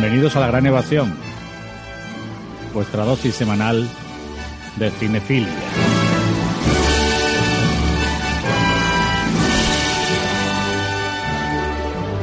Bienvenidos 0.00 0.36
a 0.36 0.40
la 0.40 0.46
Gran 0.46 0.64
Evasión, 0.64 1.12
vuestra 2.72 3.04
dosis 3.04 3.34
semanal 3.34 3.88
de 4.76 4.92
cinefilia. 4.92 5.52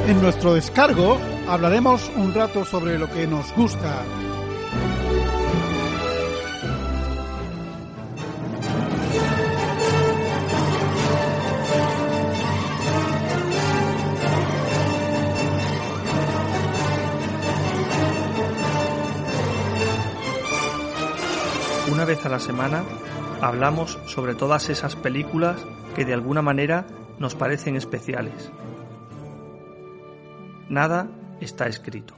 En 0.07 0.21
nuestro 0.21 0.53
descargo 0.53 1.19
hablaremos 1.49 2.09
un 2.15 2.33
rato 2.33 2.63
sobre 2.63 2.97
lo 2.97 3.11
que 3.11 3.27
nos 3.27 3.53
gusta. 3.53 4.05
Una 22.05 22.13
vez 22.13 22.25
a 22.27 22.29
la 22.29 22.39
semana 22.39 22.83
hablamos 23.41 23.97
sobre 24.05 24.35
todas 24.35 24.69
esas 24.69 24.95
películas 24.95 25.57
que 25.95 26.05
de 26.05 26.13
alguna 26.13 26.43
manera 26.43 26.85
nos 27.17 27.33
parecen 27.33 27.75
especiales. 27.75 28.51
Nada 30.69 31.07
está 31.41 31.65
escrito. 31.65 32.13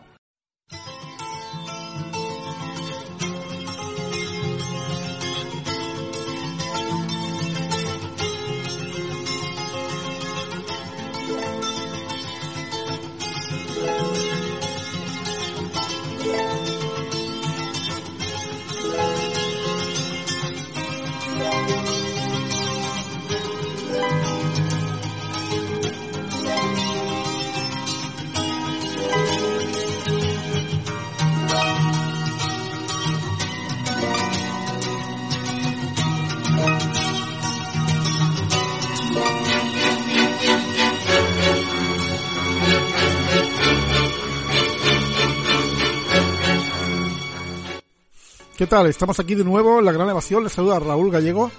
Estamos 48.85 49.19
aquí 49.19 49.33
de 49.33 49.43
nuevo 49.43 49.79
en 49.79 49.85
la 49.85 49.91
Gran 49.91 50.07
Evasión. 50.07 50.43
Les 50.43 50.53
saluda 50.53 50.79
Raúl 50.79 51.09
Gallego. 51.09 51.49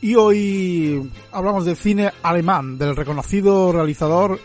Y 0.00 0.14
hoy 0.14 1.12
hablamos 1.30 1.66
del 1.66 1.76
cine 1.76 2.10
alemán, 2.22 2.78
del 2.78 2.96
reconocido 2.96 3.72
realizador 3.72 4.40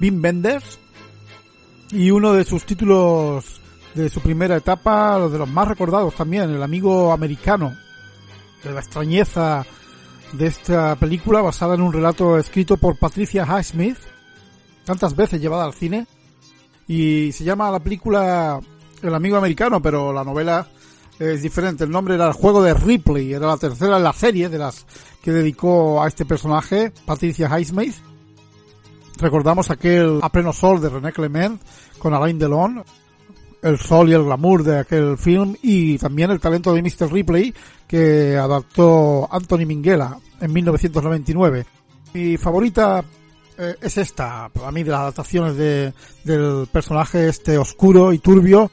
Wim 0.00 0.22
Wenders. 0.22 0.78
Y 1.90 2.10
uno 2.10 2.32
de 2.32 2.44
sus 2.44 2.64
títulos 2.64 3.60
de 3.94 4.08
su 4.08 4.20
primera 4.20 4.56
etapa, 4.56 5.18
de 5.28 5.36
los 5.36 5.48
más 5.50 5.68
recordados 5.68 6.14
también, 6.14 6.48
El 6.48 6.62
amigo 6.62 7.12
americano. 7.12 7.76
De 8.64 8.72
la 8.72 8.80
extrañeza 8.80 9.66
de 10.32 10.46
esta 10.46 10.96
película 10.96 11.42
basada 11.42 11.74
en 11.74 11.82
un 11.82 11.92
relato 11.92 12.38
escrito 12.38 12.78
por 12.78 12.98
Patricia 12.98 13.44
Highsmith, 13.44 13.98
tantas 14.86 15.14
veces 15.14 15.42
llevada 15.42 15.64
al 15.64 15.74
cine. 15.74 16.06
Y 16.88 17.32
se 17.32 17.44
llama 17.44 17.70
la 17.70 17.80
película 17.80 18.58
El 19.02 19.14
amigo 19.14 19.36
americano, 19.36 19.82
pero 19.82 20.10
la 20.10 20.24
novela 20.24 20.66
es 21.20 21.42
diferente. 21.42 21.84
El 21.84 21.90
nombre 21.90 22.14
era 22.14 22.26
el 22.26 22.32
juego 22.32 22.62
de 22.62 22.74
Ripley, 22.74 23.34
era 23.34 23.46
la 23.46 23.58
tercera 23.58 23.98
en 23.98 24.02
la 24.02 24.12
serie 24.12 24.48
de 24.48 24.58
las 24.58 24.86
que 25.22 25.30
dedicó 25.30 26.02
a 26.02 26.08
este 26.08 26.24
personaje, 26.24 26.92
Patricia 27.04 27.46
Highsmith. 27.46 27.94
Recordamos 29.18 29.70
aquel 29.70 30.18
A 30.22 30.32
pleno 30.32 30.52
sol 30.52 30.80
de 30.80 30.88
René 30.88 31.12
Clement 31.12 31.60
con 31.98 32.14
Alain 32.14 32.38
Delon, 32.38 32.82
el 33.60 33.78
sol 33.78 34.08
y 34.08 34.14
el 34.14 34.24
glamour 34.24 34.64
de 34.64 34.78
aquel 34.78 35.18
film 35.18 35.54
y 35.62 35.98
también 35.98 36.30
el 36.30 36.40
talento 36.40 36.72
de 36.72 36.82
Mr. 36.82 37.12
Ripley 37.12 37.54
que 37.86 38.38
adaptó 38.38 39.28
Anthony 39.30 39.66
Minghella 39.66 40.16
en 40.40 40.50
1999. 40.50 41.66
Mi 42.14 42.38
favorita 42.38 43.04
eh, 43.58 43.76
es 43.82 43.98
esta, 43.98 44.48
para 44.48 44.72
mí, 44.72 44.82
de 44.82 44.90
las 44.90 45.00
adaptaciones 45.00 45.54
de, 45.56 45.92
del 46.24 46.66
personaje 46.72 47.28
este 47.28 47.58
oscuro 47.58 48.14
y 48.14 48.20
turbio 48.20 48.70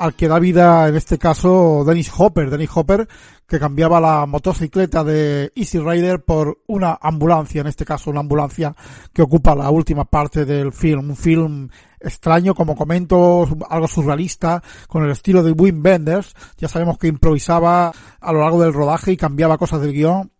al 0.00 0.14
que 0.14 0.28
da 0.28 0.38
vida 0.38 0.88
en 0.88 0.96
este 0.96 1.18
caso 1.18 1.84
Dennis 1.86 2.10
Hopper, 2.16 2.48
Dennis 2.48 2.70
Hopper 2.74 3.06
que 3.46 3.58
cambiaba 3.60 4.00
la 4.00 4.24
motocicleta 4.24 5.04
de 5.04 5.52
Easy 5.54 5.78
Rider 5.78 6.24
por 6.24 6.62
una 6.68 6.98
ambulancia, 7.02 7.60
en 7.60 7.66
este 7.66 7.84
caso 7.84 8.08
una 8.08 8.20
ambulancia 8.20 8.74
que 9.12 9.20
ocupa 9.20 9.54
la 9.54 9.68
última 9.68 10.06
parte 10.06 10.46
del 10.46 10.72
film, 10.72 11.10
un 11.10 11.16
film 11.16 11.68
extraño, 12.00 12.54
como 12.54 12.76
comento, 12.76 13.46
algo 13.68 13.88
surrealista, 13.88 14.62
con 14.88 15.04
el 15.04 15.10
estilo 15.10 15.42
de 15.42 15.52
Wim 15.52 15.84
Wenders, 15.84 16.34
ya 16.56 16.68
sabemos 16.68 16.96
que 16.96 17.08
improvisaba 17.08 17.92
a 18.20 18.32
lo 18.32 18.40
largo 18.40 18.62
del 18.62 18.72
rodaje 18.72 19.12
y 19.12 19.16
cambiaba 19.18 19.58
cosas 19.58 19.82
del 19.82 19.92
guion, 19.92 20.32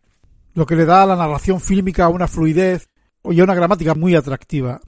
lo 0.54 0.65
que 0.65 0.77
le 0.77 0.87
da 0.87 1.03
a 1.03 1.06
la 1.06 1.16
narración 1.16 1.60
fílmica 1.60 2.09
una 2.09 2.28
fluidez 2.28 2.88
y 3.25 3.41
una 3.42 3.54
gramática 3.54 3.94
muy 3.94 4.15
atractiva. 4.15 4.81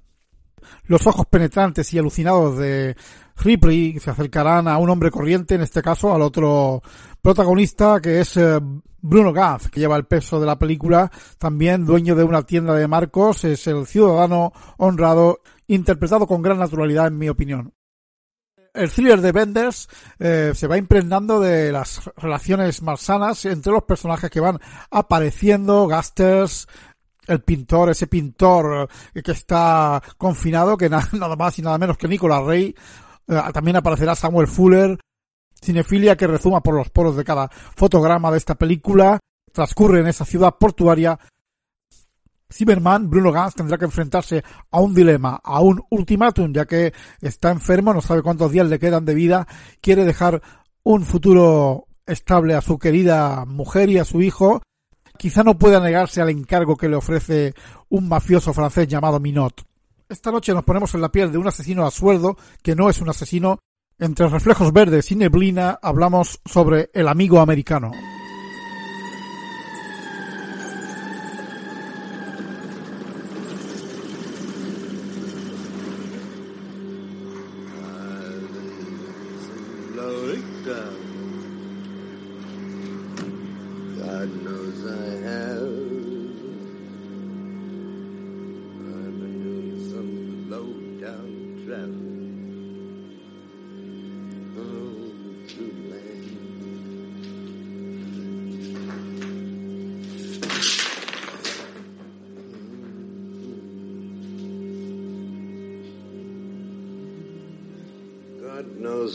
Los 0.85 1.07
ojos 1.07 1.27
penetrantes 1.27 1.93
y 1.93 1.99
alucinados 1.99 2.57
de 2.57 2.97
Ripley 3.37 3.99
se 3.99 4.11
acercarán 4.11 4.69
a 4.69 4.79
un 4.79 4.91
hombre 4.91 5.11
corriente, 5.11 5.55
en 5.55 5.63
este 5.63 5.83
caso 5.83 6.15
al 6.15 6.23
otro 6.23 6.83
protagonista 7.21 8.01
que 8.01 8.21
es 8.21 8.37
eh, 8.37 8.61
Bruno 9.01 9.33
Ganz, 9.33 9.69
que 9.69 9.81
lleva 9.81 9.97
el 9.97 10.05
peso 10.05 10.39
de 10.41 10.47
la 10.47 10.59
película, 10.59 11.11
también 11.39 11.85
dueño 11.85 12.15
de 12.15 12.25
una 12.25 12.43
tienda 12.43 12.75
de 12.75 12.87
marcos, 12.87 13.45
es 13.45 13.67
el 13.67 13.87
ciudadano 13.87 14.53
honrado, 14.79 15.41
interpretado 15.67 16.27
con 16.27 16.43
gran 16.43 16.59
naturalidad 16.59 17.09
en 17.09 17.19
mi 17.19 17.29
opinión. 17.29 17.75
El 18.75 18.91
thriller 18.91 19.21
de 19.21 19.33
Benders 19.33 19.89
eh, 20.19 20.53
se 20.55 20.67
va 20.67 20.79
impregnando 20.79 21.41
de 21.41 21.73
las 21.73 22.11
relaciones 22.17 22.81
malsanas 22.81 23.45
entre 23.45 23.73
los 23.73 23.83
personajes 23.83 24.31
que 24.31 24.41
van 24.41 24.59
apareciendo, 24.91 25.87
Gasters, 25.87 26.67
el 27.27 27.43
pintor, 27.43 27.91
ese 27.91 28.07
pintor 28.07 28.89
eh, 29.15 29.23
que 29.23 29.33
está 29.33 30.03
confinado, 30.17 30.77
que 30.77 30.89
nada 30.91 31.37
más 31.37 31.59
y 31.59 31.63
nada 31.63 31.79
menos 31.79 31.99
que 31.99 32.09
Nicolas 32.09 32.45
Rey, 32.45 32.75
también 33.27 33.77
aparecerá 33.77 34.15
Samuel 34.15 34.47
Fuller, 34.47 34.99
cinefilia 35.61 36.17
que 36.17 36.27
rezuma 36.27 36.63
por 36.63 36.75
los 36.75 36.91
poros 36.91 37.17
de 37.17 37.25
cada 37.25 37.49
fotograma 37.49 38.31
de 38.31 38.39
esta 38.39 38.55
película. 38.55 39.19
Transcurre 39.53 40.01
en 40.01 40.07
esa 40.07 40.25
ciudad 40.25 40.57
portuaria. 40.59 41.19
Zimmerman, 42.53 43.09
Bruno 43.09 43.33
Gans, 43.33 43.55
tendrá 43.55 43.79
que 43.79 43.87
enfrentarse 43.87 44.45
a 44.71 44.81
un 44.81 44.95
dilema, 44.95 45.41
a 45.43 45.61
un 45.61 45.83
ultimátum, 45.91 46.53
ya 46.53 46.67
que 46.67 46.93
está 47.21 47.51
enfermo, 47.51 47.95
no 47.95 48.03
sabe 48.03 48.23
cuántos 48.23 48.53
días 48.53 48.69
le 48.69 48.79
quedan 48.79 49.05
de 49.05 49.15
vida, 49.15 49.47
quiere 49.81 50.05
dejar 50.05 50.43
un 50.83 51.05
futuro 51.05 51.87
estable 52.07 52.55
a 52.55 52.61
su 52.61 52.79
querida 52.79 53.45
mujer 53.47 53.89
y 53.89 53.99
a 53.99 54.05
su 54.05 54.21
hijo. 54.21 54.63
Quizá 55.17 55.43
no 55.45 55.59
pueda 55.59 55.81
negarse 55.81 56.21
al 56.21 56.31
encargo 56.31 56.77
que 56.77 56.89
le 56.89 56.97
ofrece 56.97 57.55
un 57.89 58.09
mafioso 58.09 58.53
francés 58.53 58.89
llamado 58.89 59.21
Minot. 59.21 59.65
Esta 60.13 60.31
noche 60.31 60.53
nos 60.53 60.65
ponemos 60.65 60.95
en 60.95 61.01
la 61.01 61.11
piel 61.11 61.33
de 61.33 61.39
un 61.39 61.49
asesino 61.49 61.87
a 61.87 61.91
sueldo 61.91 62.37
que 62.63 62.77
no 62.77 62.91
es 62.91 63.01
un 63.01 63.09
asesino. 63.09 63.61
Entre 63.99 64.29
reflejos 64.29 64.71
verdes 64.71 65.11
y 65.11 65.17
neblina 65.17 65.79
hablamos 65.81 66.39
sobre 66.45 66.91
el 66.93 67.09
amigo 67.09 67.41
americano. 67.41 67.93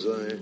I. 0.05 0.37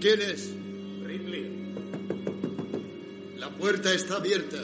¿Quién 0.00 0.20
es? 0.22 0.54
Ripley. 1.04 1.60
puerta 3.58 3.92
está 3.92 4.16
abierta. 4.16 4.56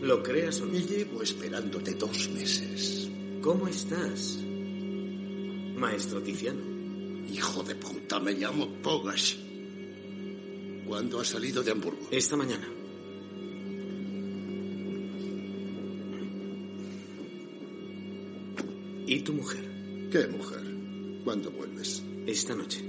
¿Lo 0.00 0.22
creas 0.22 0.60
o 0.60 0.66
no? 0.66 0.72
Me 0.72 0.80
llevo 0.80 1.22
esperándote 1.22 1.94
dos 1.94 2.30
meses. 2.30 3.10
¿Cómo 3.42 3.66
estás, 3.66 4.38
maestro 5.76 6.22
Tiziano? 6.22 6.73
Hijo 7.32 7.62
de 7.62 7.74
puta, 7.74 8.20
me 8.20 8.32
llamo 8.32 8.68
Pogash. 8.82 9.36
¿Cuándo 10.86 11.20
has 11.20 11.28
salido 11.28 11.62
de 11.62 11.70
Hamburgo? 11.70 12.08
Esta 12.10 12.36
mañana. 12.36 12.68
¿Y 19.06 19.20
tu 19.20 19.32
mujer? 19.32 20.08
¿Qué 20.10 20.26
mujer? 20.28 20.62
¿Cuándo 21.24 21.50
vuelves? 21.50 22.02
Esta 22.26 22.54
noche. 22.54 22.82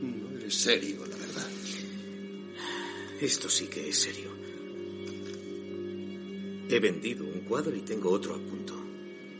No 0.00 0.36
eres 0.36 0.54
serio, 0.54 1.04
la 1.06 1.16
verdad. 1.16 1.46
Esto 3.20 3.48
sí 3.48 3.66
que 3.66 3.88
es 3.88 3.96
serio. 3.96 4.30
He 6.70 6.78
vendido 6.78 7.24
un 7.24 7.40
cuadro 7.40 7.74
y 7.76 7.80
tengo 7.80 8.10
otro 8.10 8.34
a 8.34 8.38
punto. 8.38 8.74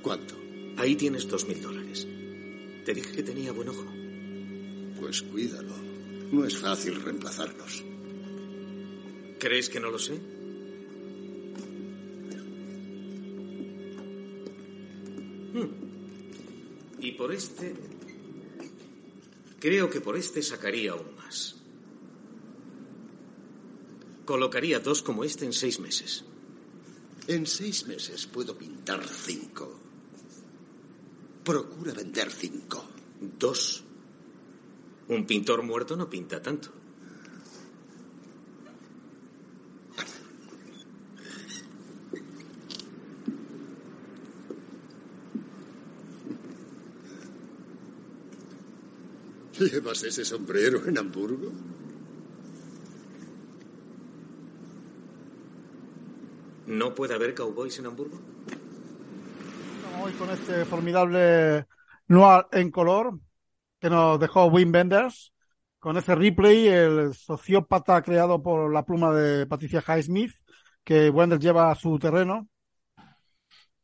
¿Cuánto? 0.03 0.35
Ahí 0.77 0.97
tienes 0.97 1.29
dos 1.29 1.47
mil 1.47 1.63
dólares. 1.63 1.80
Te 2.91 2.95
dije 2.95 3.13
que 3.13 3.23
tenía 3.23 3.53
buen 3.53 3.69
ojo. 3.69 3.87
Pues 4.99 5.23
cuídalo. 5.23 5.77
No 6.33 6.45
es 6.45 6.59
fácil 6.59 7.01
reemplazarlos. 7.01 7.85
¿Crees 9.39 9.69
que 9.69 9.79
no 9.79 9.93
lo 9.93 9.99
sé? 10.01 10.15
Hmm. 15.55 15.69
Y 16.99 17.13
por 17.13 17.33
este... 17.33 17.77
Creo 19.61 19.89
que 19.89 20.01
por 20.01 20.17
este 20.17 20.43
sacaría 20.43 20.91
aún 20.91 21.15
más. 21.15 21.55
Colocaría 24.25 24.81
dos 24.81 25.01
como 25.01 25.23
este 25.23 25.45
en 25.45 25.53
seis 25.53 25.79
meses. 25.79 26.25
En 27.29 27.47
seis 27.47 27.87
meses 27.87 28.27
puedo 28.27 28.59
pintar 28.59 29.07
cinco. 29.07 29.70
Procura 31.51 31.93
vender 31.93 32.31
cinco. 32.31 32.85
Dos. 33.21 33.83
Un 35.09 35.27
pintor 35.27 35.65
muerto 35.65 35.97
no 35.97 36.09
pinta 36.09 36.41
tanto. 36.41 36.71
¿Llevas 49.59 50.05
ese 50.05 50.25
sombrero 50.25 50.87
en 50.87 50.99
Hamburgo? 50.99 51.51
¿No 56.69 56.95
puede 56.95 57.15
haber 57.15 57.35
cowboys 57.35 57.77
en 57.81 57.87
Hamburgo? 57.87 58.21
Con 60.21 60.29
este 60.29 60.67
formidable 60.67 61.65
noir 62.09 62.45
en 62.53 62.71
color 62.71 63.19
que 63.81 63.89
nos 63.89 64.21
dejó 64.21 64.49
Wim 64.49 64.71
Wenders, 64.71 65.33
con 65.79 65.97
ese 65.97 66.15
replay, 66.15 66.69
el 66.69 67.15
sociópata 67.15 68.03
creado 68.03 68.43
por 68.43 68.71
la 68.71 68.85
pluma 68.85 69.15
de 69.15 69.47
Patricia 69.47 69.83
Highsmith, 69.83 70.33
que 70.85 71.09
Wenders 71.09 71.43
lleva 71.43 71.71
a 71.71 71.75
su 71.75 71.99
terreno, 71.99 72.47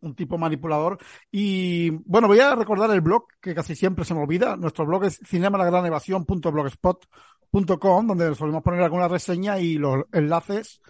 un 0.00 0.14
tipo 0.14 0.36
manipulador. 0.36 0.98
Y 1.30 1.88
bueno, 2.04 2.28
voy 2.28 2.40
a 2.40 2.54
recordar 2.54 2.90
el 2.90 3.00
blog, 3.00 3.28
que 3.40 3.54
casi 3.54 3.74
siempre 3.74 4.04
se 4.04 4.12
me 4.12 4.20
olvida. 4.20 4.58
Nuestro 4.58 4.84
blog 4.84 5.06
es 5.06 5.18
cinemalagranevasión.blogspot.com, 5.24 8.06
donde 8.08 8.34
solemos 8.34 8.62
poner 8.62 8.82
alguna 8.82 9.08
reseña 9.08 9.58
y 9.58 9.78
los 9.78 10.04
enlaces 10.12 10.82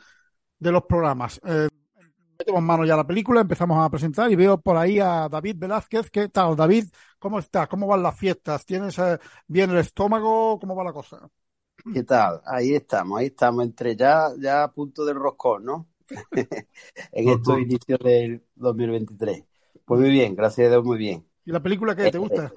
de 0.58 0.72
los 0.72 0.82
programas. 0.86 1.40
Eh, 1.44 1.68
metemos 2.38 2.62
mano 2.62 2.84
ya 2.84 2.94
a 2.94 2.98
la 2.98 3.06
película, 3.06 3.40
empezamos 3.40 3.78
a 3.78 3.90
presentar 3.90 4.30
y 4.30 4.36
veo 4.36 4.60
por 4.60 4.76
ahí 4.76 4.98
a 4.98 5.28
David 5.28 5.56
Velázquez. 5.58 6.10
¿Qué 6.10 6.28
tal, 6.28 6.56
David? 6.56 6.86
¿Cómo 7.18 7.38
estás? 7.38 7.68
¿Cómo 7.68 7.86
van 7.86 8.02
las 8.02 8.16
fiestas? 8.16 8.64
¿Tienes 8.64 8.98
eh, 8.98 9.18
bien 9.46 9.70
el 9.70 9.78
estómago? 9.78 10.58
¿Cómo 10.58 10.74
va 10.74 10.84
la 10.84 10.92
cosa? 10.92 11.28
¿Qué 11.92 12.02
tal? 12.02 12.40
Ahí 12.44 12.74
estamos, 12.74 13.18
ahí 13.18 13.26
estamos, 13.26 13.64
entre 13.64 13.96
ya, 13.96 14.28
ya 14.38 14.64
a 14.64 14.72
punto 14.72 15.04
del 15.04 15.16
roscón, 15.16 15.64
¿no? 15.64 15.88
en 17.12 17.28
estos 17.28 17.58
inicios 17.58 17.98
del 18.00 18.42
2023. 18.54 19.44
Pues 19.84 20.00
muy 20.00 20.10
bien, 20.10 20.34
gracias 20.34 20.66
a 20.66 20.70
Dios, 20.70 20.84
muy 20.84 20.98
bien. 20.98 21.26
¿Y 21.44 21.52
la 21.52 21.62
película 21.62 21.94
qué 21.94 22.10
te 22.10 22.18
gusta? 22.18 22.52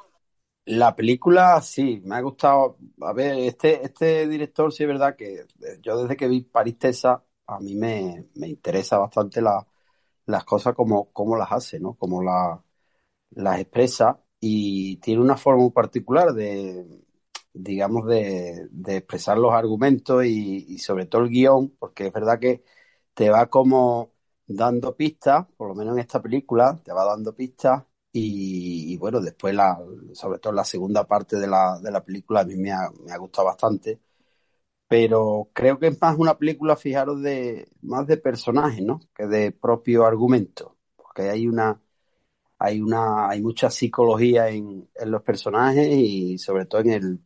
La 0.65 0.95
película, 0.95 1.61
sí, 1.61 2.01
me 2.05 2.15
ha 2.15 2.21
gustado. 2.21 2.77
A 3.01 3.13
ver, 3.13 3.37
este, 3.39 3.83
este 3.83 4.27
director, 4.27 4.71
sí 4.71 4.83
es 4.83 4.89
verdad 4.89 5.15
que 5.15 5.45
yo 5.81 6.01
desde 6.01 6.15
que 6.15 6.27
vi 6.27 6.41
París, 6.41 6.77
Texas, 6.77 7.19
a 7.47 7.59
mí 7.59 7.75
me, 7.75 8.25
me 8.35 8.47
interesa 8.47 8.97
bastante 8.99 9.41
la, 9.41 9.65
las 10.29 10.45
cosas 10.45 10.75
como, 10.75 11.11
como 11.11 11.35
las 11.37 11.51
hace, 11.51 11.79
¿no? 11.79 11.95
Como 11.95 12.23
la, 12.23 12.63
las 13.31 13.59
expresa 13.59 14.21
y 14.39 14.97
tiene 14.97 15.21
una 15.21 15.37
forma 15.37 15.63
muy 15.63 15.71
particular 15.71 16.33
de, 16.33 17.03
digamos, 17.53 18.07
de, 18.07 18.69
expresar 18.87 19.37
los 19.37 19.53
argumentos 19.53 20.25
y, 20.25 20.77
sobre 20.79 21.05
todo 21.07 21.23
el 21.23 21.29
guion, 21.29 21.71
porque 21.79 22.07
es 22.07 22.13
verdad 22.13 22.39
que 22.39 22.63
te 23.13 23.29
va 23.29 23.47
como 23.49 24.13
dando 24.47 24.95
pistas, 24.95 25.47
por 25.57 25.69
lo 25.69 25.75
menos 25.75 25.93
en 25.95 25.99
esta 26.01 26.21
película, 26.21 26.79
te 26.83 26.93
va 26.93 27.05
dando 27.05 27.35
pistas 27.35 27.83
y, 28.11 28.93
y 28.93 28.97
bueno, 28.97 29.21
después, 29.21 29.53
la, 29.55 29.79
sobre 30.13 30.39
todo 30.39 30.53
la 30.53 30.63
segunda 30.65 31.05
parte 31.07 31.37
de 31.37 31.47
la, 31.47 31.79
de 31.81 31.91
la 31.91 32.03
película, 32.03 32.41
a 32.41 32.45
mí 32.45 32.55
me 32.55 32.71
ha, 32.71 32.89
me 33.03 33.11
ha 33.11 33.17
gustado 33.17 33.47
bastante 33.47 33.99
pero 34.89 35.51
creo 35.53 35.79
que 35.79 35.87
es 35.87 36.01
más 36.01 36.17
una 36.17 36.37
película, 36.37 36.75
fijaros, 36.75 37.21
de 37.21 37.69
más 37.83 38.07
de 38.07 38.17
personajes, 38.17 38.81
¿no? 38.83 38.99
Que 39.15 39.27
de 39.27 39.51
propio 39.51 40.05
argumento, 40.05 40.77
porque 40.97 41.29
hay 41.29 41.47
una 41.47 41.79
hay 42.57 42.81
una 42.81 43.29
hay 43.29 43.41
mucha 43.41 43.69
psicología 43.69 44.49
en, 44.49 44.89
en 44.95 45.11
los 45.11 45.23
personajes 45.23 45.87
y 45.89 46.39
sobre 46.39 46.65
todo 46.65 46.81
en 46.81 46.91
el, 46.91 47.19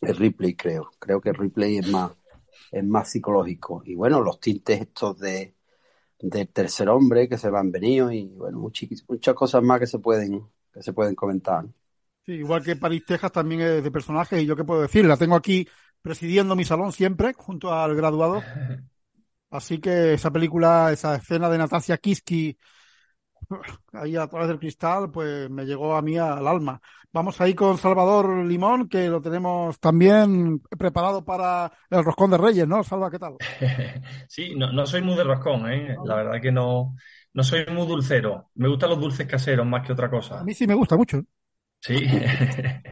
replay, 0.00 0.54
creo. 0.56 0.90
Creo 0.98 1.20
que 1.20 1.30
el 1.30 1.36
replay 1.36 1.78
es 1.78 1.88
más 1.88 2.12
es 2.72 2.84
más 2.84 3.10
psicológico 3.10 3.82
y 3.84 3.94
bueno, 3.94 4.22
los 4.22 4.40
tintes 4.40 4.80
estos 4.80 5.18
de 5.18 5.54
del 6.18 6.48
tercer 6.48 6.88
hombre 6.88 7.28
que 7.28 7.36
se 7.38 7.50
van 7.50 7.70
venido 7.70 8.10
y 8.10 8.28
bueno, 8.28 8.58
muchas, 8.58 8.88
muchas 9.08 9.34
cosas 9.34 9.62
más 9.62 9.80
que 9.80 9.86
se 9.86 9.98
pueden 9.98 10.46
que 10.72 10.82
se 10.82 10.94
pueden 10.94 11.14
comentar. 11.14 11.66
Sí, 12.24 12.32
igual 12.32 12.64
que 12.64 12.74
París, 12.74 13.04
Texas 13.06 13.32
también 13.32 13.60
es 13.60 13.84
de 13.84 13.90
personajes 13.90 14.42
y 14.42 14.46
yo 14.46 14.56
qué 14.56 14.64
puedo 14.64 14.80
decir, 14.82 15.04
la 15.04 15.16
tengo 15.16 15.36
aquí 15.36 15.68
presidiendo 16.06 16.54
mi 16.54 16.64
salón 16.64 16.92
siempre, 16.92 17.32
junto 17.32 17.74
al 17.74 17.96
graduado. 17.96 18.40
Así 19.50 19.80
que 19.80 20.14
esa 20.14 20.30
película, 20.30 20.92
esa 20.92 21.16
escena 21.16 21.48
de 21.50 21.58
Natasia 21.58 21.98
Kiski 21.98 22.56
ahí 23.92 24.14
a 24.14 24.28
través 24.28 24.46
del 24.46 24.60
cristal, 24.60 25.10
pues 25.10 25.50
me 25.50 25.64
llegó 25.64 25.96
a 25.96 26.02
mí 26.02 26.16
al 26.16 26.46
alma. 26.46 26.80
Vamos 27.12 27.40
ahí 27.40 27.54
con 27.54 27.76
Salvador 27.76 28.44
Limón, 28.44 28.88
que 28.88 29.08
lo 29.08 29.20
tenemos 29.20 29.80
también 29.80 30.60
preparado 30.78 31.24
para 31.24 31.72
el 31.90 32.04
roscón 32.04 32.30
de 32.30 32.38
Reyes, 32.38 32.68
¿no? 32.68 32.84
Salva, 32.84 33.10
¿qué 33.10 33.18
tal? 33.18 33.36
Sí, 34.28 34.54
no, 34.54 34.70
no 34.70 34.86
soy 34.86 35.02
muy 35.02 35.16
de 35.16 35.24
roscón, 35.24 35.72
¿eh? 35.72 35.96
La 36.04 36.16
verdad 36.16 36.40
que 36.40 36.52
no, 36.52 36.94
no 37.34 37.42
soy 37.42 37.66
muy 37.72 37.86
dulcero. 37.86 38.50
Me 38.54 38.68
gustan 38.68 38.90
los 38.90 39.00
dulces 39.00 39.26
caseros 39.26 39.66
más 39.66 39.84
que 39.84 39.92
otra 39.92 40.08
cosa. 40.08 40.38
A 40.38 40.44
mí 40.44 40.54
sí 40.54 40.68
me 40.68 40.74
gusta 40.74 40.96
mucho. 40.96 41.22
Sí. 41.80 41.94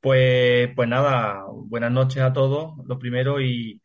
pues, 0.00 0.70
pues 0.74 0.88
nada, 0.88 1.44
buenas 1.52 1.92
noches 1.92 2.22
a 2.22 2.32
todos, 2.32 2.74
lo 2.86 2.98
primero, 2.98 3.40
y, 3.40 3.82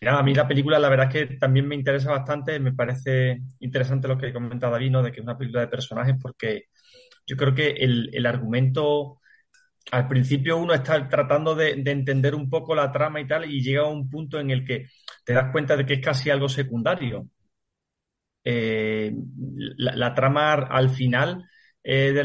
nada, 0.00 0.20
a 0.20 0.22
mí 0.22 0.34
la 0.34 0.46
película 0.48 0.78
la 0.78 0.88
verdad 0.88 1.14
es 1.14 1.28
que 1.28 1.36
también 1.36 1.66
me 1.68 1.74
interesa 1.74 2.10
bastante, 2.12 2.60
me 2.60 2.72
parece 2.72 3.40
interesante 3.60 4.08
lo 4.08 4.18
que 4.18 4.32
comenta 4.32 4.70
David, 4.70 4.90
¿no? 4.90 5.02
De 5.02 5.10
que 5.12 5.20
es 5.20 5.24
una 5.24 5.36
película 5.38 5.62
de 5.62 5.68
personajes, 5.68 6.14
porque 6.20 6.64
yo 7.26 7.36
creo 7.36 7.54
que 7.54 7.70
el, 7.72 8.10
el 8.14 8.26
argumento, 8.26 9.20
al 9.92 10.08
principio 10.08 10.58
uno 10.58 10.74
está 10.74 11.08
tratando 11.08 11.54
de, 11.54 11.76
de, 11.76 11.90
entender 11.92 12.34
un 12.34 12.50
poco 12.50 12.74
la 12.74 12.92
trama 12.92 13.20
y 13.20 13.26
tal, 13.26 13.50
y 13.50 13.62
llega 13.62 13.82
a 13.82 13.86
un 13.88 14.10
punto 14.10 14.40
en 14.40 14.50
el 14.50 14.64
que 14.64 14.86
te 15.24 15.32
das 15.34 15.52
cuenta 15.52 15.76
de 15.76 15.86
que 15.86 15.94
es 15.94 16.00
casi 16.00 16.30
algo 16.30 16.48
secundario. 16.48 17.28
Eh, 18.44 19.12
la 19.76 20.14
trama 20.14 20.54
al 20.54 20.90
final 20.90 21.44
eh, 21.90 22.22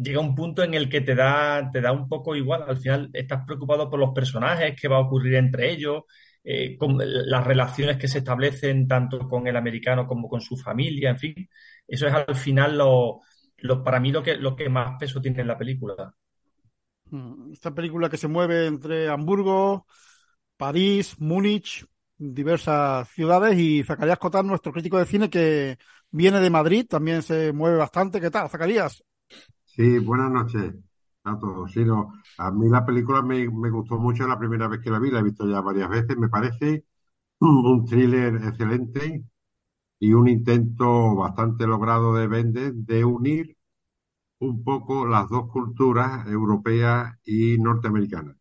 llega 0.00 0.20
un 0.20 0.32
punto 0.36 0.62
en 0.62 0.74
el 0.74 0.88
que 0.88 1.00
te 1.00 1.16
da, 1.16 1.68
te 1.72 1.80
da 1.80 1.90
un 1.90 2.08
poco 2.08 2.36
igual. 2.36 2.64
Al 2.68 2.76
final 2.76 3.10
estás 3.12 3.44
preocupado 3.44 3.90
por 3.90 3.98
los 3.98 4.12
personajes, 4.12 4.80
qué 4.80 4.86
va 4.86 4.98
a 4.98 5.00
ocurrir 5.00 5.34
entre 5.34 5.72
ellos, 5.72 6.04
eh, 6.44 6.78
las 6.78 7.44
relaciones 7.44 7.96
que 7.96 8.06
se 8.06 8.18
establecen 8.18 8.86
tanto 8.86 9.28
con 9.28 9.48
el 9.48 9.56
americano 9.56 10.06
como 10.06 10.28
con 10.28 10.40
su 10.40 10.56
familia, 10.56 11.10
en 11.10 11.18
fin. 11.18 11.34
Eso 11.88 12.06
es 12.06 12.14
al 12.14 12.36
final 12.36 12.78
lo, 12.78 13.22
lo 13.58 13.82
para 13.82 13.98
mí 13.98 14.12
lo 14.12 14.22
que, 14.22 14.36
lo 14.36 14.54
que 14.54 14.68
más 14.68 14.96
peso 15.00 15.20
tiene 15.20 15.40
en 15.40 15.48
la 15.48 15.58
película. 15.58 16.14
Esta 17.52 17.74
película 17.74 18.08
que 18.08 18.16
se 18.16 18.28
mueve 18.28 18.66
entre 18.66 19.08
Hamburgo, 19.08 19.86
París, 20.56 21.16
Múnich, 21.18 21.84
diversas 22.16 23.08
ciudades 23.08 23.58
y 23.58 23.82
Zacarías 23.82 24.18
Cotar, 24.18 24.44
nuestro 24.44 24.72
crítico 24.72 24.96
de 24.98 25.06
cine 25.06 25.28
que 25.28 25.76
viene 26.12 26.40
de 26.40 26.50
Madrid, 26.50 26.86
también 26.88 27.22
se 27.22 27.52
mueve 27.52 27.78
bastante. 27.78 28.20
¿Qué 28.20 28.30
tal, 28.30 28.48
Zacarías? 28.48 29.02
Sí, 29.64 29.98
buenas 29.98 30.30
noches. 30.30 30.74
a 31.24 31.38
todos. 31.38 31.72
Sí, 31.72 31.84
no, 31.84 32.12
a 32.38 32.50
mí 32.50 32.68
la 32.68 32.84
película 32.84 33.22
me, 33.22 33.46
gustó 33.48 33.98
mucho 33.98 34.26
la 34.26 34.38
primera 34.38 34.68
vez 34.68 34.80
que 34.80 34.90
la 34.90 34.98
vi, 34.98 35.10
la 35.10 35.20
he 35.20 35.22
visto 35.22 35.48
ya 35.48 35.60
varias 35.60 35.88
veces, 35.88 36.16
me 36.18 36.28
parece 36.28 36.84
un 37.40 37.84
thriller 37.86 38.36
excelente 38.36 39.24
y 40.00 40.12
un 40.14 40.28
intento 40.28 41.16
bastante 41.16 41.66
logrado 41.66 42.14
de 42.14 42.28
Bendis 42.28 42.86
de 42.86 43.04
unir 43.04 43.56
un 44.40 44.64
poco 44.64 45.06
las 45.06 45.28
dos 45.30 45.48
culturas, 45.50 46.26
europea 46.28 47.18
y 47.24 47.58
norteamericana, 47.58 48.36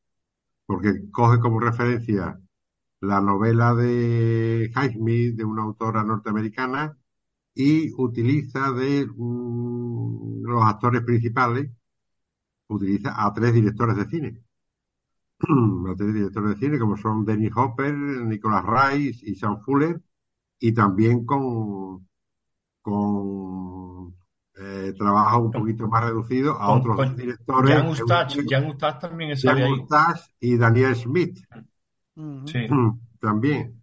porque 0.66 1.10
coge 1.12 1.40
como 1.40 1.60
referencia 1.60 2.40
la 3.02 3.22
novela 3.22 3.76
de 3.76 4.72
Highsmith, 4.76 5.36
de 5.38 5.46
una 5.46 5.64
autora 5.64 6.04
norteamericana, 6.04 6.98
y 7.54 7.92
utiliza 7.98 8.72
de 8.72 9.06
mm, 9.06 10.44
los 10.44 10.64
actores 10.64 11.02
principales, 11.04 11.70
utiliza 12.68 13.14
a 13.24 13.34
tres 13.34 13.54
directores 13.54 13.96
de 13.98 14.06
cine. 14.06 14.44
a 15.40 15.96
tres 15.96 16.14
directores 16.14 16.52
de 16.52 16.60
cine, 16.60 16.80
como 16.80 16.98
son 16.98 17.26
Dennis 17.26 17.52
Hopper, 17.56 17.94
Nicholas 17.94 18.64
Rice 18.66 19.30
y 19.30 19.36
Sam 19.36 19.60
Fuller, 19.62 20.02
y 20.60 20.74
también 20.74 21.26
con, 21.26 22.08
con 22.82 24.16
eh, 24.58 24.94
trabajo 24.98 25.40
un 25.40 25.52
poquito 25.52 25.88
más 25.88 26.04
reducido 26.06 26.54
a 26.62 26.68
Con- 26.68 26.80
otros 26.80 26.96
con 26.96 27.16
directores. 27.16 27.76
Jan 27.76 27.88
Ustach, 27.90 28.38
Jan 28.48 28.68
Ustach 28.68 29.00
también 29.02 29.30
Jan 29.32 29.38
sale 29.38 29.64
ahí. 29.64 29.72
Ustach 29.74 30.20
y 30.40 30.58
Daniel 30.58 30.96
Smith. 30.96 31.40
Sí. 32.46 32.68
También. 33.20 33.81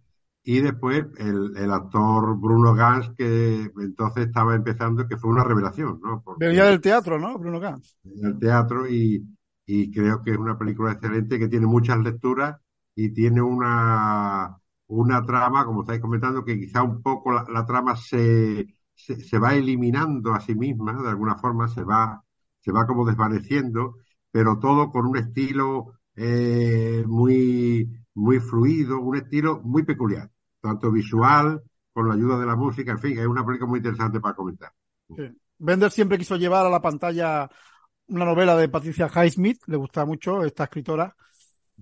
Y 0.51 0.61
después 0.61 1.05
el, 1.17 1.55
el 1.57 1.71
actor 1.71 2.37
Bruno 2.39 2.73
Gans, 2.73 3.11
que 3.17 3.69
entonces 3.81 4.27
estaba 4.27 4.55
empezando, 4.55 5.07
que 5.07 5.17
fue 5.17 5.29
una 5.29 5.43
revelación, 5.43 5.99
¿no? 6.03 6.21
Porque 6.23 6.45
Venía 6.47 6.65
del 6.65 6.81
teatro, 6.81 7.19
¿no? 7.19 7.37
Bruno 7.37 7.59
Gans. 7.59 7.97
en 8.03 8.25
el 8.25 8.39
teatro 8.39 8.87
y, 8.89 9.23
y 9.65 9.91
creo 9.91 10.21
que 10.23 10.31
es 10.31 10.37
una 10.37 10.57
película 10.57 10.93
excelente 10.93 11.37
que 11.39 11.47
tiene 11.47 11.67
muchas 11.67 11.99
lecturas 11.99 12.57
y 12.95 13.13
tiene 13.13 13.41
una, 13.41 14.57
una 14.87 15.25
trama, 15.25 15.65
como 15.65 15.81
estáis 15.81 16.01
comentando, 16.01 16.43
que 16.43 16.59
quizá 16.59 16.83
un 16.83 17.01
poco 17.01 17.31
la, 17.31 17.45
la 17.51 17.65
trama 17.65 17.95
se, 17.95 18.67
se, 18.95 19.21
se 19.21 19.39
va 19.39 19.53
eliminando 19.55 20.33
a 20.33 20.39
sí 20.41 20.55
misma, 20.55 21.01
de 21.01 21.09
alguna 21.09 21.35
forma, 21.37 21.67
se 21.67 21.83
va, 21.83 22.23
se 22.59 22.71
va 22.71 22.85
como 22.87 23.05
desvaneciendo, 23.05 23.97
pero 24.31 24.59
todo 24.59 24.91
con 24.91 25.05
un 25.05 25.17
estilo 25.17 25.93
eh, 26.15 27.03
muy, 27.07 27.89
muy 28.15 28.39
fluido, 28.39 28.99
un 28.99 29.15
estilo 29.17 29.61
muy 29.63 29.83
peculiar, 29.83 30.29
tanto 30.61 30.91
visual, 30.91 31.61
con 31.93 32.07
la 32.07 32.15
ayuda 32.15 32.39
de 32.39 32.45
la 32.45 32.55
música, 32.55 32.91
en 32.91 32.99
fin, 32.99 33.17
es 33.17 33.25
una 33.25 33.45
película 33.45 33.69
muy 33.69 33.79
interesante 33.79 34.19
para 34.19 34.35
comentar. 34.35 34.71
Sí. 35.07 35.89
Siempre 35.89 36.17
quiso 36.17 36.37
llevar 36.37 36.65
a 36.65 36.69
la 36.69 36.81
pantalla 36.81 37.49
una 38.07 38.25
novela 38.25 38.55
de 38.55 38.69
Patricia 38.69 39.09
Highsmith, 39.13 39.61
le 39.67 39.77
gustaba 39.77 40.05
mucho 40.05 40.43
esta 40.43 40.63
escritora, 40.63 41.15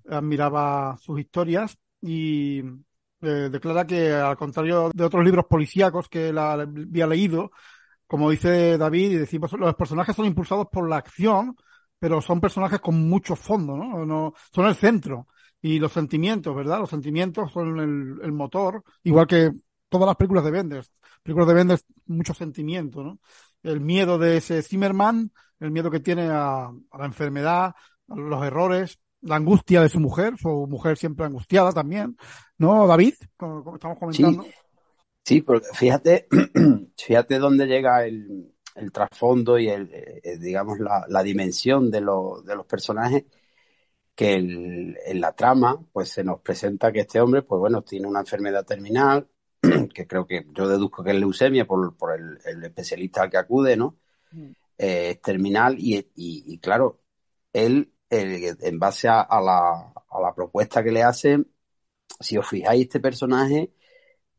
admiraba 0.09 0.97
sus 0.97 1.19
historias 1.19 1.77
y 2.01 2.59
eh, 3.21 3.49
declara 3.51 3.85
que 3.85 4.13
al 4.13 4.37
contrario 4.37 4.91
de 4.93 5.03
otros 5.03 5.23
libros 5.23 5.45
policíacos 5.45 6.09
que 6.09 6.33
la 6.33 6.53
había 6.53 7.07
leído, 7.07 7.51
como 8.05 8.29
dice 8.29 8.77
David, 8.77 9.19
decimos, 9.19 9.51
los 9.53 9.75
personajes 9.75 10.15
son 10.15 10.25
impulsados 10.25 10.67
por 10.71 10.89
la 10.89 10.97
acción, 10.97 11.55
pero 11.99 12.21
son 12.21 12.39
personajes 12.39 12.79
con 12.79 13.07
mucho 13.07 13.35
fondo, 13.35 13.75
¿no? 13.75 14.05
no 14.05 14.33
son 14.51 14.65
el 14.67 14.75
centro. 14.75 15.27
Y 15.67 15.79
los 15.79 15.91
sentimientos, 15.91 16.55
¿verdad? 16.55 16.79
Los 16.79 16.89
sentimientos 16.89 17.51
son 17.51 17.79
el, 17.79 18.19
el 18.23 18.31
motor, 18.31 18.83
igual 19.03 19.27
que 19.27 19.51
todas 19.89 20.07
las 20.07 20.15
películas 20.15 20.43
de 20.45 20.51
Benders. 20.51 20.91
Películas 21.23 21.47
de 21.47 21.53
Benders, 21.55 21.85
mucho 22.05 22.33
sentimiento, 22.33 23.03
¿no? 23.03 23.19
El 23.63 23.81
miedo 23.81 24.17
de 24.17 24.37
ese 24.37 24.61
Zimmerman, 24.61 25.31
el 25.59 25.71
miedo 25.71 25.91
que 25.91 25.99
tiene 25.99 26.29
a, 26.29 26.65
a 26.67 26.97
la 26.97 27.05
enfermedad, 27.05 27.73
a 28.07 28.15
los 28.15 28.43
errores, 28.45 28.99
la 29.21 29.35
angustia 29.35 29.81
de 29.81 29.89
su 29.89 29.99
mujer, 29.99 30.35
su 30.37 30.67
mujer 30.67 30.97
siempre 30.97 31.25
angustiada 31.25 31.71
también, 31.73 32.15
¿no, 32.57 32.87
David? 32.87 33.15
Como, 33.35 33.63
como 33.63 33.75
estamos 33.77 33.97
comentando. 33.99 34.53
Sí, 35.23 35.41
porque 35.41 35.67
fíjate, 35.73 36.27
fíjate 36.97 37.37
dónde 37.39 37.65
llega 37.67 38.05
el, 38.05 38.53
el 38.75 38.91
trasfondo 38.91 39.59
y 39.59 39.67
el, 39.69 39.89
eh, 39.93 40.37
digamos, 40.39 40.79
la, 40.79 41.05
la 41.09 41.23
dimensión 41.23 41.91
de, 41.91 42.01
lo- 42.01 42.41
de 42.43 42.55
los 42.55 42.65
personajes, 42.65 43.25
que 44.17 44.35
el- 44.35 44.97
en 45.07 45.21
la 45.21 45.33
trama, 45.33 45.79
pues 45.93 46.09
se 46.11 46.25
nos 46.25 46.41
presenta 46.41 46.91
que 46.93 47.01
este 47.01 47.21
hombre, 47.21 47.43
pues 47.43 47.59
bueno, 47.61 47.83
tiene 47.83 48.07
una 48.07 48.21
enfermedad 48.21 48.65
terminal, 48.65 49.29
que 49.95 50.07
creo 50.07 50.27
que 50.27 50.47
yo 50.55 50.67
deduzco 50.69 51.03
que 51.05 51.11
es 51.11 51.17
leucemia 51.19 51.67
por, 51.67 51.95
por 51.97 52.13
el, 52.19 52.39
el 52.45 52.63
especialista 52.65 53.23
al 53.23 53.31
que 53.31 53.37
acude, 53.37 53.77
¿no? 53.77 53.97
Mm. 54.33 54.51
Eh, 54.79 55.11
es 55.11 55.21
terminal 55.21 55.77
y, 55.79 55.97
y- 56.15 56.43
y 56.47 56.59
claro, 56.59 57.01
él, 57.53 57.93
eh, 58.11 58.55
en 58.61 58.79
base 58.79 59.07
a, 59.09 59.21
a 59.21 59.41
la, 59.41 59.93
a 60.09 60.21
la 60.21 60.35
propuesta 60.35 60.83
que 60.83 60.91
le 60.91 61.03
hacen, 61.03 61.51
si 62.19 62.37
os 62.37 62.47
fijáis, 62.49 62.83
este 62.83 62.99
personaje 63.01 63.73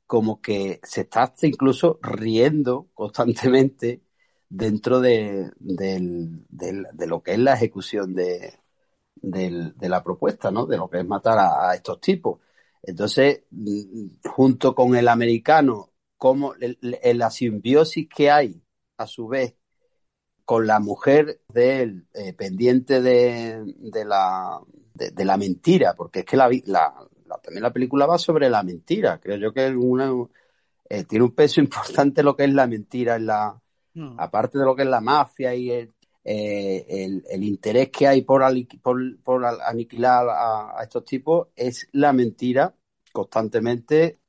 como 0.06 0.40
que 0.40 0.80
se 0.84 1.02
está 1.02 1.34
incluso 1.42 1.98
riendo 2.02 2.88
constantemente 2.94 4.02
dentro 4.48 5.00
de, 5.00 5.52
del- 5.58 6.46
del- 6.48 6.86
de 6.94 7.06
lo 7.06 7.22
que 7.22 7.32
es 7.34 7.38
la 7.40 7.54
ejecución 7.54 8.14
de, 8.14 8.58
del- 9.22 9.76
de 9.76 9.88
la 9.88 10.02
propuesta, 10.02 10.50
¿no? 10.50 10.66
De 10.66 10.76
lo 10.76 10.88
que 10.88 10.98
es 11.00 11.06
matar 11.06 11.38
a, 11.38 11.70
a 11.70 11.74
estos 11.74 12.00
tipos. 12.00 12.40
Entonces, 12.82 13.42
mm, 13.50 14.28
junto 14.30 14.74
con 14.74 14.94
el 14.96 15.08
americano, 15.08 15.92
como 16.16 16.54
el- 16.54 16.78
el- 17.02 17.18
la 17.18 17.30
simbiosis 17.30 18.08
que 18.08 18.30
hay, 18.30 18.62
a 18.98 19.06
su 19.06 19.28
vez, 19.28 19.54
con 20.44 20.66
la 20.66 20.80
mujer 20.80 21.42
de 21.48 21.82
él, 21.82 22.06
eh, 22.14 22.32
pendiente 22.32 23.02
de, 23.02 23.62
de 23.76 24.04
la, 24.04 24.60
de, 24.94 25.10
de 25.10 25.24
la 25.24 25.36
mentira, 25.36 25.94
porque 25.94 26.20
es 26.20 26.24
que 26.24 26.36
la, 26.36 26.48
la- 26.66 26.94
la- 27.26 27.38
también 27.38 27.62
la 27.62 27.72
película 27.72 28.06
va 28.06 28.18
sobre 28.18 28.48
la 28.48 28.62
mentira. 28.62 29.20
Creo 29.20 29.36
yo 29.36 29.52
que 29.52 29.66
es 29.68 29.74
una, 29.76 30.10
eh, 30.88 31.04
tiene 31.04 31.24
un 31.26 31.34
peso 31.34 31.60
importante 31.60 32.22
lo 32.22 32.34
que 32.36 32.44
es 32.44 32.52
la 32.54 32.66
mentira 32.66 33.16
en 33.16 33.26
la, 33.26 33.60
Mm. 33.94 34.14
aparte 34.20 34.58
de 34.58 34.64
lo 34.64 34.76
que 34.76 34.82
es 34.82 34.88
la 34.88 35.00
mafia 35.00 35.54
y 35.54 35.70
el, 35.70 35.92
eh, 36.24 37.22
el, 37.30 37.44
interés 37.44 37.90
que 37.90 38.06
hay 38.06 38.22
por, 38.22 38.42
por, 38.82 39.20
por 39.22 39.44
aniquilar 39.46 40.26
a, 40.28 40.82
estos 40.82 41.04
tipos, 41.04 41.48
es 41.56 41.88
la 41.92 42.12
mentira 42.12 42.74
constantemente 43.12 44.20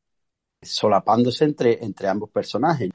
solapándose 0.62 1.46
entre, 1.46 1.84
entre 1.84 2.08
ambos 2.08 2.30
personajes. 2.30 2.92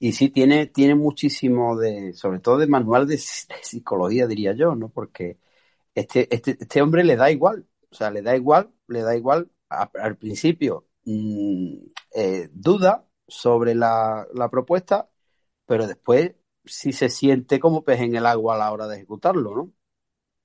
Y 0.00 0.12
sí, 0.12 0.30
tiene, 0.30 0.66
tiene 0.66 0.94
muchísimo 0.94 1.76
de, 1.76 2.12
sobre 2.14 2.40
todo 2.40 2.58
de 2.58 2.66
manual 2.68 3.06
de, 3.06 3.18
psicología, 3.18 4.26
diría 4.26 4.54
yo, 4.54 4.74
¿no? 4.74 4.90
Porque 4.90 5.38
este, 5.94 6.34
este, 6.34 6.56
este 6.60 6.82
hombre 6.82 7.04
le 7.04 7.16
da 7.16 7.30
igual, 7.30 7.66
o 7.90 7.94
sea, 7.94 8.10
le 8.10 8.22
da 8.22 8.36
igual, 8.36 8.70
le 8.88 9.02
da 9.02 9.16
igual 9.16 9.50
al 9.68 10.16
principio, 10.18 10.86
mm, 11.04 11.76
eh, 12.14 12.48
duda 12.52 13.08
sobre 13.26 13.74
la 13.74 14.26
propuesta, 14.50 15.10
pero 15.66 15.86
después 15.86 16.32
sí 16.68 16.92
se 16.92 17.08
siente 17.08 17.58
como 17.60 17.82
pez 17.84 18.00
en 18.00 18.14
el 18.16 18.26
agua 18.26 18.54
a 18.54 18.58
la 18.58 18.72
hora 18.72 18.86
de 18.86 18.96
ejecutarlo, 18.96 19.54
¿no? 19.54 19.72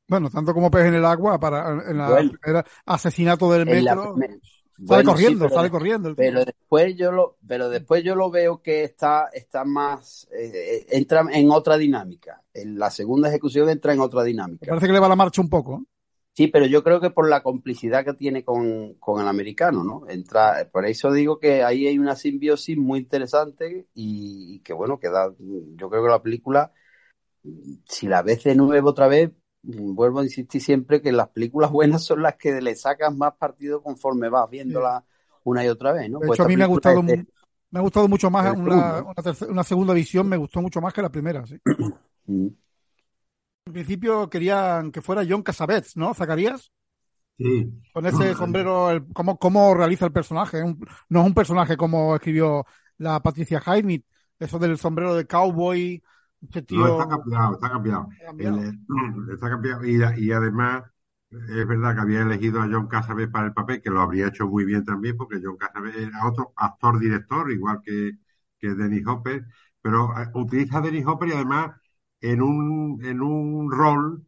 Bueno, 0.08 0.30
tanto 0.30 0.53
como 0.53 0.70
pez 0.70 0.86
en 0.86 0.96
el 0.96 1.06
agua 1.06 1.39
para 1.39 1.70
en 1.89 1.98
la 1.98 2.10
Bueno. 2.10 2.32
primera 2.42 2.65
asesinato 2.86 3.51
del 3.51 3.65
la 3.84 3.96
metro. 3.96 4.13
primer- 4.15 4.39
Sale 4.75 4.88
Bueno, 4.88 5.12
sí, 5.12 5.24
corriendo, 5.24 5.46
pero- 5.46 5.56
sale 5.56 5.70
corriendo. 5.70 6.15
Pero 6.15 6.44
después 6.46 6.96
yo 6.98 7.12
lo, 7.12 7.38
pero 7.48 7.70
después 7.70 8.03
yo 8.03 8.15
lo 8.15 8.32
veo 8.32 8.62
que 8.62 8.84
está, 8.84 9.30
está 9.32 9.63
más, 9.63 10.27
eh, 10.32 10.51
eh, 10.53 10.86
entra 10.98 11.24
en 11.32 11.51
otra 11.51 11.77
dinámica. 11.77 12.42
En 12.53 12.77
la 12.80 12.89
segunda 12.89 13.30
ejecución 13.30 13.70
entra 13.70 13.94
en 13.94 14.00
otra 14.01 14.22
Me 14.22 14.27
dinámica. 14.30 14.65
parece 14.68 14.88
que 14.88 14.94
le 14.94 15.00
va 15.00 15.08
la 15.08 15.15
marcha 15.15 15.42
un 15.42 15.50
poco. 15.50 15.86
Sí, 16.36 16.48
pero 16.48 16.66
yo 16.66 16.84
creo 16.84 17.00
que 17.00 17.12
por 17.12 17.30
la 17.30 17.44
complicidad 17.44 18.04
que 18.04 18.13
tiene 18.16 18.44
con, 18.44 18.96
con 18.96 19.22
el 19.22 19.28
americano, 19.28 19.84
¿no? 19.84 20.10
Entra, 20.10 20.68
por 20.72 20.84
eso 20.88 21.12
digo 21.12 21.40
que 21.40 21.63
ahí 21.63 21.86
hay 21.86 22.00
una 22.00 22.16
simbiosis 22.16 22.75
muy 22.75 23.00
interesante 23.00 23.88
y, 23.94 24.56
y 24.56 24.60
que 24.62 24.74
bueno, 24.74 25.00
que 25.00 25.10
da, 25.10 25.32
yo 25.38 25.90
creo 25.92 26.04
que 26.04 26.10
la 26.10 26.24
película, 26.24 26.74
si 27.88 28.08
la 28.08 28.22
ves 28.22 28.44
de 28.44 28.56
nuevo 28.56 28.90
otra 28.90 29.08
vez, 29.08 29.32
vuelvo 29.63 30.20
a 30.20 30.24
insistir 30.24 30.62
siempre 30.62 31.02
que 31.02 31.12
las 31.12 31.30
películas 31.30 31.72
buenas 31.72 32.04
son 32.04 32.22
las 32.22 32.36
que 32.36 32.62
le 32.62 32.75
sacas 32.75 33.16
más 33.16 33.34
partido 33.36 33.82
conforme 33.82 34.30
vas 34.30 34.50
viéndola 34.50 35.06
una 35.44 35.63
y 35.66 35.68
otra 35.70 35.92
vez, 35.94 36.10
¿no? 36.10 36.22
De 36.22 36.28
Pues 36.28 36.30
hecho, 36.30 36.44
a 36.44 36.46
esta 36.46 36.48
mí 36.48 36.56
me 36.58 36.63
ha 36.63 36.68
gustado, 36.68 37.02
es 37.06 37.06
de- 37.06 37.25
me 37.72 37.80
ha 37.80 37.82
gustado 37.82 38.08
mucho 38.08 38.30
más 38.30 38.52
una, 38.56 39.04
una, 39.04 39.13
una 39.50 39.63
segunda 39.63 39.94
visión, 39.94 40.28
me 40.28 40.38
gustó 40.38 40.62
mucho 40.62 40.82
más 40.82 40.94
que 40.94 41.02
la 41.02 41.10
primera, 41.12 41.46
sí. 41.46 41.58
En 43.65 43.74
principio 43.74 44.29
querían 44.29 44.91
que 44.91 45.01
fuera 45.01 45.25
John 45.27 45.43
Cassavetes, 45.43 45.98
¿no, 45.98 46.13
Zacarías? 46.13 46.72
Sí. 47.38 47.74
Con 47.91 48.05
ese 48.08 48.34
sombrero, 48.36 48.89
el- 48.91 49.05
cómo, 49.13 49.38
cómo 49.38 49.74
realiza 49.75 50.05
el 50.05 50.12
personaje. 50.12 50.63
Un- 50.63 50.79
no 51.10 51.22
es 51.22 51.27
un 51.27 51.34
personaje 51.34 51.77
como 51.77 52.15
escribió 52.15 52.65
la 52.98 53.22
Patricia 53.22 53.62
Highsmith, 53.65 54.05
eso 54.39 54.58
del 54.60 54.77
sombrero 54.77 55.13
de 55.15 55.27
cowboy, 55.27 56.01
ese 56.50 56.62
No, 56.70 56.88
tío... 56.88 56.88
está 56.88 57.08
cambiado, 57.08 57.53
está 57.53 57.70
cambiado. 57.70 58.10
ha 58.22 58.25
cambiado. 58.25 58.58
El, 58.58 58.70
eh, 58.70 58.74
está 59.34 59.50
cambiado. 59.50 59.86
Y, 59.86 60.01
y 60.25 60.32
además, 60.32 60.84
es 61.32 61.67
verdad 61.67 61.96
que 61.96 62.01
había 62.01 62.22
elegido 62.22 62.62
a 62.62 62.67
John 62.72 62.88
Cassavetes 62.88 63.32
para 63.32 63.48
el 63.48 63.53
papel, 63.53 63.82
que 63.82 63.89
lo 63.89 64.01
habría 64.01 64.27
hecho 64.27 64.48
muy 64.48 64.65
bien 64.65 64.84
también, 64.86 65.15
porque 65.17 65.39
John 65.43 65.58
Cassavetes 65.58 66.08
era 66.08 66.25
otro 66.27 66.53
actor-director, 66.55 67.51
igual 67.51 67.82
que, 67.84 68.13
que 68.60 68.70
Dennis 68.75 69.05
Hopper, 69.08 69.46
pero 69.82 70.12
eh, 70.20 70.27
utiliza 70.34 70.77
a 70.79 70.82
Dennis 70.82 71.05
Hopper 71.05 71.29
y 71.29 71.34
además 71.34 71.72
en 72.24 72.42
un, 72.42 73.03
en 73.06 73.22
un 73.22 73.72
rol 73.72 74.25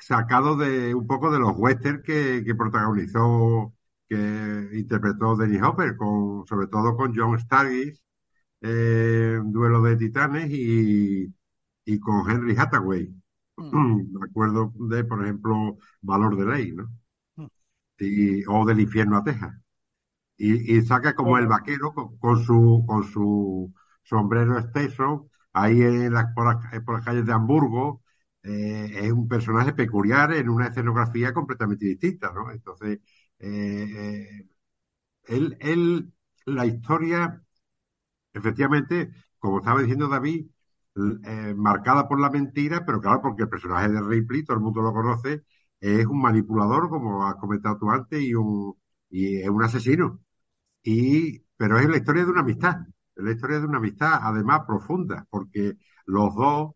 sacado 0.00 0.56
de 0.56 0.94
un 0.94 1.06
poco 1.06 1.30
de 1.30 1.38
los 1.38 1.52
westerns 1.56 2.02
que, 2.02 2.42
que 2.44 2.54
protagonizó, 2.54 3.74
que 4.08 4.70
interpretó 4.72 5.36
Dennis 5.36 5.62
Hopper, 5.62 5.96
con, 5.96 6.46
sobre 6.46 6.66
todo 6.68 6.96
con 6.96 7.14
John 7.14 7.38
Stargis, 7.38 8.02
eh, 8.62 9.38
Duelo 9.44 9.82
de 9.82 9.96
Titanes 9.96 10.50
y, 10.50 11.32
y 11.84 12.00
con 12.00 12.28
Henry 12.30 12.56
Hathaway. 12.56 13.14
Mm. 13.56 14.18
Me 14.18 14.26
acuerdo 14.26 14.72
de, 14.74 15.04
por 15.04 15.22
ejemplo, 15.22 15.78
Valor 16.02 16.36
de 16.36 16.46
Ley, 16.46 16.72
¿no? 16.72 16.88
Mm. 17.36 17.46
Y, 17.98 18.44
o 18.46 18.64
del 18.64 18.80
infierno 18.80 19.18
a 19.18 19.24
Texas. 19.24 19.54
Y, 20.38 20.76
y 20.76 20.82
saca 20.82 21.14
como 21.14 21.38
el 21.38 21.46
vaquero 21.46 21.92
con, 21.94 22.18
con 22.18 22.42
su, 22.42 22.84
con 22.86 23.04
su 23.04 23.72
sombrero 24.02 24.58
exceso, 24.58 25.30
ahí 25.56 25.80
en 25.82 26.12
las, 26.14 26.32
por, 26.34 26.46
las, 26.46 26.82
por 26.84 26.94
las 26.96 27.04
calles 27.04 27.26
de 27.26 27.32
Hamburgo, 27.32 28.02
eh, 28.42 28.90
es 29.04 29.12
un 29.12 29.28
personaje 29.28 29.72
peculiar 29.72 30.32
en 30.34 30.48
una 30.48 30.68
escenografía 30.68 31.32
completamente 31.34 31.86
distinta, 31.86 32.32
¿no? 32.32 32.50
Entonces, 32.52 33.00
eh, 33.38 33.86
eh, 34.30 34.48
él, 35.28 35.56
él, 35.60 36.12
la 36.46 36.66
historia, 36.66 37.42
efectivamente, 38.32 39.10
como 39.38 39.58
estaba 39.58 39.80
diciendo 39.80 40.08
David, 40.08 40.46
eh, 41.24 41.54
marcada 41.56 42.08
por 42.08 42.20
la 42.20 42.30
mentira, 42.30 42.84
pero 42.86 43.00
claro, 43.00 43.20
porque 43.22 43.42
el 43.44 43.48
personaje 43.48 43.88
de 43.90 44.00
Ripley, 44.02 44.44
todo 44.44 44.56
el 44.56 44.62
mundo 44.62 44.82
lo 44.82 44.92
conoce, 44.92 45.44
es 45.80 46.06
un 46.06 46.20
manipulador, 46.22 46.88
como 46.88 47.26
has 47.26 47.36
comentado 47.36 47.78
tú 47.78 47.90
antes, 47.90 48.20
y, 48.22 48.34
un, 48.34 48.74
y 49.10 49.38
es 49.42 49.48
un 49.48 49.62
asesino. 49.62 50.20
Y, 50.84 51.40
pero 51.56 51.78
es 51.78 51.88
la 51.88 51.98
historia 51.98 52.24
de 52.24 52.30
una 52.32 52.42
amistad, 52.42 52.76
es 53.16 53.24
la 53.24 53.32
historia 53.32 53.60
de 53.60 53.66
una 53.66 53.78
amistad, 53.78 54.20
además 54.22 54.62
profunda, 54.66 55.26
porque 55.30 55.74
los 56.06 56.34
dos 56.34 56.72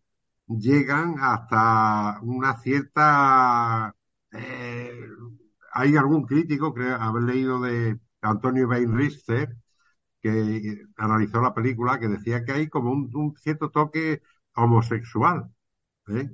llegan 0.47 1.15
hasta 1.19 2.19
una 2.23 2.57
cierta... 2.59 3.95
Eh, 4.33 4.91
hay 5.73 5.95
algún 5.95 6.25
crítico, 6.25 6.73
creo 6.73 6.95
haber 6.97 7.23
leído 7.23 7.61
de 7.61 7.97
Antonio 8.21 8.67
Bain 8.67 8.95
Richter, 8.97 9.55
que 10.21 10.85
analizó 10.97 11.41
la 11.41 11.53
película, 11.53 11.99
que 11.99 12.07
decía 12.09 12.45
que 12.45 12.53
hay 12.53 12.69
como 12.69 12.91
un, 12.91 13.09
un 13.15 13.35
cierto 13.37 13.69
toque 13.71 14.21
homosexual. 14.55 15.51
¿eh? 16.09 16.29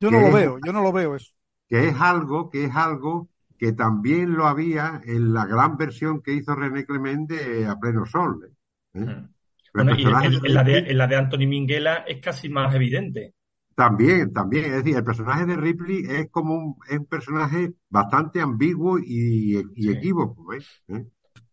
Yo 0.00 0.10
que 0.10 0.14
no 0.14 0.20
lo 0.20 0.30
es- 0.30 0.30
veo, 0.30 0.58
yo 0.58 0.72
no 0.72 0.82
lo 0.82 0.92
veo 0.92 1.14
eso. 1.16 1.32
que 1.68 1.88
es 1.88 2.00
algo, 2.00 2.50
que 2.50 2.64
es 2.64 2.74
algo 2.76 3.28
que 3.58 3.72
también 3.72 4.34
lo 4.34 4.46
había 4.46 5.00
en 5.04 5.32
la 5.34 5.46
gran 5.46 5.76
versión 5.76 6.20
que 6.22 6.32
hizo 6.34 6.54
René 6.54 6.84
Clement 6.84 7.28
de 7.30 7.66
A 7.66 7.78
Pleno 7.78 8.06
Sol. 8.06 8.51
¿Eh? 8.94 9.00
Mm. 9.04 9.26
El 9.74 9.86
Bueno, 9.86 9.92
y 9.94 10.08
personaje 10.08 10.28
en, 10.42 10.54
la 10.54 10.64
de, 10.64 10.78
Ripley 10.78 10.90
en 10.90 10.98
la 10.98 11.06
de 11.06 11.16
Anthony 11.16 11.46
Minghella 11.46 12.04
es 12.06 12.20
casi 12.20 12.48
más 12.48 12.74
evidente. 12.74 13.34
también, 13.74 14.32
también, 14.32 14.66
es 14.66 14.72
decir, 14.84 14.96
el 14.96 15.04
personaje 15.04 15.46
de 15.46 15.56
Ripley 15.56 16.04
es 16.08 16.30
como 16.30 16.54
un, 16.54 16.76
es 16.88 16.98
un 16.98 17.06
personaje 17.06 17.74
bastante 17.88 18.40
ambiguo 18.40 18.98
y, 18.98 19.62
y 19.74 19.90
Sí. 19.90 19.92
equívoco. 19.92 20.52
¿eh? 20.54 20.66
¿Eh? 20.88 21.06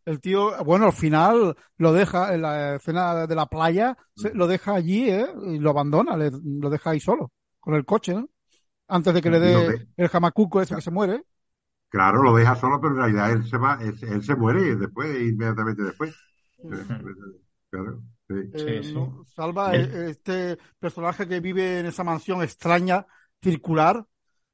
El 0.06 0.20
tío, 0.22 0.64
bueno, 0.64 0.86
al 0.88 0.94
final 0.94 1.56
lo 1.78 1.94
deja 1.94 2.34
en 2.34 2.42
la 2.42 2.76
escena 2.76 3.28
de 3.28 3.36
la 3.36 3.46
playa, 3.46 3.98
se- 4.16 4.34
lo 4.34 4.48
deja 4.48 4.74
allí, 4.76 5.10
¿eh? 5.10 5.28
Y 5.46 5.60
lo 5.60 5.70
abandona, 5.70 6.18
le- 6.18 6.32
lo 6.44 6.70
deja 6.70 6.92
ahí 6.92 7.00
solo, 7.00 7.32
con 7.60 7.76
el 7.76 7.86
coche, 7.86 8.14
¿no? 8.16 8.30
Antes 8.88 9.14
de 9.16 9.22
que 9.24 9.30
le 9.32 9.40
dé 9.40 9.56
de- 9.66 9.88
el 9.98 10.10
jamacuco 10.10 10.62
ese 10.62 10.76
que 10.76 10.82
se 10.82 10.92
muere. 10.92 11.24
Claro, 11.90 12.22
lo 12.24 12.36
deja 12.36 12.56
solo, 12.56 12.80
pero 12.82 12.94
en 12.94 13.00
realidad 13.00 13.32
él 13.32 13.44
se 13.48 13.58
va, 13.58 13.78
él, 13.82 13.96
él 14.02 14.24
se 14.24 14.36
muere 14.36 14.76
después, 14.76 15.10
inmediatamente 15.22 15.84
después. 15.84 16.16
Claro, 17.70 18.02
sí. 18.28 18.36
Eh, 18.52 18.82
Sí, 18.82 18.84
sí. 18.84 18.94
¿no? 18.94 19.24
Salva 19.36 19.78
eh, 19.78 20.10
este 20.10 20.58
personaje 20.80 21.28
que 21.28 21.40
vive 21.40 21.80
en 21.80 21.86
esa 21.86 22.04
mansión 22.04 22.42
extraña, 22.42 23.06
circular, 23.42 24.04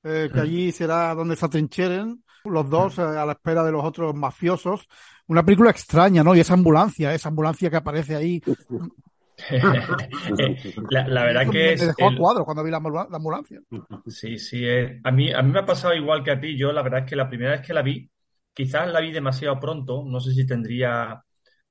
eh, 0.04 0.30
que 0.34 0.40
allí 0.42 0.72
será 0.72 1.14
donde 1.16 1.36
se 1.36 1.46
atrincheren 1.46 2.24
los 2.44 2.70
dos 2.70 2.98
eh, 3.00 3.02
a 3.02 3.26
la 3.26 3.32
espera 3.34 3.64
de 3.64 3.72
los 3.72 3.84
otros 3.84 4.14
mafiosos. 4.14 4.88
Una 5.28 5.44
película 5.44 5.72
extraña, 5.72 6.24
¿no? 6.24 6.36
Y 6.36 6.42
esa 6.42 6.54
ambulancia, 6.54 7.14
esa 7.14 7.30
ambulancia 7.30 7.70
que 7.70 7.78
aparece 7.78 8.16
ahí. 8.16 8.42
La, 10.90 11.08
la 11.08 11.24
verdad 11.24 11.50
Eso 11.50 11.52
que 11.52 11.74
me, 11.74 11.74
es 11.74 11.84
me 11.86 11.86
dejó 11.86 12.08
a 12.08 12.14
el- 12.14 12.16
cuadro 12.16 12.46
cuando 12.46 12.64
vi 12.64 12.72
la, 12.72 12.80
la 12.80 13.18
ambulancia. 13.18 13.62
Sí, 14.08 14.38
sí. 14.38 14.64
eh, 14.66 15.00
A 15.04 15.12
mí, 15.12 15.32
a 15.34 15.42
mí 15.42 15.52
me 15.52 15.60
ha 15.60 15.66
pasado 15.66 15.94
igual 15.96 16.24
que 16.24 16.32
a 16.32 16.40
ti. 16.40 16.58
Yo, 16.58 16.72
la 16.72 16.82
verdad 16.82 17.02
es 17.02 17.10
que 17.10 17.16
la 17.16 17.28
primera 17.30 17.52
vez 17.52 17.62
que 17.66 17.74
la 17.74 17.82
vi, 17.82 18.10
quizás 18.54 18.88
la 18.92 19.00
vi 19.02 19.12
demasiado 19.12 19.60
pronto. 19.60 20.04
No 20.06 20.20
sé 20.20 20.34
si 20.34 20.46
tendría 20.46 21.22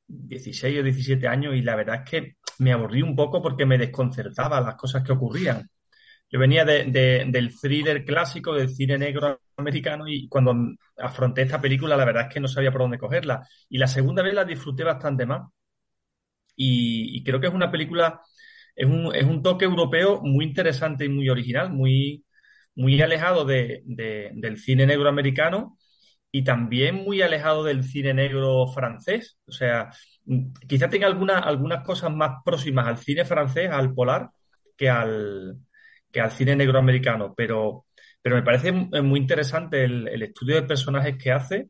16 0.06 0.80
o 0.80 0.82
17 0.82 1.28
años 1.28 1.54
y 1.54 1.62
la 1.62 1.76
verdad 1.76 2.02
es 2.04 2.10
que 2.10 2.36
me 2.58 2.72
aburrí 2.72 3.02
un 3.02 3.16
poco 3.16 3.42
porque 3.42 3.66
me 3.66 3.78
desconcertaba 3.78 4.60
las 4.60 4.76
cosas 4.76 5.02
que 5.02 5.12
ocurrían. 5.12 5.68
Yo 6.30 6.38
venía 6.40 6.64
de- 6.64 6.84
de- 6.86 7.26
del 7.30 7.58
thriller 7.60 8.04
clásico, 8.04 8.54
del 8.54 8.70
cine 8.70 8.98
negro 8.98 9.40
americano 9.56 10.08
y 10.08 10.28
cuando 10.28 10.54
afronté 10.98 11.42
esta 11.42 11.60
película, 11.60 11.96
la 11.96 12.04
verdad 12.04 12.28
es 12.28 12.34
que 12.34 12.40
no 12.40 12.48
sabía 12.48 12.72
por 12.72 12.82
dónde 12.82 12.98
cogerla. 12.98 13.46
Y 13.68 13.78
la 13.78 13.86
segunda 13.88 14.22
vez 14.22 14.34
la 14.34 14.44
disfruté 14.44 14.84
bastante 14.84 15.26
más. 15.26 15.42
Y, 16.56 17.22
creo 17.24 17.40
que 17.40 17.48
es 17.48 17.54
una 17.54 17.70
película, 17.70 18.20
es 18.76 18.86
un, 18.86 19.14
es 19.14 19.24
un 19.24 19.42
toque 19.42 19.64
europeo 19.64 20.20
muy 20.22 20.44
interesante 20.44 21.04
y 21.06 21.08
muy 21.08 21.28
original, 21.28 21.70
muy, 21.72 22.24
muy 22.76 23.00
alejado 23.02 23.44
de, 23.44 23.82
de- 23.86 24.30
del 24.34 24.58
cine 24.58 24.86
negro 24.86 25.08
americano 25.08 25.78
y 26.34 26.42
también 26.44 26.96
muy 27.04 27.22
alejado 27.22 27.62
del 27.64 27.84
cine 27.84 28.12
negro 28.14 28.66
francés. 28.68 29.38
O 29.46 29.52
sea, 29.52 29.90
mm, 30.26 30.52
quizá 30.68 30.88
tenga 30.88 31.06
alguna- 31.06 31.38
algunas 31.40 31.84
cosas 31.84 32.12
más 32.14 32.42
próximas 32.44 32.86
al 32.88 32.98
cine 32.98 33.24
francés, 33.24 33.70
al 33.70 33.94
polar, 33.94 34.30
que 34.76 34.90
al, 34.90 35.58
que 36.12 36.20
al 36.20 36.32
cine 36.32 36.56
negro 36.56 36.78
americano, 36.80 37.34
pero, 37.36 37.86
pero 38.22 38.36
me 38.36 38.42
parece 38.42 38.68
m- 38.70 39.02
muy 39.02 39.20
interesante 39.20 39.84
el, 39.84 40.08
el 40.08 40.22
estudio 40.24 40.56
de 40.56 40.62
personajes 40.68 41.16
que 41.22 41.30
hace 41.32 41.68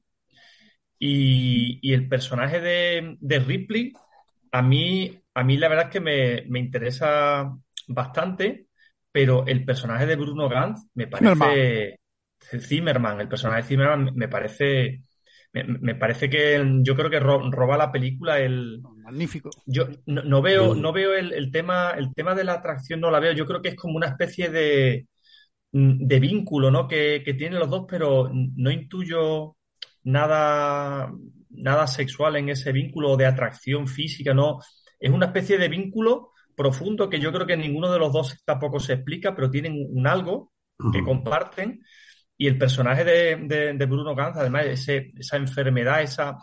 y, 0.98 1.78
y 1.82 1.92
el 1.94 2.08
personaje 2.08 2.60
de, 2.60 3.16
de 3.20 3.38
Ripley, 3.40 3.92
a 4.52 4.62
mí, 4.62 5.20
a 5.34 5.44
mí 5.44 5.56
la 5.56 5.68
verdad 5.68 5.86
es 5.86 5.92
que 5.92 6.00
me, 6.00 6.42
me 6.48 6.60
interesa 6.60 7.52
bastante, 7.88 8.68
pero 9.12 9.46
el 9.46 9.64
personaje 9.64 10.06
de 10.06 10.16
Bruno 10.16 10.48
Ganz 10.48 10.86
me 10.94 11.06
parece 11.08 11.98
Zimmerman, 12.60 13.20
el 13.20 13.28
personaje 13.28 13.62
de 13.62 13.68
Zimmerman 13.68 14.10
me 14.14 14.28
parece, 14.28 15.00
me, 15.52 15.64
me 15.64 15.94
parece 15.94 16.28
que 16.30 16.62
yo 16.82 16.96
creo 16.96 17.10
que 17.10 17.20
ro- 17.20 17.50
roba 17.50 17.76
la 17.76 17.92
película 17.92 18.38
el, 18.40 18.86
Magnífico. 19.04 19.50
yo 19.66 19.86
no, 20.06 20.22
no 20.24 20.42
veo, 20.42 20.74
no 20.74 20.92
veo 20.92 21.14
el, 21.14 21.32
el 21.32 21.50
tema, 21.52 21.92
el 21.92 22.14
tema 22.14 22.34
de 22.34 22.44
la 22.44 22.54
atracción, 22.54 23.00
no 23.00 23.10
la 23.10 23.20
veo. 23.20 23.32
Yo 23.32 23.46
creo 23.46 23.62
que 23.62 23.70
es 23.70 23.76
como 23.76 23.96
una 23.96 24.08
especie 24.08 24.50
de, 24.50 25.06
de 25.72 26.20
vínculo, 26.20 26.70
¿no? 26.70 26.86
Que, 26.88 27.22
que 27.24 27.34
tienen 27.34 27.58
los 27.58 27.70
dos, 27.70 27.84
pero 27.88 28.30
no 28.32 28.70
intuyo 28.70 29.56
nada, 30.04 31.12
nada 31.50 31.86
sexual 31.86 32.36
en 32.36 32.48
ese 32.50 32.72
vínculo 32.72 33.12
o 33.12 33.16
de 33.16 33.26
atracción 33.26 33.88
física, 33.88 34.34
¿no? 34.34 34.60
Es 35.00 35.10
una 35.10 35.26
especie 35.26 35.58
de 35.58 35.68
vínculo 35.68 36.30
profundo 36.56 37.10
que 37.10 37.18
yo 37.20 37.32
creo 37.32 37.46
que 37.46 37.56
ninguno 37.56 37.92
de 37.92 37.98
los 37.98 38.12
dos 38.12 38.40
tampoco 38.44 38.78
se 38.80 38.94
explica, 38.94 39.34
pero 39.34 39.50
tienen 39.50 39.74
un 39.90 40.06
algo 40.06 40.52
que 40.90 41.02
comparten. 41.02 41.82
Y 42.36 42.46
el 42.48 42.58
personaje 42.58 43.04
de, 43.04 43.36
de- 43.46 43.72
de 43.74 43.86
Bruno 43.86 44.14
Ganz, 44.14 44.36
además, 44.36 44.66
ese- 44.66 45.12
esa 45.18 45.36
enfermedad, 45.36 46.02
esa, 46.02 46.36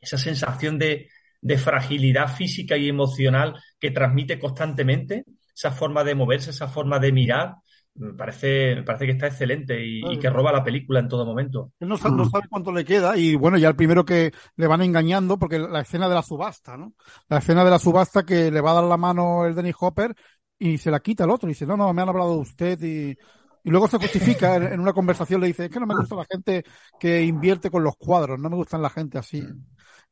esa 0.00 0.18
sensación 0.18 0.78
de, 0.78 1.08
de 1.40 1.58
fragilidad 1.58 2.28
física 2.34 2.76
y 2.76 2.88
emocional 2.88 3.54
que 3.78 3.90
transmite 3.90 4.38
constantemente, 4.38 5.24
esa 5.54 5.70
forma 5.72 6.04
de 6.04 6.14
moverse, 6.14 6.50
esa 6.50 6.68
forma 6.68 6.98
de 6.98 7.12
mirar, 7.12 7.54
me 7.96 8.12
parece, 8.14 8.74
me 8.76 8.82
parece 8.82 9.06
que 9.06 9.12
está 9.12 9.28
excelente 9.28 9.80
y, 9.84 10.00
y 10.14 10.18
que 10.18 10.28
roba 10.28 10.50
la 10.52 10.64
película 10.64 10.98
en 11.00 11.08
todo 11.08 11.24
momento. 11.24 11.70
Él 11.78 11.88
no, 11.88 11.96
sa- 11.96 12.10
no 12.10 12.24
sabe 12.24 12.48
cuánto 12.48 12.72
le 12.72 12.84
queda 12.84 13.16
y 13.16 13.36
bueno, 13.36 13.56
ya 13.56 13.68
el 13.68 13.76
primero 13.76 14.04
que 14.04 14.32
le 14.56 14.66
van 14.66 14.82
engañando 14.82 15.38
porque 15.38 15.58
la 15.60 15.80
escena 15.80 16.08
de 16.08 16.14
la 16.16 16.22
subasta, 16.22 16.76
¿no? 16.76 16.92
La 17.28 17.38
escena 17.38 17.64
de 17.64 17.70
la 17.70 17.78
subasta 17.78 18.24
que 18.24 18.50
le 18.50 18.60
va 18.60 18.72
a 18.72 18.74
dar 18.74 18.84
la 18.84 18.96
mano 18.96 19.46
el 19.46 19.54
Dennis 19.54 19.76
Hopper 19.78 20.12
y 20.58 20.78
se 20.78 20.90
la 20.90 21.00
quita 21.00 21.24
el 21.24 21.30
otro 21.30 21.48
y 21.48 21.52
dice, 21.52 21.66
no, 21.66 21.76
no, 21.76 21.92
me 21.92 22.02
han 22.02 22.08
hablado 22.08 22.34
de 22.34 22.40
usted 22.40 22.82
y, 22.82 23.16
y 23.64 23.70
luego 23.70 23.88
se 23.88 23.96
justifica 23.96 24.56
en, 24.56 24.78
una 24.78 24.92
conversación, 24.92 25.40
le 25.40 25.46
dice, 25.46 25.64
es 25.64 25.70
que 25.70 25.80
no 25.80 25.86
me 25.86 25.94
gusta 25.94 26.14
la 26.16 26.26
gente 26.30 26.64
que 27.00 27.22
invierte 27.22 27.70
con 27.70 27.82
los 27.82 27.96
cuadros, 27.96 28.38
no 28.38 28.50
me 28.50 28.56
gustan 28.56 28.82
la 28.82 28.90
gente 28.90 29.16
así. 29.16 29.42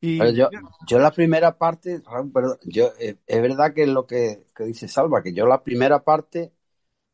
Y 0.01 0.17
Pero 0.17 0.31
yo, 0.31 0.49
yo 0.87 0.97
la 0.97 1.11
primera 1.11 1.55
parte, 1.55 2.01
Raúl, 2.03 2.31
perdón, 2.31 2.57
yo, 2.63 2.89
eh, 2.99 3.17
es 3.27 3.41
verdad 3.41 3.73
que 3.73 3.83
es 3.83 3.89
lo 3.89 4.07
que, 4.07 4.47
que 4.55 4.63
dice 4.65 4.87
Salva, 4.87 5.21
que 5.21 5.33
yo 5.33 5.45
la 5.45 5.63
primera 5.63 6.03
parte 6.03 6.51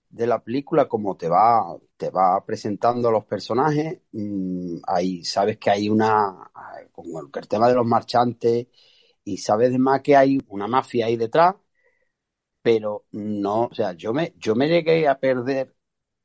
de 0.09 0.27
la 0.27 0.41
película, 0.41 0.87
como 0.87 1.17
te 1.17 1.27
va, 1.27 1.77
te 1.97 2.09
va 2.09 2.43
presentando 2.45 3.09
a 3.09 3.11
los 3.11 3.25
personajes, 3.25 3.99
mm, 4.13 4.77
ahí 4.87 5.25
sabes 5.25 5.57
que 5.57 5.69
hay 5.69 5.89
una, 5.89 6.49
como 6.93 7.19
el, 7.19 7.27
el 7.33 7.47
tema 7.49 7.67
de 7.67 7.75
los 7.75 7.85
marchantes, 7.85 8.67
y 9.25 9.37
sabes 9.37 9.69
además 9.69 10.01
que 10.01 10.15
hay 10.15 10.39
una 10.47 10.67
mafia 10.67 11.07
ahí 11.07 11.17
detrás, 11.17 11.55
pero 12.61 13.05
no, 13.11 13.65
o 13.65 13.73
sea, 13.73 13.93
yo 13.93 14.13
me, 14.13 14.33
yo 14.37 14.55
me 14.55 14.67
llegué 14.67 15.07
a 15.07 15.19
perder 15.19 15.75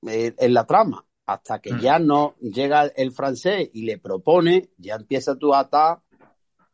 eh, 0.06 0.34
en 0.38 0.54
la 0.54 0.64
trama, 0.66 1.04
hasta 1.26 1.58
que 1.60 1.72
Mm. 1.72 1.80
ya 1.80 1.98
no 1.98 2.34
llega 2.40 2.84
el 2.86 3.12
francés 3.12 3.70
y 3.72 3.84
le 3.84 3.98
propone, 3.98 4.70
ya 4.78 4.94
empieza 4.96 5.36
tú 5.36 5.54
a 5.54 5.60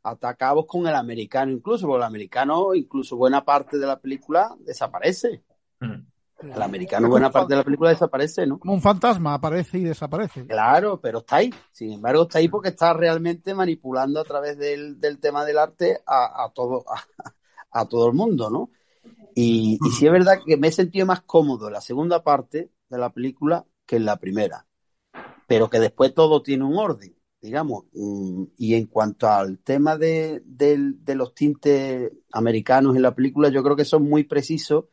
atar 0.02 0.36
cabos 0.36 0.66
con 0.66 0.86
el 0.86 0.94
americano 0.94 1.52
incluso, 1.52 1.86
porque 1.86 1.98
el 1.98 2.06
americano, 2.06 2.74
incluso 2.74 3.16
buena 3.16 3.44
parte 3.44 3.78
de 3.78 3.86
la 3.86 3.98
película, 4.00 4.54
desaparece. 4.60 5.42
Mm. 5.80 6.06
El 6.42 6.62
americano, 6.62 7.08
buena 7.10 7.30
parte 7.30 7.52
de 7.52 7.58
la 7.58 7.64
película 7.64 7.90
desaparece, 7.90 8.46
¿no? 8.46 8.58
Como 8.58 8.72
un 8.72 8.80
fantasma, 8.80 9.34
aparece 9.34 9.76
y 9.76 9.84
desaparece. 9.84 10.46
Claro, 10.46 10.98
pero 10.98 11.18
está 11.18 11.36
ahí. 11.36 11.52
Sin 11.70 11.92
embargo, 11.92 12.22
está 12.22 12.38
ahí 12.38 12.48
porque 12.48 12.70
está 12.70 12.94
realmente 12.94 13.52
manipulando 13.54 14.20
a 14.20 14.24
través 14.24 14.56
del, 14.56 14.98
del 14.98 15.18
tema 15.20 15.44
del 15.44 15.58
arte 15.58 16.00
a, 16.06 16.44
a 16.44 16.48
todo, 16.50 16.82
a, 16.88 17.04
a, 17.80 17.84
todo 17.86 18.06
el 18.06 18.14
mundo, 18.14 18.48
¿no? 18.48 18.70
Y, 19.34 19.78
y 19.84 19.90
sí 19.90 20.06
es 20.06 20.12
verdad 20.12 20.38
que 20.44 20.56
me 20.56 20.68
he 20.68 20.72
sentido 20.72 21.04
más 21.04 21.20
cómodo 21.20 21.66
en 21.66 21.74
la 21.74 21.82
segunda 21.82 22.22
parte 22.22 22.70
de 22.90 22.98
la 22.98 23.10
película 23.12 23.66
que 23.86 23.96
en 23.96 24.04
la 24.06 24.18
primera. 24.18 24.66
Pero 25.46 25.68
que 25.70 25.80
después 25.80 26.14
todo 26.14 26.42
tiene 26.42 26.64
un 26.64 26.76
orden, 26.78 27.14
digamos. 27.40 27.84
Mm, 27.92 28.44
Y 28.58 28.74
en 28.74 28.86
cuanto 28.86 29.28
al 29.28 29.58
tema 29.60 29.96
de, 29.98 30.42
del- 30.44 31.04
de 31.04 31.14
los 31.14 31.34
tintes 31.34 32.12
americanos 32.32 32.96
en 32.96 33.02
la 33.02 33.14
película, 33.14 33.48
yo 33.50 33.62
creo 33.62 33.76
que 33.76 33.84
son 33.84 34.04
muy 34.08 34.24
precisos, 34.24 34.86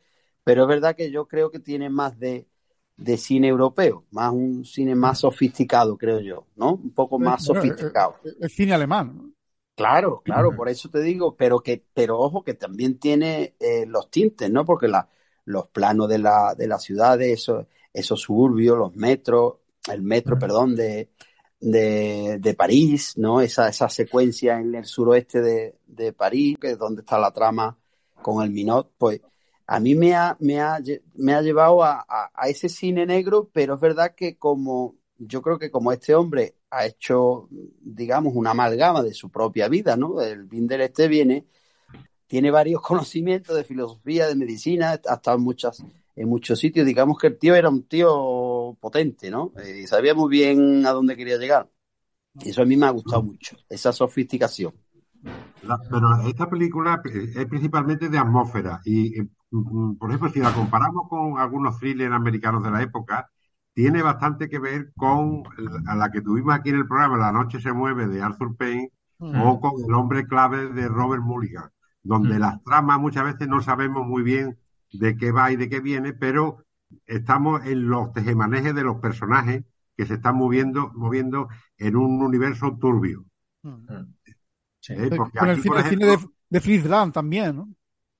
pero 0.44 0.62
es 0.62 0.68
verdad 0.68 0.96
que 0.96 1.10
yo 1.10 1.28
creo 1.28 1.50
que 1.50 1.60
tiene 1.60 1.90
más 1.90 2.18
de, 2.18 2.48
de 2.96 3.16
cine 3.18 3.48
europeo, 3.48 4.06
más 4.10 4.32
un 4.32 4.64
cine 4.64 4.94
más 4.94 5.20
sofisticado, 5.20 5.96
creo 5.98 6.20
yo, 6.20 6.46
¿no? 6.56 6.74
Un 6.74 6.92
poco 6.94 7.18
más 7.18 7.44
Bueno, 7.46 7.62
eh, 7.62 7.74
sofisticado. 7.74 8.16
eh, 8.24 8.34
El 8.40 8.50
cine 8.50 8.72
alemán. 8.74 9.16
¿no? 9.16 9.32
Claro, 9.74 10.22
claro, 10.24 10.54
por 10.56 10.68
eso 10.68 10.88
te 10.90 11.00
digo, 11.00 11.36
pero 11.36 11.60
que, 11.62 11.84
pero 11.94 12.18
ojo 12.18 12.42
que 12.42 12.54
también 12.54 12.98
tiene 12.98 13.54
eh, 13.60 13.86
los 13.86 14.10
tintes, 14.10 14.50
¿no? 14.50 14.64
Porque 14.64 14.88
la, 14.88 15.08
los 15.44 15.68
planos 15.68 16.08
de 16.08 16.18
la, 16.18 16.54
de 16.56 16.66
las 16.66 16.82
ciudades, 16.82 17.28
esos, 17.42 17.66
esos 17.92 18.20
suburbios, 18.20 18.76
los 18.78 18.94
metros, 18.96 19.54
el 19.90 20.02
metro, 20.02 20.38
perdón, 20.38 20.76
de, 20.76 21.10
de, 21.60 22.38
de 22.40 22.54
París, 22.54 23.14
¿no? 23.16 23.40
Esa, 23.40 23.68
esa 23.68 23.88
secuencia 23.88 24.58
en 24.60 24.74
el 24.74 24.84
suroeste 24.84 25.40
de, 25.40 25.74
de 25.86 26.12
París, 26.12 26.56
que 26.60 26.72
es 26.72 26.78
donde 26.78 27.00
está 27.02 27.18
la 27.18 27.32
trama 27.32 27.76
con 28.22 28.42
el 28.44 28.50
Minot, 28.50 28.92
pues 28.98 29.20
a 29.66 29.80
mí 29.80 29.94
me 29.94 30.14
ha, 30.14 30.36
me 30.40 30.60
ha, 30.60 30.78
me 31.14 31.34
ha 31.34 31.42
llevado 31.42 31.82
a, 31.82 32.04
a- 32.08 32.30
a 32.34 32.48
ese 32.48 32.68
cine 32.68 33.04
negro, 33.06 33.48
pero 33.52 33.74
es 33.74 33.80
verdad 33.80 34.14
que 34.14 34.36
como 34.36 34.96
yo 35.18 35.42
creo 35.42 35.58
que 35.58 35.70
como 35.70 35.90
este 35.92 36.14
hombre 36.14 36.54
ha 36.70 36.86
hecho, 36.86 37.48
digamos, 37.50 38.34
una 38.36 38.50
amalgama 38.52 39.02
de 39.02 39.12
su 39.14 39.30
propia 39.30 39.68
vida, 39.68 39.96
¿no? 39.96 40.20
El 40.20 40.44
Binder 40.44 40.80
este 40.80 41.08
viene, 41.08 41.46
tiene 42.26 42.50
varios 42.50 42.82
conocimientos 42.86 43.56
de 43.56 43.64
filosofía, 43.64 44.26
de 44.28 44.36
medicina, 44.36 44.90
ha 44.92 45.14
estado 45.14 45.36
en 45.38 45.42
muchas, 45.44 45.82
en 46.18 46.28
muchos 46.28 46.58
sitios. 46.58 46.86
Digamos 46.86 47.18
que 47.18 47.28
el 47.28 47.38
tío 47.38 47.54
era 47.56 47.68
un 47.70 47.84
tío 47.88 48.76
potente, 48.80 49.30
¿no? 49.30 49.52
Eh, 49.58 49.82
Y 49.84 49.86
sabía 49.86 50.14
muy 50.14 50.30
bien 50.30 50.86
a 50.86 50.92
dónde 50.92 51.16
quería 51.16 51.38
llegar. 51.38 51.70
Y 52.40 52.50
eso 52.50 52.62
a 52.62 52.66
mí 52.66 52.76
me 52.76 52.86
ha 52.86 52.90
gustado 52.90 53.22
mucho, 53.24 53.56
esa 53.70 53.92
sofisticación. 53.92 54.74
La- 55.60 55.78
pero 55.90 56.20
esta 56.28 56.48
película 56.48 57.00
eh, 57.04 57.32
es 57.34 57.46
principalmente 57.46 58.08
de 58.08 58.18
atmósfera 58.18 58.80
y, 58.84 59.20
eh, 59.20 59.28
mm, 59.50 59.96
por 59.96 60.10
ejemplo, 60.10 60.30
si 60.30 60.40
la 60.40 60.52
comparamos 60.54 61.08
con 61.08 61.38
algunos 61.38 61.78
thrillers 61.78 62.12
americanos 62.14 62.62
de 62.62 62.70
la 62.70 62.82
época, 62.82 63.28
tiene 63.74 64.02
bastante 64.02 64.48
que 64.48 64.58
ver 64.58 64.92
con 64.96 65.42
la, 65.58 65.92
a 65.92 65.96
la 65.96 66.10
que 66.10 66.22
tuvimos 66.22 66.54
aquí 66.54 66.70
en 66.70 66.76
el 66.76 66.86
programa, 66.88 67.16
La 67.18 67.32
noche 67.32 67.60
se 67.60 67.72
mueve, 67.72 68.06
de 68.08 68.22
Arthur 68.22 68.56
Payne, 68.56 68.90
o 69.30 69.60
con 69.60 69.72
El 69.86 69.94
hombre 69.94 70.26
clave 70.26 70.68
de 70.72 70.88
Robert 70.88 71.22
Mulligan, 71.22 71.70
donde 72.02 72.38
Mm. 72.38 72.38
las 72.38 72.62
tramas 72.64 72.98
muchas 73.00 73.24
veces 73.24 73.48
no 73.48 73.60
sabemos 73.60 74.06
muy 74.06 74.22
bien 74.22 74.58
de 74.92 75.16
qué 75.16 75.30
va 75.32 75.52
y 75.52 75.56
de 75.56 75.68
qué 75.68 75.80
viene, 75.80 76.12
pero 76.14 76.64
estamos 77.06 77.64
en 77.66 77.88
los 77.88 78.12
tejemanejes 78.12 78.74
de 78.74 78.82
los 78.84 78.98
personajes 79.00 79.64
que 79.96 80.06
se 80.06 80.14
están 80.14 80.36
moviendo, 80.36 80.92
moviendo 80.94 81.48
en 81.78 81.96
un 81.96 82.22
universo 82.22 82.76
turbio. 82.80 83.24
Sí. 84.80 84.94
¿eh? 84.94 85.10
Porque 85.16 85.38
Con 85.38 85.48
el 85.50 85.60
cine, 85.62 85.70
por 85.70 85.78
el 85.78 85.84
cine 85.84 86.06
de, 86.06 86.18
de 86.50 86.60
Fritz 86.60 86.84
Lang 86.86 87.12
también, 87.12 87.56
¿no? 87.56 87.68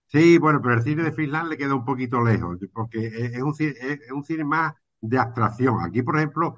Sí, 0.07 0.39
bueno, 0.39 0.61
pero 0.63 0.75
el 0.75 0.83
cine 0.83 1.03
de 1.03 1.13
Friesland 1.13 1.51
le 1.51 1.59
queda 1.59 1.75
un 1.75 1.85
poquito 1.85 2.23
lejos, 2.25 2.59
porque 2.73 3.07
es 3.09 3.43
un 3.43 3.55
cine, 3.55 3.73
es 3.79 4.01
es 4.01 4.11
un 4.11 4.25
cine 4.25 4.45
más 4.45 4.73
de 5.01 5.19
abstracción. 5.19 5.81
Aquí, 5.83 6.03
por 6.03 6.17
ejemplo, 6.17 6.57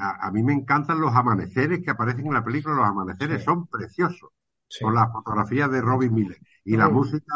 a, 0.00 0.26
a 0.26 0.30
mí 0.32 0.42
me 0.42 0.52
encantan 0.52 1.00
los 1.00 1.14
amaneceres 1.14 1.80
que 1.82 1.90
aparecen 1.90 2.26
en 2.26 2.34
la 2.34 2.44
película. 2.44 2.74
Los 2.74 2.86
amaneceres 2.88 3.42
Sí. 3.42 3.44
son 3.44 3.68
preciosos, 3.68 4.30
Sí. 4.68 4.84
con 4.84 4.94
las 4.94 5.10
fotografías 5.10 5.70
de 5.70 5.80
Robin 5.80 6.12
Miller. 6.14 6.38
Y 6.64 6.76
la 6.76 6.88
Mm. 6.88 6.92
música, 6.94 7.34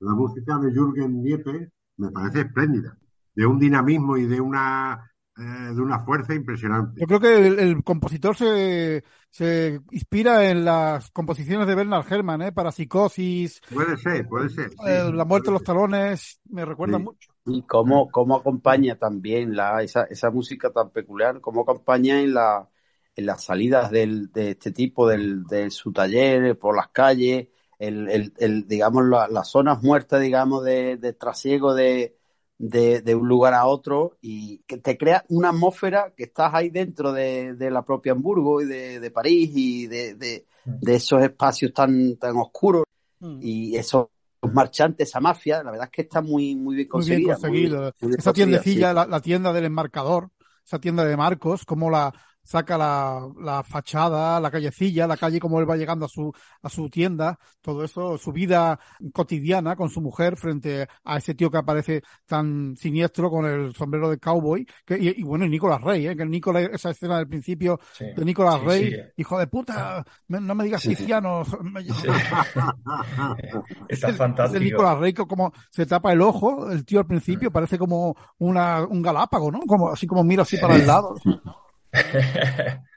la 0.00 0.12
música 0.14 0.58
de 0.58 0.70
Jürgen 0.72 1.22
Niepe 1.22 1.70
me 1.96 2.10
parece 2.10 2.40
espléndida, 2.40 2.96
de 3.34 3.46
un 3.46 3.58
dinamismo 3.58 4.16
y 4.18 4.26
de 4.26 4.40
una, 4.40 5.10
eh, 5.38 5.42
de 5.74 5.80
una 5.80 6.04
fuerza 6.04 6.34
impresionante. 6.34 7.00
Yo 7.00 7.06
creo 7.06 7.20
que 7.20 7.46
el, 7.46 7.58
el 7.58 7.82
compositor 7.82 8.36
se, 8.36 9.02
se 9.30 9.80
inspira 9.92 10.48
en 10.50 10.64
las 10.64 11.10
composiciones 11.10 11.66
de 11.66 11.74
Bernard 11.74 12.04
Herrmann, 12.12 12.42
¿eh? 12.42 12.52
Para 12.52 12.70
Psicosis, 12.70 13.60
Puede 13.72 13.96
ser, 13.96 14.28
puede 14.28 14.48
ser. 14.50 14.70
sí, 14.70 14.76
eh, 14.86 15.10
La 15.12 15.24
muerte 15.24 15.46
de 15.48 15.52
los 15.54 15.64
talones, 15.64 16.40
me 16.50 16.64
recuerda 16.64 16.98
Sí. 16.98 17.04
mucho. 17.04 17.30
Y 17.46 17.62
cómo, 17.62 18.10
cómo 18.10 18.36
acompaña 18.36 18.96
también 18.96 19.54
la, 19.56 19.82
esa, 19.82 20.04
esa 20.04 20.30
música 20.30 20.70
tan 20.70 20.90
peculiar, 20.90 21.40
cómo 21.40 21.62
acompaña 21.62 22.20
en 22.20 22.34
la, 22.34 22.68
en 23.16 23.26
las 23.26 23.44
salidas 23.44 23.90
del, 23.90 24.30
de 24.32 24.50
este 24.52 24.72
tipo, 24.72 25.08
del, 25.08 25.44
de 25.44 25.70
su 25.70 25.92
taller, 25.92 26.58
por 26.58 26.76
las 26.76 26.88
calles, 26.88 27.48
el, 27.78 28.08
el, 28.08 28.32
el, 28.38 28.66
digamos, 28.66 29.04
la- 29.06 29.28
las 29.28 29.48
zonas 29.50 29.82
muertas, 29.82 30.20
digamos, 30.20 30.64
de, 30.64 30.96
de 30.96 31.12
trasiego 31.12 31.74
de, 31.74 32.16
de, 32.58 33.00
de 33.02 33.14
un 33.14 33.28
lugar 33.28 33.54
a 33.54 33.66
otro 33.66 34.16
y 34.20 34.58
que 34.66 34.78
te 34.78 34.96
crea 34.96 35.24
una 35.28 35.50
atmósfera 35.50 36.12
que 36.16 36.24
estás 36.24 36.52
ahí 36.54 36.70
dentro 36.70 37.12
de, 37.12 37.54
de 37.54 37.70
la 37.70 37.84
propia 37.84 38.12
Hamburgo 38.12 38.60
y 38.62 38.66
de, 38.66 39.00
de 39.00 39.10
París 39.10 39.50
y 39.54 39.86
de, 39.86 40.46
esos 40.86 41.22
espacios 41.22 41.72
tan, 41.72 42.16
tan 42.16 42.36
oscuros 42.36 42.84
Mm. 43.20 43.38
y 43.40 43.76
esos 43.76 44.08
marchantes, 44.52 45.08
esa 45.08 45.20
mafia, 45.20 45.62
la 45.62 45.70
verdad 45.70 45.86
es 45.86 45.90
que 45.92 46.02
está 46.02 46.20
muy, 46.20 46.56
muy 46.56 46.74
bien 46.76 46.88
Muy 46.92 47.04
bien 47.04 47.22
conseguida. 47.22 47.34
conseguido. 47.36 47.76
muy- 47.82 47.92
muy 48.00 48.08
bien 48.10 48.18
Esa 48.18 48.32
tiendecilla, 48.32 48.88
sí. 48.90 48.94
la, 48.94 49.06
la 49.06 49.20
tienda 49.20 49.52
del 49.52 49.64
enmarcador, 49.64 50.30
esa 50.64 50.78
tienda 50.78 51.04
de 51.04 51.16
Marcos, 51.16 51.64
cómo 51.64 51.90
la 51.90 52.12
saca 52.44 52.76
la, 52.78 53.26
la 53.40 53.62
fachada, 53.64 54.38
la 54.38 54.50
callecilla, 54.50 55.06
la 55.06 55.16
calle, 55.16 55.40
cómo 55.40 55.58
él 55.60 55.68
va 55.68 55.76
llegando 55.76 56.04
a 56.04 56.08
su, 56.08 56.32
a 56.62 56.68
su 56.68 56.88
tienda, 56.90 57.38
todo 57.60 57.82
eso, 57.82 58.18
su 58.18 58.32
vida 58.32 58.78
cotidiana 59.12 59.74
con 59.76 59.88
su 59.88 60.00
mujer 60.00 60.36
frente 60.36 60.86
a 61.04 61.16
ese 61.16 61.34
tío 61.34 61.50
que 61.50 61.58
aparece 61.58 62.02
tan 62.26 62.76
siniestro 62.76 63.30
con 63.30 63.46
el 63.46 63.74
sombrero 63.74 64.10
de 64.10 64.18
cowboy, 64.18 64.66
que, 64.84 64.98
y, 64.98 65.20
y 65.20 65.22
bueno, 65.24 65.44
y 65.46 65.48
Nicolás 65.48 65.80
Rey, 65.80 66.06
¿eh? 66.06 66.16
que 66.16 66.24
Nicolás, 66.26 66.68
esa 66.72 66.90
escena 66.90 67.16
del 67.18 67.28
principio 67.28 67.80
Sí. 67.92 68.04
de 68.16 68.24
Nicolás 68.24 68.60
Sí, 68.60 68.66
Rey, 68.66 68.90
sí. 68.90 68.96
hijo 69.16 69.38
de 69.38 69.46
puta, 69.46 70.04
me- 70.28 70.40
no 70.40 70.54
me 70.54 70.64
digas 70.64 70.86
me- 70.86 70.94
Sí. 70.94 71.04
Está 73.88 74.08
el- 74.08 74.14
fantástico. 74.14 74.58
El 74.58 74.64
Nicolás 74.64 74.98
Rey, 74.98 75.12
que 75.12 75.26
como 75.26 75.52
se 75.70 75.86
tapa 75.86 76.12
el 76.12 76.20
ojo, 76.20 76.70
el 76.70 76.84
tío 76.84 77.00
al 77.00 77.06
principio 77.06 77.50
parece 77.50 77.78
como 77.78 78.14
una, 78.38 78.84
un 78.84 79.02
galápago, 79.02 79.50
¿no? 79.50 79.60
Como, 79.66 79.90
así 79.90 80.06
como 80.06 80.24
mira 80.24 80.42
así 80.42 80.56
para 80.58 80.76
el 80.76 80.86
lado. 80.86 81.14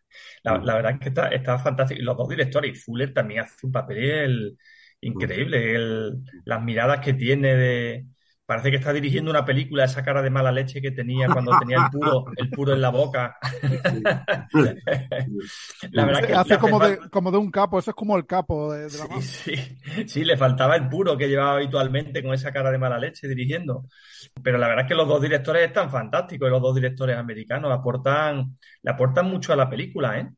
La, 0.44 0.60
la 0.64 0.76
verdad 0.76 0.94
es 0.94 1.00
que 1.00 1.10
está, 1.10 1.30
está 1.30 1.60
fantástico. 1.60 2.02
Y 2.02 2.04
los 2.06 2.18
dos 2.18 2.30
directores, 2.30 2.72
y 2.74 2.76
Fuller 2.80 3.14
también 3.14 3.42
hace 3.42 3.66
un 3.66 3.72
papel 3.74 4.58
increíble. 5.02 5.76
El- 5.76 6.24
las 6.46 6.64
miradas 6.64 7.02
que 7.06 7.14
tiene 7.14 7.56
de. 7.56 8.06
Parece 8.48 8.72
que 8.72 8.78
está 8.78 8.94
dirigiendo 8.94 9.32
una 9.32 9.46
película, 9.46 9.86
esa 9.86 10.04
cara 10.04 10.24
de 10.24 10.32
mala 10.32 10.52
leche 10.54 10.82
que 10.82 10.92
tenía 10.92 11.32
cuando 11.34 11.58
tenía 11.58 11.78
el 11.78 11.90
puro, 11.90 12.32
el 12.38 12.54
puro 12.54 12.74
en 12.74 12.82
la 12.82 12.90
boca. 12.92 13.38
La 15.92 16.06
verdad 16.06 16.26
que 16.26 16.34
hace 16.34 16.58
hace 16.58 16.58
como 16.58 16.80
de, 16.80 16.98
como 17.10 17.32
de 17.32 17.38
un 17.38 17.52
capo, 17.52 17.80
eso 17.80 17.92
es 17.92 17.96
como 17.96 18.18
el 18.18 18.26
capo 18.26 18.72
de, 18.74 18.90
de 18.90 18.98
la. 18.98 19.08
Sí, 19.10 19.22
sí, 19.22 19.54
sí, 20.08 20.24
le 20.24 20.38
faltaba 20.38 20.76
el 20.78 20.88
puro 20.88 21.18
que 21.18 21.28
llevaba 21.28 21.56
habitualmente 21.58 22.24
con 22.24 22.34
esa 22.34 22.54
cara 22.54 22.72
de 22.72 22.78
mala 22.78 22.98
leche 22.98 23.28
dirigiendo. 23.28 23.86
Pero 24.42 24.58
la 24.58 24.68
verdad 24.68 24.86
es 24.86 24.90
que 24.90 24.96
los 24.96 25.08
dos 25.10 25.22
directores 25.22 25.68
están 25.68 25.90
fantásticos, 25.90 26.50
los 26.50 26.62
dos 26.62 26.74
directores 26.76 27.18
americanos 27.18 27.72
aportan, 27.72 28.58
le 28.82 28.92
aportan 28.92 29.26
mucho 29.30 29.52
a 29.52 29.58
la 29.58 29.70
película, 29.70 30.20
¿eh? 30.20 30.30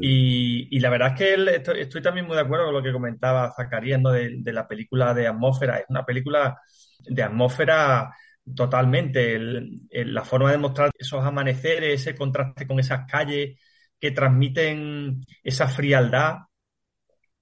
Y, 0.00 0.68
y 0.76 0.80
la 0.80 0.90
verdad 0.90 1.08
es 1.10 1.14
que 1.18 1.34
él- 1.34 1.48
estoy, 1.48 1.80
estoy 1.80 2.02
también 2.02 2.26
muy 2.26 2.36
de 2.36 2.42
acuerdo 2.42 2.66
con 2.66 2.74
lo 2.74 2.82
que 2.82 2.92
comentaba 2.92 3.52
Zacarías, 3.56 4.00
¿no? 4.00 4.10
de, 4.12 4.36
de 4.38 4.52
la 4.52 4.68
película 4.68 5.14
de 5.14 5.28
atmósfera. 5.28 5.78
Es 5.78 5.86
una 5.90 6.04
película 6.06 6.58
de 7.04 7.22
atmósfera 7.22 8.14
totalmente. 8.54 9.34
El- 9.36 9.82
el- 9.90 10.14
la 10.14 10.24
forma 10.24 10.50
de 10.52 10.58
mostrar 10.58 10.90
esos 10.98 11.24
amaneceres, 11.24 12.00
ese 12.00 12.14
contraste 12.16 12.66
con 12.66 12.80
esas 12.80 13.06
calles 13.10 13.58
que 13.98 14.10
transmiten 14.12 15.20
esa 15.42 15.68
frialdad 15.68 16.38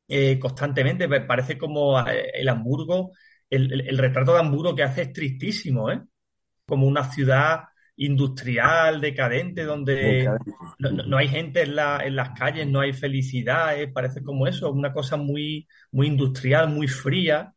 eh, 0.08 0.38
constantemente. 0.38 1.08
Me 1.08 1.20
Parece 1.22 1.58
como 1.58 1.98
el 2.06 2.48
Hamburgo, 2.48 3.12
el, 3.50 3.98
retrato 3.98 4.32
de 4.34 4.40
Hamburgo 4.40 4.74
que 4.74 4.82
hace 4.82 5.02
es 5.02 5.12
tristísimo, 5.12 5.90
¿eh? 5.90 6.00
Como 6.66 6.86
una 6.86 7.04
ciudad 7.12 7.64
industrial, 7.96 9.00
decadente, 9.00 9.64
donde 9.64 10.36
no, 10.78 10.90
no- 10.92 11.04
no 11.04 11.16
hay 11.18 11.28
gente 11.28 11.62
en, 11.62 11.76
la- 11.76 12.00
en 12.04 12.16
las 12.16 12.30
calles, 12.38 12.66
no 12.68 12.80
hay 12.80 12.92
felicidad, 12.92 13.80
eh, 13.80 13.88
Parece 13.88 14.22
como 14.22 14.46
eso, 14.46 14.72
una 14.72 14.92
cosa 14.92 15.16
muy, 15.16 15.68
muy 15.92 16.06
industrial, 16.08 16.70
muy 16.70 16.88
fría. 16.88 17.54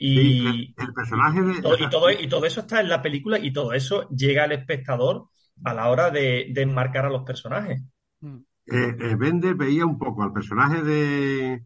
Y, 0.00 0.74
el, 0.76 0.86
el 0.86 0.92
personaje 0.94 1.42
de. 1.42 1.62
todo, 1.62 1.76
y, 1.78 1.90
todo, 1.90 2.10
y 2.10 2.28
todo 2.28 2.44
eso 2.46 2.60
está 2.60 2.80
en 2.80 2.88
la 2.88 3.02
película 3.02 3.38
y 3.38 3.52
todo 3.52 3.72
eso 3.72 4.08
llega 4.10 4.44
al 4.44 4.52
espectador 4.52 5.28
a 5.64 5.74
la 5.74 5.88
hora 5.90 6.10
de, 6.10 6.48
de 6.50 6.62
enmarcar 6.62 7.06
a 7.06 7.10
los 7.10 7.24
personajes. 7.24 7.82
Mm. 8.20 8.36
eh, 8.66 8.96
eh, 9.00 9.14
Bender 9.16 9.54
veía 9.54 9.86
un 9.86 9.98
poco 9.98 10.22
al 10.22 10.32
personaje 10.32 10.82
de, 10.82 11.64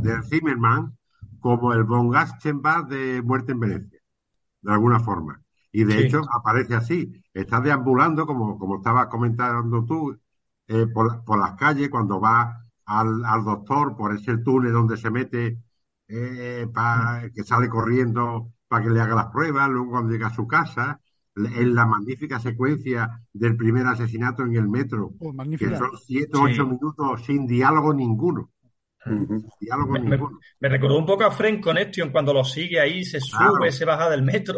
de 0.00 0.22
Zimmerman 0.30 0.96
como 1.40 1.72
el 1.74 1.84
von 1.84 2.10
Gaschenbach 2.10 2.88
de 2.88 3.22
Muerte 3.22 3.52
en 3.52 3.60
Venecia, 3.60 4.00
de 4.62 4.72
alguna 4.72 5.00
forma. 5.00 5.42
Y 5.72 5.84
de 5.84 5.98
Sí. 5.98 6.00
hecho 6.00 6.22
aparece 6.32 6.74
así, 6.76 7.12
está 7.34 7.60
deambulando, 7.60 8.26
como, 8.26 8.58
como 8.58 8.76
estabas 8.78 9.08
comentando 9.08 9.84
tú, 9.86 10.18
eh, 10.68 10.86
por, 10.88 11.24
por 11.24 11.38
las 11.40 11.54
calles, 11.56 11.90
cuando 11.90 12.20
va 12.20 12.64
al, 12.86 13.24
al 13.24 13.44
doctor, 13.44 13.96
por 13.96 14.14
ese 14.14 14.38
túnel 14.38 14.72
donde 14.72 14.96
se 14.98 15.10
mete, 15.10 15.58
eh, 16.12 16.66
pa- 16.72 17.22
que 17.34 17.42
sale 17.42 17.68
corriendo 17.68 18.52
para 18.68 18.84
que 18.84 18.90
le 18.90 19.00
haga 19.00 19.14
las 19.14 19.26
pruebas, 19.32 19.68
luego 19.70 19.90
cuando 19.90 20.12
llega 20.12 20.26
a 20.28 20.34
su 20.34 20.46
casa, 20.46 21.00
en 21.34 21.74
la 21.74 21.86
magnífica 21.86 22.38
secuencia 22.38 23.08
del 23.32 23.56
primer 23.56 23.86
asesinato 23.86 24.42
en 24.42 24.54
el 24.56 24.68
metro, 24.68 25.12
Oh, 25.20 25.32
que 25.58 25.76
son 25.76 25.90
siete 26.06 26.36
o 26.36 26.46
Sí. 26.46 26.52
ocho 26.52 26.66
minutos 26.66 27.24
sin 27.24 27.46
diálogo 27.46 27.94
ninguno, 27.94 28.50
diálogo 29.60 29.92
Me, 29.92 30.00
me- 30.00 30.10
ninguno. 30.10 30.38
me 30.60 30.68
recordó 30.68 30.98
un 30.98 31.06
poco 31.06 31.24
a 31.24 31.30
Friend 31.30 31.62
Connection 31.62 32.10
cuando 32.10 32.32
lo 32.34 32.44
sigue 32.44 32.78
ahí, 32.80 33.02
se 33.04 33.18
sube, 33.20 33.72
se 33.72 33.84
baja 33.84 34.10
del 34.10 34.22
metro. 34.22 34.56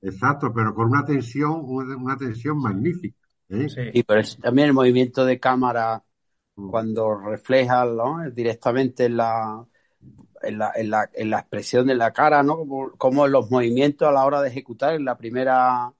Exacto, 0.00 0.52
pero 0.54 0.74
con 0.74 0.86
una 0.88 1.04
tensión, 1.04 1.60
una, 1.64 2.16
tensión 2.16 2.58
magnífica. 2.58 3.16
¿eh? 3.50 3.68
Sí. 3.68 3.80
Y 3.92 4.02
pero 4.02 4.20
es 4.20 4.38
también 4.38 4.68
el 4.68 4.74
movimiento 4.74 5.24
de 5.24 5.38
cámara 5.38 6.02
Mm. 6.56 6.70
cuando 6.70 7.18
refleja 7.18 7.84
¿no? 7.84 8.30
directamente 8.30 9.06
en 9.06 9.16
la, 9.16 9.64
en 10.44 10.58
la, 10.58 10.72
en 10.74 10.90
la, 10.90 11.10
en 11.12 11.30
la 11.30 11.40
expresión 11.40 11.86
de 11.86 11.94
la 11.94 12.12
cara, 12.12 12.42
¿no? 12.42 12.56
Como, 12.56 12.90
como 12.92 13.26
los 13.26 13.50
movimientos 13.50 14.08
a 14.08 14.12
la 14.12 14.24
hora 14.24 14.40
de 14.42 14.48
ejecutar 14.48 14.94
en 14.94 15.04
la 15.04 15.16
primera, 15.16 15.92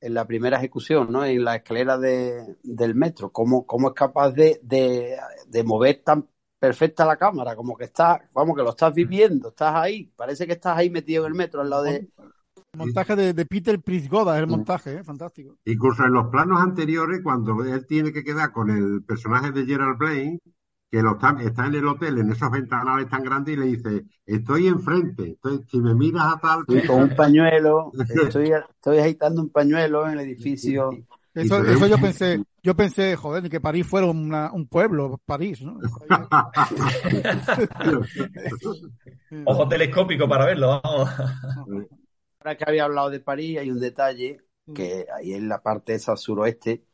en 0.00 0.14
la 0.14 0.26
primera 0.26 0.58
ejecución, 0.58 1.10
¿no? 1.10 1.24
En 1.24 1.44
la 1.44 1.56
escalera 1.56 1.98
de, 1.98 2.56
del 2.62 2.94
metro, 2.94 3.30
cómo, 3.30 3.66
cómo 3.66 3.88
es 3.88 3.94
capaz 3.94 4.32
de, 4.32 4.60
de, 4.62 5.16
de 5.46 5.64
mover 5.64 6.02
tan 6.04 6.28
perfecta 6.58 7.04
la 7.04 7.16
cámara, 7.16 7.54
como 7.54 7.76
que 7.76 7.84
está, 7.84 8.28
vamos, 8.32 8.56
que 8.56 8.62
lo 8.62 8.70
estás 8.70 8.94
viviendo, 8.94 9.48
estás 9.50 9.74
ahí, 9.74 10.10
parece 10.16 10.46
que 10.46 10.54
estás 10.54 10.78
ahí 10.78 10.88
metido 10.88 11.26
en 11.26 11.32
el 11.32 11.36
metro 11.36 11.60
al 11.60 11.68
lado 11.68 11.82
de, 11.82 12.08
El 12.72 12.78
montaje 12.78 13.14
de, 13.16 13.34
de 13.34 13.46
Peter 13.46 13.80
Prisgoda, 13.80 14.36
es 14.36 14.40
el 14.42 14.48
montaje, 14.48 14.94
¿eh? 14.94 15.04
fantástico. 15.04 15.56
Incluso 15.64 16.04
en 16.04 16.12
los 16.12 16.28
planos 16.28 16.60
anteriores, 16.60 17.20
cuando 17.22 17.62
él 17.62 17.86
tiene 17.86 18.12
que 18.12 18.24
quedar 18.24 18.50
con 18.50 18.70
el 18.70 19.04
personaje 19.04 19.52
de 19.52 19.66
Gerald 19.66 19.98
Blaine, 19.98 20.40
que 20.94 21.02
lo 21.02 21.14
está, 21.14 21.36
está 21.40 21.66
en 21.66 21.74
el 21.74 21.88
hotel, 21.88 22.18
en 22.18 22.30
esos 22.30 22.48
ventanales 22.52 23.08
tan 23.08 23.24
grandes, 23.24 23.56
y 23.56 23.58
le 23.58 23.66
dice, 23.66 24.04
estoy 24.24 24.68
enfrente, 24.68 25.32
estoy, 25.32 25.64
si 25.68 25.80
me 25.80 25.92
miras 25.92 26.34
a 26.34 26.38
tal... 26.38 26.64
y 26.68 26.86
con 26.86 27.02
un 27.02 27.16
pañuelo, 27.16 27.90
estoy, 27.98 28.52
estoy 28.52 28.98
agitando 28.98 29.42
un 29.42 29.50
pañuelo 29.50 30.06
en 30.06 30.12
el 30.12 30.20
edificio. 30.20 30.90
Eso, 31.34 31.64
eso 31.64 31.88
yo 31.88 31.98
pensé, 31.98 32.44
yo 32.62 32.76
pensé, 32.76 33.16
joder, 33.16 33.50
que 33.50 33.60
París 33.60 33.84
fuera 33.84 34.06
una- 34.06 34.52
un 34.52 34.68
pueblo, 34.68 35.20
París, 35.26 35.62
¿no? 35.62 35.80
Ojo 39.46 39.68
telescópico 39.68 40.28
para 40.28 40.46
verlo, 40.46 40.80
vamos. 40.80 41.10
Ahora 42.38 42.56
que 42.56 42.64
había 42.68 42.84
hablado 42.84 43.10
de 43.10 43.18
París, 43.18 43.58
hay 43.58 43.68
un 43.68 43.80
detalle 43.80 44.38
que 44.72 45.06
ahí 45.12 45.34
en 45.34 45.48
la 45.48 45.60
parte 45.60 45.94
esa 45.94 46.16
suroeste 46.16 46.84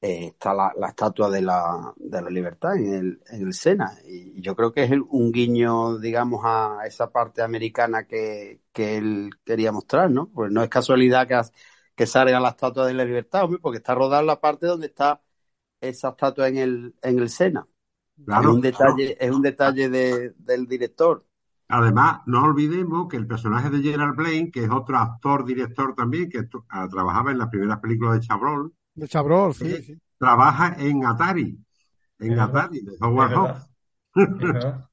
eh, 0.00 0.26
está 0.28 0.54
la, 0.54 0.72
la 0.76 0.88
estatua 0.88 1.30
de 1.30 1.42
la, 1.42 1.92
de 1.96 2.22
la 2.22 2.30
libertad 2.30 2.76
en 2.76 2.94
el, 2.94 3.22
en 3.30 3.46
el 3.46 3.54
Sena. 3.54 3.92
Y 4.06 4.40
yo 4.42 4.54
creo 4.56 4.72
que 4.72 4.84
es 4.84 4.90
un 5.10 5.32
guiño, 5.32 5.98
digamos, 5.98 6.42
a 6.44 6.80
esa 6.86 7.10
parte 7.10 7.42
americana 7.42 8.06
que, 8.06 8.62
que 8.72 8.96
él 8.98 9.30
quería 9.44 9.72
mostrar, 9.72 10.10
¿no? 10.10 10.30
Pues 10.32 10.50
no 10.52 10.62
es 10.62 10.68
casualidad 10.68 11.26
que, 11.28 11.40
que 11.96 12.06
salga 12.06 12.40
la 12.40 12.50
estatua 12.50 12.86
de 12.86 12.94
la 12.94 13.04
libertad, 13.04 13.44
hombre, 13.44 13.60
porque 13.60 13.78
está 13.78 13.94
rodada 13.94 14.22
la 14.22 14.40
parte 14.40 14.66
donde 14.66 14.86
está 14.88 15.22
esa 15.80 16.10
estatua 16.10 16.48
en 16.48 16.58
el, 16.58 16.96
en 17.02 17.18
el 17.20 17.30
Sena. 17.30 17.66
Claro, 18.24 18.50
es 18.50 18.54
un 18.56 18.60
detalle, 18.62 19.16
es 19.24 19.30
un 19.32 19.42
detalle 19.42 19.88
de- 19.90 20.32
del 20.38 20.66
director. 20.68 21.26
Además, 21.68 22.20
no 22.26 22.44
olvidemos 22.44 23.08
que 23.08 23.16
el 23.16 23.26
personaje 23.26 23.70
de 23.70 23.82
Gerald 23.82 24.16
Blaine, 24.16 24.50
que 24.50 24.64
es 24.64 24.70
otro 24.70 24.98
actor, 24.98 25.44
director 25.44 25.94
también, 25.94 26.28
que 26.30 26.46
ah, 26.70 26.88
trabajaba 26.90 27.30
en 27.30 27.38
las 27.38 27.48
primeras 27.48 27.80
películas 27.80 28.14
de 28.20 28.26
Chabrol, 28.26 28.74
De 29.02 29.08
Chabrol, 29.08 29.54
sí, 29.54 29.82
sí. 29.82 29.98
trabaja 30.18 30.76
en 30.78 31.04
Atari, 31.06 31.58
en 32.18 32.32
Es. 32.32 32.38
Atari, 32.40 32.80
de 32.82 32.96
Howard. 33.00 33.32
Hawks, 33.34 33.70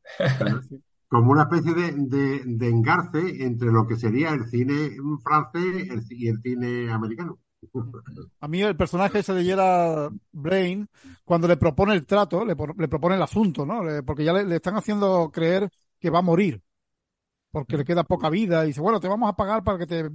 como 1.07 1.31
una 1.31 1.43
especie 1.43 1.73
de, 1.73 1.91
de, 1.97 2.41
de 2.45 2.69
engarce 2.69 3.43
entre 3.43 3.71
lo 3.71 3.87
que 3.87 3.95
sería 3.95 4.29
el 4.31 4.45
cine 4.45 4.91
francés 5.23 5.87
y 6.11 6.27
el 6.27 6.41
cine 6.41 6.91
americano. 6.91 7.39
A 8.41 8.47
mí 8.47 8.61
el 8.61 8.75
personaje 8.77 9.19
ese 9.19 9.33
de 9.33 9.43
Gerard 9.43 10.13
Brain, 10.31 10.87
cuando 11.23 11.47
le 11.47 11.57
propone 11.57 11.93
el 11.93 12.05
trato, 12.05 12.45
le, 12.45 12.55
le 12.77 12.87
propone 12.87 13.15
el 13.15 13.21
asunto, 13.21 13.65
¿no? 13.65 13.83
Le- 13.83 14.03
porque 14.03 14.23
ya 14.23 14.33
le, 14.33 14.43
le 14.45 14.57
están 14.57 14.75
haciendo 14.75 15.31
creer 15.31 15.69
que 15.99 16.09
va 16.09 16.19
a 16.19 16.21
morir, 16.21 16.61
porque 17.55 17.77
le 17.77 17.85
queda 17.85 18.03
poca 18.03 18.29
vida, 18.29 18.63
y 18.65 18.67
dice, 18.67 18.81
bueno, 18.81 18.99
te 18.99 19.07
vamos 19.07 19.29
a 19.29 19.35
pagar 19.35 19.63
para 19.63 19.77
que 19.77 19.87
te 19.87 20.09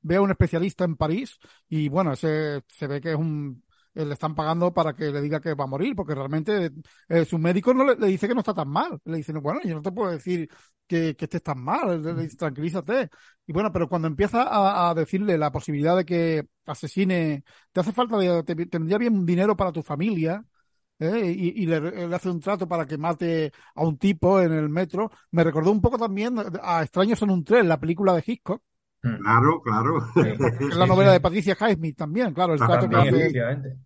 vea 0.00 0.20
un 0.22 0.30
especialista 0.30 0.84
en 0.84 0.96
París, 0.96 1.38
y 1.68 1.88
bueno, 1.90 2.12
ese 2.14 2.62
se 2.68 2.86
ve 2.86 3.00
que 3.02 3.10
es 3.12 3.16
un, 3.18 3.62
eh, 3.94 4.06
le 4.06 4.14
están 4.14 4.34
pagando 4.34 4.72
para 4.72 4.94
que 4.94 5.10
le 5.10 5.20
diga 5.20 5.40
que 5.40 5.52
va 5.54 5.64
a 5.64 5.66
morir, 5.66 5.94
porque 5.94 6.14
realmente 6.14 6.70
eh, 7.08 7.24
su 7.26 7.38
médico 7.38 7.74
no 7.74 7.84
le, 7.84 7.96
le 7.96 8.06
dice 8.06 8.26
que 8.26 8.32
no 8.34 8.40
está 8.40 8.54
tan 8.54 8.68
mal, 8.68 8.98
le 9.04 9.18
dice, 9.18 9.32
bueno, 9.34 9.60
yo 9.62 9.74
no 9.74 9.82
te 9.82 9.92
puedo 9.92 10.10
decir 10.10 10.48
que, 10.86 11.14
que 11.16 11.24
estés 11.26 11.42
tan 11.42 11.62
mal, 11.62 12.02
le, 12.02 12.14
le 12.14 12.22
dice, 12.22 12.36
tranquilízate. 12.36 13.10
Y 13.46 13.52
bueno, 13.52 13.70
pero 13.72 13.88
cuando 13.88 14.08
empieza 14.08 14.42
a, 14.44 14.90
a 14.90 14.94
decirle 14.94 15.36
la 15.38 15.52
posibilidad 15.52 15.96
de 15.96 16.04
que 16.06 16.46
asesine, 16.66 17.44
te 17.72 17.80
hace 17.80 17.92
falta, 17.92 18.16
de, 18.16 18.42
te, 18.42 18.54
te 18.66 18.78
vendría 18.78 18.98
bien 18.98 19.26
dinero 19.26 19.54
para 19.56 19.72
tu 19.72 19.82
familia, 19.82 20.42
¿eh? 21.00 21.34
y, 21.36 21.62
y 21.62 21.66
le, 21.66 21.80
le 22.08 22.14
hace 22.16 22.30
un 22.30 22.40
trato 22.40 22.68
para 22.68 22.86
que 22.86 22.98
mate 22.98 23.52
a 23.74 23.82
un 23.84 23.98
tipo 23.98 24.40
en 24.40 24.52
el 24.52 24.68
metro. 24.68 25.10
Me 25.32 25.42
recordó 25.44 25.72
un 25.72 25.80
poco 25.80 25.98
también 25.98 26.36
a 26.62 26.82
Extraños 26.82 27.20
en 27.22 27.30
un 27.30 27.44
tren, 27.44 27.68
la 27.68 27.80
película 27.80 28.14
de 28.14 28.22
Hitchcock, 28.26 28.62
Claro, 29.00 29.62
claro. 29.62 29.94
que 30.14 30.66
es 30.68 30.76
la 30.76 30.86
novela 30.86 31.12
de 31.12 31.20
Patricia 31.20 31.56
Highsmith 31.58 31.96
también, 31.96 32.34
claro, 32.34 32.52
el 32.54 32.58
trato 32.60 32.88
que 32.88 32.96
hace. 32.96 33.08
efectivamente. 33.16 33.76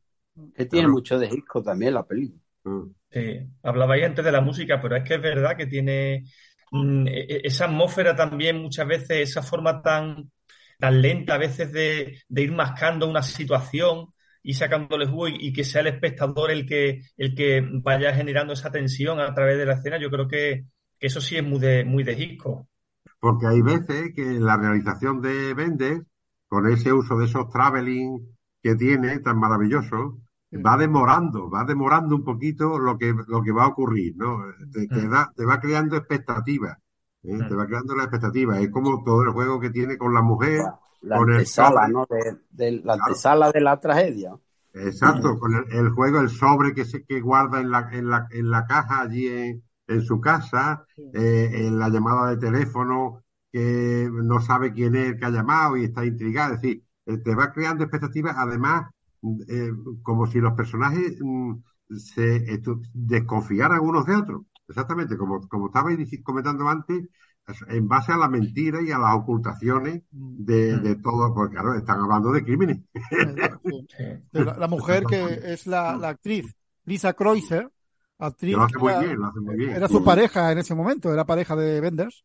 Que 0.54 0.66
tiene 0.66 0.82
Claro. 0.86 0.92
mucho 0.92 1.18
de 1.18 1.28
disco 1.28 1.62
también 1.62 1.94
la 1.94 2.04
película. 2.04 2.40
Mm. 2.64 2.90
Sí, 3.10 3.38
hablabais 3.62 4.04
antes 4.04 4.24
de 4.24 4.32
la 4.32 4.40
música, 4.40 4.80
pero 4.80 4.96
es 4.96 5.04
que 5.04 5.14
es 5.14 5.22
verdad 5.22 5.56
que 5.56 5.66
tiene 5.66 6.24
mm, 6.72 7.06
e- 7.06 7.20
e- 7.36 7.40
esa 7.44 7.66
atmósfera 7.66 8.16
también 8.16 8.60
muchas 8.60 8.86
veces, 8.88 9.30
esa 9.30 9.42
forma 9.42 9.80
tan, 9.82 10.32
tan 10.78 11.00
lenta 11.00 11.34
a 11.34 11.38
veces 11.38 11.70
de, 11.72 12.18
de 12.28 12.42
ir 12.42 12.50
mascando 12.52 13.08
una 13.08 13.22
situación 13.22 14.06
y 14.44 14.54
sacándole 14.54 15.06
jugo 15.08 15.28
y, 15.28 15.36
y 15.48 15.54
que 15.54 15.64
sea 15.64 15.82
el 15.82 15.88
espectador 15.88 16.52
el 16.52 16.66
que, 16.66 17.02
el 17.18 17.34
que 17.34 17.62
vaya 17.82 18.14
generando 18.14 18.54
esa 18.54 18.72
tensión 18.72 19.20
a 19.20 19.34
través 19.34 19.58
de 19.58 19.66
la 19.66 19.74
escena. 19.74 19.98
Yo 20.00 20.10
creo 20.10 20.28
que, 20.28 20.66
que 21.00 21.08
eso 21.08 21.20
sí 21.22 21.36
es 21.38 21.44
muy 21.44 21.60
de, 21.60 21.84
muy 21.84 22.04
de 22.04 22.14
Hitchcock. 22.14 22.66
Porque 23.20 23.46
hay 23.46 23.62
veces 23.62 24.12
que 24.14 24.24
la 24.40 24.56
realización 24.56 25.20
de 25.20 25.54
Bendis, 25.54 26.02
con 26.48 26.68
ese 26.68 26.92
uso 26.92 27.16
de 27.18 27.24
esos 27.26 27.48
traveling 27.50 28.20
que 28.62 28.74
tiene 28.76 29.18
tan 29.20 29.38
maravilloso, 29.38 30.18
va 30.64 30.76
demorando, 30.76 31.50
va 31.50 31.64
demorando 31.64 32.14
un 32.16 32.24
poquito 32.24 32.78
lo 32.78 32.96
que, 32.98 33.12
lo 33.26 33.42
que 33.42 33.52
va 33.52 33.64
a 33.64 33.68
ocurrir, 33.68 34.14
¿no? 34.16 34.38
Te, 34.72 34.88
te 34.88 35.08
da- 35.08 35.32
te 35.36 35.44
va 35.44 35.58
creando 35.60 35.96
expectativas, 35.96 36.78
¿eh? 37.24 37.42
Te 37.48 37.54
va 37.54 37.66
creando 37.66 37.96
la 37.96 38.04
expectativa. 38.04 38.60
Es 38.60 38.70
como 38.70 39.02
todo 39.04 39.22
el 39.22 39.30
juego 39.30 39.58
que 39.60 39.70
tiene 39.70 39.98
con 39.98 40.14
la 40.14 40.22
mujer, 40.22 40.72
La 41.10 41.16
con 41.16 41.32
el 41.32 41.38
antesala. 41.38 41.86
¿no? 41.88 42.06
De, 42.10 42.36
de- 42.50 42.82
la 42.82 42.94
antesala 42.94 43.52
de 43.52 43.60
la 43.60 43.78
tragedia. 43.80 44.36
Exacto, 44.72 45.38
con 45.38 45.54
el, 45.54 45.64
el 45.72 45.90
juego, 45.90 46.20
el 46.20 46.28
sobre 46.30 46.74
que 46.74 46.84
se 46.84 47.04
que 47.04 47.20
guarda 47.20 47.60
en 47.60 47.70
la, 47.70 47.88
en 47.92 48.08
la, 48.10 48.26
en 48.30 48.50
la 48.50 48.66
caja 48.66 49.02
allí 49.02 49.28
en, 49.28 49.62
en 49.86 50.02
su 50.02 50.20
casa, 50.20 50.84
eh, 51.12 51.50
en 51.52 51.78
la 51.78 51.88
llamada 51.88 52.30
de 52.30 52.38
teléfono, 52.38 53.22
que 53.52 54.08
no 54.12 54.40
sabe 54.40 54.72
quién 54.72 54.96
es 54.96 55.08
el 55.10 55.18
que 55.18 55.26
ha 55.26 55.30
llamado 55.30 55.76
y 55.76 55.84
está 55.84 56.04
intrigado. 56.04 56.54
Es 56.54 56.60
decir, 56.62 56.84
eh, 57.06 57.18
te 57.18 57.34
va 57.36 57.52
creando 57.52 57.84
expectativas, 57.84 58.34
además, 58.36 58.90
eh, 59.48 59.70
como 60.02 60.26
si 60.26 60.40
los 60.40 60.54
personajes 60.54 61.18
mm, 61.20 61.54
se 61.96 62.44
estu- 62.46 62.82
desconfiaran 62.92 63.80
unos 63.80 64.06
de 64.06 64.16
otros. 64.16 64.42
Exactamente, 64.66 65.16
como, 65.16 65.46
como 65.48 65.66
estabais 65.66 65.98
comentando 66.24 66.68
antes, 66.68 66.98
es- 66.98 67.08
en 67.68 67.88
base 67.88 68.12
a 68.12 68.16
la 68.16 68.28
mentira 68.28 68.80
y 68.82 68.90
a 68.90 68.98
las 68.98 69.16
ocultaciones 69.16 70.02
de, 70.10 70.78
de 70.78 70.96
todo, 70.96 71.34
porque 71.34 71.54
claro, 71.54 71.74
están 71.74 72.00
hablando 72.00 72.32
de 72.32 72.44
crímenes. 72.44 72.78
La, 74.32 74.56
la 74.58 74.66
mujer 74.66 75.04
que 75.04 75.40
es 75.52 75.66
la, 75.66 75.96
la 75.96 76.08
actriz, 76.10 76.46
Lisa 76.84 77.12
Kreuzer, 77.12 77.70
actriz 78.18 78.56
lo 78.56 78.62
hace 78.64 78.78
muy 78.78 78.92
era, 78.92 79.02
bien, 79.02 79.18
lo 79.18 79.26
hace 79.26 79.40
muy 79.40 79.56
bien. 79.56 79.70
era 79.70 79.88
su 79.88 80.02
pareja 80.02 80.52
en 80.52 80.58
ese 80.58 80.74
momento, 80.74 81.12
era 81.12 81.24
pareja 81.24 81.54
de 81.56 81.80
Benders. 81.80 82.24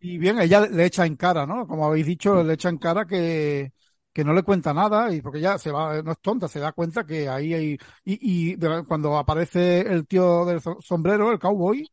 Y 0.00 0.18
bien, 0.18 0.38
ella 0.38 0.60
le 0.60 0.84
echa 0.86 1.06
en 1.06 1.16
cara, 1.16 1.46
¿no? 1.46 1.66
Como 1.66 1.86
habéis 1.86 2.06
dicho, 2.06 2.42
le 2.42 2.54
echa 2.54 2.68
en 2.68 2.78
cara 2.78 3.06
que, 3.06 3.72
que 4.12 4.24
no 4.24 4.32
le 4.32 4.42
cuenta 4.42 4.72
nada, 4.72 5.12
y 5.12 5.20
porque 5.20 5.40
ya 5.40 5.58
se 5.58 5.70
va, 5.70 6.02
no 6.02 6.12
es 6.12 6.20
tonta, 6.20 6.48
se 6.48 6.60
da 6.60 6.72
cuenta 6.72 7.04
que 7.04 7.28
ahí 7.28 7.52
hay, 7.52 7.78
y, 8.04 8.56
cuando 8.86 9.16
aparece 9.18 9.80
el 9.80 10.06
tío 10.06 10.44
del 10.44 10.60
so- 10.60 10.78
sombrero, 10.80 11.32
el 11.32 11.38
cowboy, 11.38 11.86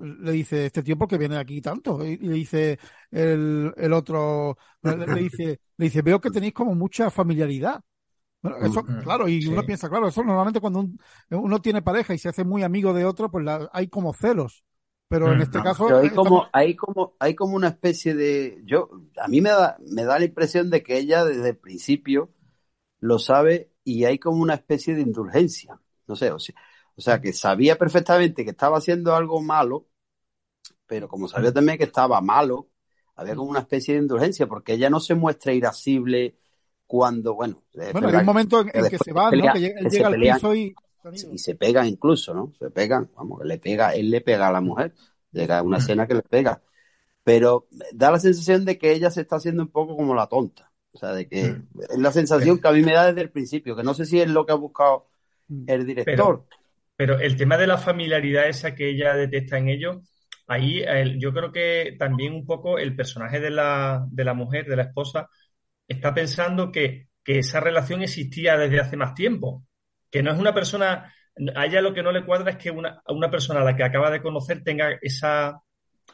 le 0.00 0.32
dice, 0.32 0.66
este 0.66 0.82
tío, 0.82 0.96
¿por 0.98 1.08
qué 1.08 1.18
viene 1.18 1.36
aquí 1.36 1.60
tanto? 1.60 2.04
Y, 2.04 2.16
le 2.18 2.34
dice 2.34 2.78
el, 3.10 3.72
el 3.76 3.92
otro, 3.92 4.56
le, 4.82 5.08
le 5.08 5.20
dice, 5.20 5.60
le 5.76 5.84
dice, 5.86 6.02
veo 6.02 6.20
que 6.20 6.30
tenéis 6.30 6.52
como 6.54 6.74
mucha 6.74 7.10
familiaridad. 7.10 7.80
Bueno, 8.42 8.58
eso, 8.60 8.90
claro, 9.00 9.28
y 9.28 9.46
uno 9.46 9.64
piensa, 9.64 9.88
claro, 9.88 10.08
eso 10.08 10.22
normalmente 10.24 10.60
cuando 10.60 10.80
un- 10.80 10.98
uno 11.30 11.60
tiene 11.60 11.82
pareja 11.82 12.14
y 12.14 12.18
se 12.18 12.28
hace 12.30 12.44
muy 12.44 12.62
amigo 12.62 12.92
de 12.94 13.04
otro, 13.06 13.30
pues 13.30 13.44
la- 13.44 13.70
hay 13.72 13.88
como 13.88 14.12
celos. 14.14 14.64
Pero 15.08 15.32
en 15.32 15.40
este 15.40 15.62
no, 15.62 15.62
caso... 15.62 15.86
Pero 15.86 15.98
hay 15.98 16.10
eh, 16.10 16.12
como, 16.12 16.48
hay 16.52 16.74
como, 16.76 17.14
hay 17.18 17.34
como 17.34 17.56
una 17.56 17.68
especie 17.68 18.14
de, 18.14 18.60
yo, 18.64 18.90
a 19.16 19.28
mí 19.28 19.40
me 19.40 19.50
da, 19.50 19.76
me 19.80 20.04
da 20.04 20.18
la 20.18 20.24
impresión 20.26 20.70
de 20.70 20.82
que 20.82 20.98
ella 20.98 21.24
desde 21.24 21.50
el 21.50 21.56
principio 21.58 22.32
lo 23.00 23.18
sabe 23.18 23.72
y 23.84 24.04
hay 24.04 24.18
como 24.18 24.42
una 24.42 24.54
especie 24.54 24.94
de 24.94 25.02
indulgencia. 25.02 25.80
No 26.08 26.16
sé, 26.16 26.30
o 26.32 26.38
sea, 26.40 26.54
o 26.96 27.00
sea, 27.00 27.20
que 27.20 27.32
sabía 27.32 27.76
perfectamente 27.78 28.44
que 28.44 28.50
estaba 28.50 28.78
haciendo 28.78 29.14
algo 29.14 29.40
malo, 29.42 29.86
pero 30.86 31.08
como 31.08 31.28
sabía 31.28 31.52
también 31.52 31.78
que 31.78 31.84
estaba 31.84 32.20
malo, 32.20 32.68
había 33.16 33.34
como 33.36 33.50
una 33.50 33.60
especie 33.60 33.94
de 33.94 34.00
indulgencia, 34.00 34.46
porque 34.46 34.74
ella 34.74 34.90
no 34.90 35.00
se 35.00 35.14
muestra 35.14 35.52
irascible 35.52 36.36
cuando, 36.86 37.34
bueno, 37.34 37.62
Bueno, 37.92 38.08
hay 38.08 38.14
un 38.16 38.24
momento 38.26 38.60
en, 38.60 38.70
que 38.70 38.78
en 38.78 38.88
que 38.90 38.98
se 38.98 39.12
va, 39.12 39.24
¿no? 39.24 39.30
pelea- 39.30 39.52
Que 39.54 39.60
llega, 39.60 39.78
él 39.78 39.84
que 39.84 39.90
se 39.90 39.96
llega 39.96 40.08
al 40.08 40.14
piso 40.34 40.54
y... 40.54 40.74
y 41.32 41.38
se 41.38 41.54
pegan 41.54 41.86
incluso, 41.86 42.34
¿no? 42.34 42.52
Se 42.58 42.70
pegan, 42.70 43.10
vamos, 43.16 43.40
que 43.40 43.46
le 43.46 43.58
pega, 43.58 43.94
él 43.94 44.10
le 44.10 44.20
pega 44.20 44.48
a 44.48 44.52
la 44.52 44.60
mujer, 44.60 44.94
llega 45.32 45.58
a 45.58 45.62
una 45.62 45.78
escena 45.78 46.06
que 46.06 46.14
le 46.14 46.22
pega, 46.22 46.62
pero 47.22 47.66
da 47.92 48.10
la 48.10 48.20
sensación 48.20 48.64
de 48.64 48.78
que 48.78 48.92
ella 48.92 49.10
se 49.10 49.22
está 49.22 49.36
haciendo 49.36 49.62
un 49.62 49.68
poco 49.68 49.96
como 49.96 50.14
la 50.14 50.26
tonta, 50.28 50.70
o 50.92 50.98
sea, 50.98 51.12
de 51.12 51.28
que 51.28 51.46
es 51.90 51.98
la 51.98 52.12
sensación 52.12 52.58
que 52.58 52.68
a 52.68 52.72
mí 52.72 52.82
me 52.82 52.92
da 52.92 53.06
desde 53.06 53.22
el 53.22 53.30
principio, 53.30 53.74
que 53.76 53.82
no 53.82 53.94
sé 53.94 54.04
si 54.06 54.20
es 54.20 54.28
lo 54.28 54.44
que 54.46 54.52
ha 54.52 54.56
buscado 54.56 55.06
el 55.66 55.86
director. 55.86 56.44
Pero 56.46 56.46
el 56.98 57.36
tema 57.36 57.56
de 57.56 57.66
la 57.66 57.78
familiaridad 57.78 58.48
esa 58.48 58.74
que 58.74 58.90
ella 58.90 59.14
detecta 59.14 59.58
en 59.58 59.68
ellos, 59.68 59.96
ahí 60.46 60.84
yo 61.18 61.32
creo 61.32 61.52
que 61.52 61.96
también 61.98 62.34
un 62.34 62.46
poco 62.46 62.78
el 62.78 62.94
personaje 62.96 63.40
de 63.40 63.50
la, 63.50 64.04
de 64.10 64.24
la 64.24 64.34
mujer, 64.34 64.66
de 64.66 64.76
la 64.76 64.84
esposa, 64.84 65.28
está 65.88 66.14
pensando 66.14 66.70
que, 66.72 67.08
que 67.22 67.38
esa 67.40 67.60
relación 67.60 68.02
existía 68.02 68.56
desde 68.56 68.80
hace 68.80 68.96
más 68.96 69.14
tiempo, 69.14 69.64
que 70.10 70.22
no 70.22 70.32
es 70.32 70.38
una 70.38 70.54
persona, 70.54 71.12
a 71.56 71.66
ella 71.66 71.80
lo 71.80 71.94
que 71.94 72.02
no 72.02 72.12
le 72.12 72.24
cuadra 72.24 72.52
es 72.52 72.56
que 72.58 72.70
una, 72.70 73.02
una 73.08 73.30
persona 73.30 73.60
a 73.60 73.64
la 73.64 73.76
que 73.76 73.84
acaba 73.84 74.10
de 74.10 74.22
conocer 74.22 74.62
tenga 74.62 74.98
esa, 75.02 75.60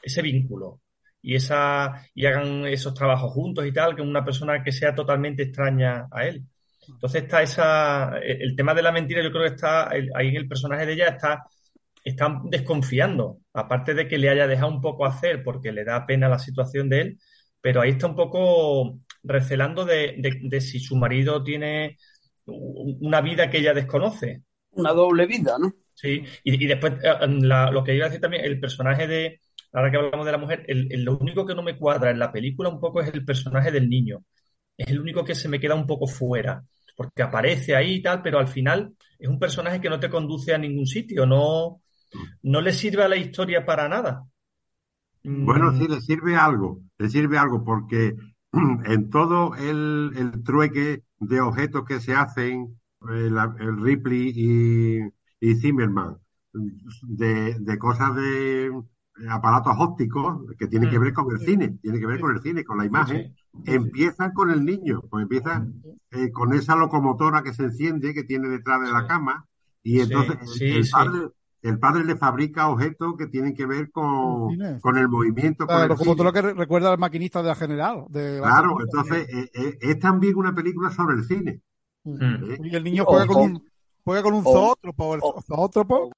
ese 0.03 0.23
vínculo 0.23 0.81
y, 1.23 1.35
esa, 1.37 2.03
y 2.15 2.27
hagan 2.27 2.67
esos 2.67 2.95
trabajos 2.95 3.33
juntos 3.33 3.67
y 3.67 3.73
tal, 3.73 3.95
que 3.95 4.03
una 4.03 4.25
persona 4.25 4.63
que 4.63 4.73
sea 4.73 4.95
totalmente 4.95 5.43
extraña 5.45 6.07
a 6.11 6.27
él. 6.27 6.45
Entonces 6.95 7.23
está 7.25 7.43
esa, 7.43 8.19
el 8.19 8.43
el 8.43 8.57
tema 8.57 8.75
de 8.75 8.83
la 8.83 8.93
mentira, 8.93 9.23
yo 9.23 9.31
creo 9.31 9.43
que 9.45 9.55
está 9.55 9.91
ahí 9.91 10.29
en 10.29 10.37
el 10.37 10.49
personaje 10.49 10.87
de 10.87 10.93
ella 10.95 11.09
está, 11.09 11.45
está 12.05 12.41
desconfiando, 12.45 13.41
aparte 13.53 13.95
de 13.95 14.09
que 14.09 14.19
le 14.19 14.31
haya 14.31 14.47
dejado 14.47 14.71
un 14.73 14.81
poco 14.81 15.07
hacer 15.07 15.43
porque 15.45 15.73
le 15.73 15.85
da 15.85 16.07
pena 16.07 16.29
la 16.29 16.39
situación 16.39 16.89
de 16.89 17.01
él, 17.03 17.19
pero 17.61 17.81
ahí 17.83 17.91
está 17.91 18.07
un 18.07 18.17
poco 18.17 18.99
recelando 19.23 19.85
de, 19.85 20.15
de- 20.19 20.41
de 20.43 20.61
si 20.61 20.81
su 20.81 20.97
marido 20.97 21.43
tiene 21.45 21.97
una 22.47 23.21
vida 23.21 23.51
que 23.51 23.59
ella 23.59 23.75
desconoce. 23.75 24.43
Una 24.73 24.93
doble 24.93 25.27
vida, 25.27 25.57
¿no? 25.59 25.73
Sí, 25.95 26.25
y, 26.45 26.65
y 26.65 26.67
después 26.67 26.95
eh, 27.03 27.15
la- 27.43 27.71
lo 27.71 27.85
que 27.85 27.95
iba 27.95 28.07
a 28.07 28.09
decir 28.09 28.21
también, 28.21 28.45
el 28.45 28.59
personaje 28.61 29.07
de, 29.07 29.41
ahora 29.73 29.91
que 29.91 29.97
hablamos 29.99 30.25
de 30.27 30.33
la 30.33 30.39
mujer, 30.39 30.65
el- 30.69 30.91
el- 30.93 31.05
lo 31.05 31.19
único 31.19 31.45
que 31.47 31.55
no 31.55 31.63
me 31.63 31.77
cuadra 31.77 32.11
en 32.11 32.19
la 32.19 32.33
película 32.33 32.69
un 32.69 32.81
poco 32.81 33.01
es 33.03 33.13
el 33.13 33.25
personaje 33.25 33.71
del 33.71 33.89
niño. 33.89 34.25
Es 34.77 34.89
el 34.89 35.01
único 35.01 35.25
que 35.25 35.35
se 35.35 35.49
me 35.49 35.61
queda 35.61 35.75
un 35.75 35.87
poco 35.87 36.07
fuera, 36.07 36.63
porque 36.97 37.23
aparece 37.23 37.75
ahí 37.77 37.95
y 37.97 38.03
tal, 38.03 38.23
pero 38.23 38.39
al 38.39 38.49
final 38.49 38.95
es 39.19 39.29
un 39.29 39.39
personaje 39.39 39.81
que 39.81 39.91
no 39.91 40.01
te 40.01 40.11
conduce 40.11 40.55
a 40.55 40.59
ningún 40.59 40.87
sitio, 40.87 41.27
no, 41.27 41.83
no 42.43 42.61
le 42.61 42.73
sirve 42.73 43.05
a 43.05 43.09
la 43.09 43.17
historia 43.17 43.65
para 43.67 43.89
nada. 43.89 44.25
Mm, 45.25 45.45
Bueno, 45.45 45.73
sí, 45.77 45.87
le 45.89 46.01
sirve 46.01 46.37
algo, 46.37 46.81
le 46.99 47.09
sirve 47.09 47.39
algo 47.39 47.65
porque 47.65 48.15
en 48.85 49.11
todo 49.11 49.55
el, 49.57 50.13
el 50.17 50.43
trueque 50.45 51.03
de 51.19 51.41
objetos 51.41 51.85
que 51.85 52.01
se 52.01 52.15
hacen, 52.15 52.79
el, 53.09 53.37
el 53.59 53.81
Ripley 53.83 54.33
y, 54.35 54.99
y 55.41 55.55
Zimmerman, 55.57 56.19
de, 57.03 57.57
de 57.59 57.79
cosas 57.79 58.15
de 58.17 58.71
aparatos 59.31 59.75
ópticos 59.79 60.43
que 60.59 60.67
tienen 60.69 60.89
que 60.89 60.99
ver 60.99 61.13
con 61.13 61.31
el 61.33 61.41
cine, 61.41 61.79
tienen 61.83 62.01
que 62.01 62.07
ver 62.07 62.21
con 62.21 62.35
el 62.35 62.43
cine, 62.43 62.65
con 62.65 62.79
la 62.79 62.87
imagen, 62.87 63.27
empiezan 63.65 64.33
con 64.33 64.51
el 64.51 64.65
niño, 64.65 65.03
pues 65.11 65.23
empiezan 65.23 65.83
eh, 66.11 66.31
con 66.33 66.53
esa 66.55 66.77
locomotora 66.77 67.43
que 67.43 67.53
se 67.55 67.65
enciende, 67.65 68.15
que 68.15 68.25
tiene 68.25 68.49
detrás 68.49 68.81
de 68.83 68.93
la 68.93 69.07
cama, 69.07 69.47
y 69.83 70.01
entonces 70.01 70.37
el- 70.41 70.49
sí, 70.49 70.65
el 70.67 70.85
sí. 70.85 70.91
padre, 70.93 71.29
el 71.63 71.79
padre 71.79 72.05
le 72.05 72.17
fabrica 72.17 72.69
objetos 72.69 73.15
que 73.19 73.27
tienen 73.27 73.55
que 73.55 73.67
ver 73.67 73.91
con, 73.91 74.57
Con 74.81 74.97
el 74.97 75.09
movimiento, 75.09 75.67
con 75.67 75.83
el 75.83 75.89
como 75.89 75.99
cine. 76.05 76.15
todo 76.17 76.25
lo 76.25 76.33
que 76.33 76.43
re- 76.43 76.55
recuerda 76.55 76.91
al 76.93 76.99
maquinista 76.99 77.43
de 77.43 77.49
la 77.49 77.55
General. 77.55 78.05
De 78.09 78.39
Claro, 78.41 78.77
entonces 78.81 79.29
eh, 79.29 79.51
eh, 79.55 79.79
es 79.81 79.99
también 79.99 80.37
una 80.37 80.55
película 80.55 80.91
sobre 80.91 81.17
el 81.17 81.25
cine. 81.25 81.61
Mm. 82.05 82.23
¿eh? 82.23 82.59
Y 82.65 82.75
el 82.77 82.85
niño 82.85 83.03
O- 83.03 83.11
juega 83.11 83.27
con 83.27 83.37
o- 83.37 83.43
un, 83.43 83.65
juega 84.05 84.23
con 84.23 84.35
un 84.35 84.43
o- 84.47 84.53
zoótropo. 84.53 85.15
El 85.15 85.21
o- 85.23 85.43
zoótropo. 85.43 86.13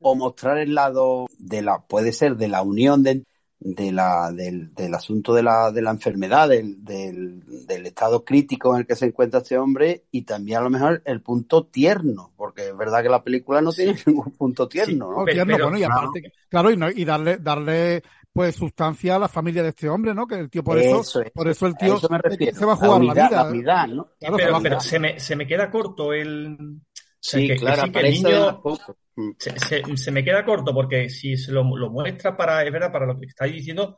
o 0.00 0.14
mostrar 0.14 0.56
el 0.58 0.74
lado 0.74 1.26
de 1.38 1.60
la, 1.62 1.78
puede 1.80 2.12
ser 2.12 2.36
de 2.36 2.48
la 2.48 2.62
unión 2.62 3.02
de, 3.02 3.24
de 3.58 3.90
la, 3.90 4.30
del, 4.32 4.74
del 4.74 4.94
asunto 4.94 5.32
de 5.34 5.42
la, 5.42 5.72
de 5.72 5.80
la 5.82 5.90
enfermedad, 5.90 6.48
del, 6.48 6.84
del, 6.84 7.42
del 7.66 7.86
estado 7.86 8.24
crítico 8.24 8.74
en 8.74 8.80
el 8.82 8.86
que 8.86 8.96
se 8.96 9.06
encuentra 9.06 9.40
este 9.40 9.56
hombre 9.58 10.04
y 10.10 10.22
también 10.22 10.58
a 10.58 10.62
lo 10.62 10.70
mejor 10.70 11.02
el 11.06 11.22
punto 11.22 11.64
tierno, 11.66 12.32
porque 12.36 12.68
es 12.68 12.76
verdad 12.76 13.02
que 13.02 13.08
la 13.08 13.22
película 13.24 13.60
no 13.62 13.72
tiene 13.72 13.96
ningún 14.06 14.32
punto 14.32 14.68
tierno, 14.68 15.10
¿no? 15.10 15.24
Pe- 15.24 15.32
tierno, 15.32 15.54
pero- 15.54 15.64
bueno, 15.66 15.78
y 15.78 15.84
claro. 15.84 16.00
aparte, 16.00 16.32
claro, 16.48 16.70
y, 16.70 16.76
no- 16.76 16.90
y 16.90 17.04
darle, 17.04 17.38
darle 17.38 18.02
pues 18.32 18.54
sustancia 18.54 19.16
a 19.16 19.18
la 19.18 19.28
familia 19.28 19.62
de 19.62 19.70
este 19.70 19.88
hombre, 19.88 20.12
¿no? 20.14 20.26
Que 20.26 20.34
el 20.34 20.50
tío 20.50 20.62
por 20.62 20.78
eso, 20.78 21.00
Eso 21.00 21.22
es, 21.22 21.30
por 21.30 21.48
eso 21.48 21.66
el 21.66 21.74
tío 21.78 21.96
eso 21.96 22.08
me 22.10 22.18
refiero. 22.18 22.54
se 22.58 22.64
va 22.66 22.74
a 22.74 22.76
jugar 22.76 22.90
la, 22.90 22.96
unidad, 23.12 23.28
vida. 23.30 23.42
la 23.44 23.50
unidad, 23.50 23.86
¿no? 23.88 24.08
Claro, 24.20 24.36
se 24.36 24.44
Pero, 24.44 24.58
pero 24.62 24.80
se 24.80 24.98
me, 24.98 25.18
se 25.18 25.34
me 25.36 25.46
queda 25.46 25.70
corto 25.70 26.12
el... 26.12 26.58
sea, 27.26 27.40
Sí, 27.40 27.46
que- 27.48 27.54
que 27.54 27.60
claro, 27.60 27.82
sí, 27.84 27.90
que 27.92 27.98
el 28.00 28.10
niño- 28.12 28.60
poco. 28.62 28.96
Mm. 29.18 29.30
se, 29.38 29.58
se- 29.58 29.96
se 29.96 30.10
me 30.12 30.22
queda 30.22 30.44
corto 30.44 30.74
porque 30.74 31.08
si 31.08 31.38
se 31.38 31.50
lo, 31.50 31.62
lo 31.76 31.90
muestra 31.90 32.36
para, 32.36 32.62
es 32.62 32.70
verdad, 32.70 32.92
para 32.92 33.06
lo 33.06 33.18
que 33.18 33.24
estáis 33.26 33.54
diciendo, 33.54 33.96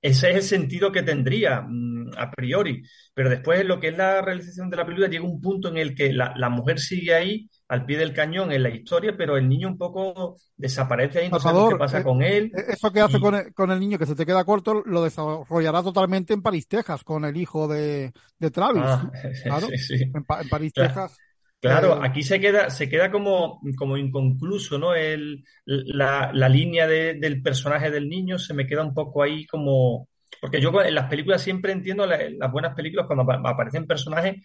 ese 0.00 0.30
es 0.30 0.36
el 0.36 0.42
sentido 0.42 0.92
que 0.92 1.02
tendría 1.02 1.62
mm, 1.66 2.12
a 2.16 2.30
priori. 2.30 2.80
Pero 3.12 3.28
después 3.30 3.60
en 3.60 3.66
lo 3.68 3.80
que 3.80 3.88
es 3.88 3.96
la 3.98 4.22
realización 4.22 4.70
de 4.70 4.76
la 4.76 4.84
película 4.84 5.08
llega 5.08 5.24
un 5.24 5.40
punto 5.40 5.68
en 5.70 5.76
el 5.76 5.92
que 5.94 6.12
la, 6.12 6.32
la 6.36 6.48
mujer 6.50 6.78
sigue 6.78 7.12
ahí 7.14 7.50
al 7.66 7.84
pie 7.84 7.98
del 7.98 8.12
cañón 8.12 8.52
en 8.52 8.62
la 8.62 8.70
historia, 8.70 9.16
pero 9.16 9.36
el 9.36 9.48
niño 9.48 9.66
un 9.68 9.76
poco 9.76 10.36
desaparece 10.56 11.18
ahí, 11.18 11.28
no 11.30 11.40
sabemos 11.40 11.70
qué 11.70 11.76
pasa 11.76 11.98
eh, 11.98 12.04
con 12.04 12.22
él. 12.22 12.52
Eh, 12.56 12.64
Eso 12.68 12.92
que 12.92 13.00
hace 13.00 13.16
Y- 13.16 13.20
con 13.20 13.34
el, 13.34 13.52
con 13.52 13.72
el 13.72 13.80
niño 13.80 13.98
que 13.98 14.06
se 14.06 14.14
te 14.14 14.24
queda 14.24 14.44
corto 14.44 14.82
lo 14.86 15.02
desarrollará 15.02 15.82
totalmente 15.82 16.32
en 16.32 16.42
París, 16.42 16.68
Texas, 16.68 17.02
con 17.02 17.24
el 17.24 17.36
hijo 17.36 17.66
de, 17.66 18.12
de 18.38 18.50
Travis. 18.52 18.82
Ah, 18.86 19.10
Claro. 19.44 19.66
sí, 19.66 19.78
sí. 19.98 20.04
En, 20.14 20.24
Pa- 20.24 20.42
en 20.42 20.48
París, 20.48 20.72
Claro. 20.72 20.88
Texas. 20.94 21.18
Claro, 21.60 22.02
aquí 22.02 22.22
se 22.22 22.40
queda, 22.40 22.70
se 22.70 22.88
queda 22.88 23.10
como, 23.10 23.60
como 23.76 23.98
inconcluso, 23.98 24.78
¿no? 24.78 24.94
El, 24.94 25.44
la, 25.66 26.30
la 26.32 26.48
línea 26.48 26.86
de- 26.86 27.14
del 27.14 27.42
personaje 27.42 27.90
del 27.90 28.08
niño 28.08 28.38
se 28.38 28.54
me 28.54 28.66
queda 28.66 28.82
un 28.82 28.94
poco 28.94 29.22
ahí 29.22 29.46
como... 29.46 30.08
Porque 30.40 30.58
yo 30.60 30.70
en 30.82 30.94
las 30.94 31.10
películas 31.10 31.42
siempre 31.42 31.72
entiendo, 31.72 32.06
la- 32.06 32.30
las 32.30 32.50
buenas 32.50 32.74
películas, 32.74 33.06
cuando 33.06 33.24
apa- 33.24 33.42
aparecen 33.50 33.86
personajes, 33.86 34.36